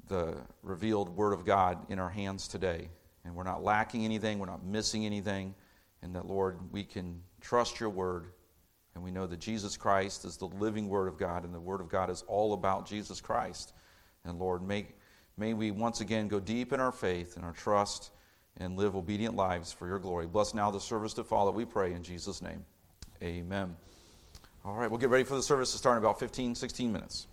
the 0.07 0.35
revealed 0.63 1.15
Word 1.15 1.33
of 1.33 1.45
God 1.45 1.77
in 1.89 1.99
our 1.99 2.09
hands 2.09 2.47
today. 2.47 2.89
And 3.23 3.35
we're 3.35 3.43
not 3.43 3.63
lacking 3.63 4.05
anything, 4.05 4.39
we're 4.39 4.47
not 4.47 4.65
missing 4.65 5.05
anything. 5.05 5.53
And 6.01 6.15
that, 6.15 6.25
Lord, 6.25 6.57
we 6.71 6.83
can 6.83 7.21
trust 7.41 7.79
your 7.79 7.91
Word. 7.91 8.25
And 8.95 9.03
we 9.03 9.11
know 9.11 9.27
that 9.27 9.39
Jesus 9.39 9.77
Christ 9.77 10.25
is 10.25 10.37
the 10.37 10.47
living 10.47 10.89
Word 10.89 11.07
of 11.07 11.17
God, 11.17 11.43
and 11.43 11.53
the 11.53 11.59
Word 11.59 11.79
of 11.79 11.87
God 11.87 12.09
is 12.09 12.23
all 12.27 12.53
about 12.53 12.87
Jesus 12.87 13.21
Christ. 13.21 13.73
And 14.23 14.39
Lord, 14.39 14.67
may, 14.67 14.87
may 15.37 15.53
we 15.53 15.69
once 15.69 16.01
again 16.01 16.27
go 16.27 16.39
deep 16.39 16.73
in 16.73 16.79
our 16.79 16.91
faith 16.91 17.35
and 17.35 17.45
our 17.45 17.53
trust 17.53 18.09
and 18.57 18.77
live 18.77 18.95
obedient 18.95 19.35
lives 19.35 19.71
for 19.71 19.87
your 19.87 19.99
glory. 19.99 20.25
Bless 20.25 20.55
now 20.55 20.71
the 20.71 20.79
service 20.79 21.13
to 21.13 21.23
follow, 21.23 21.51
we 21.51 21.65
pray 21.65 21.93
in 21.93 22.01
Jesus' 22.01 22.41
name. 22.41 22.65
Amen. 23.21 23.75
All 24.65 24.73
right, 24.73 24.89
we'll 24.89 24.99
get 24.99 25.11
ready 25.11 25.23
for 25.23 25.35
the 25.35 25.43
service 25.43 25.71
to 25.73 25.77
start 25.77 25.95
in 25.95 26.03
about 26.03 26.19
15, 26.19 26.55
16 26.55 26.91
minutes. 26.91 27.27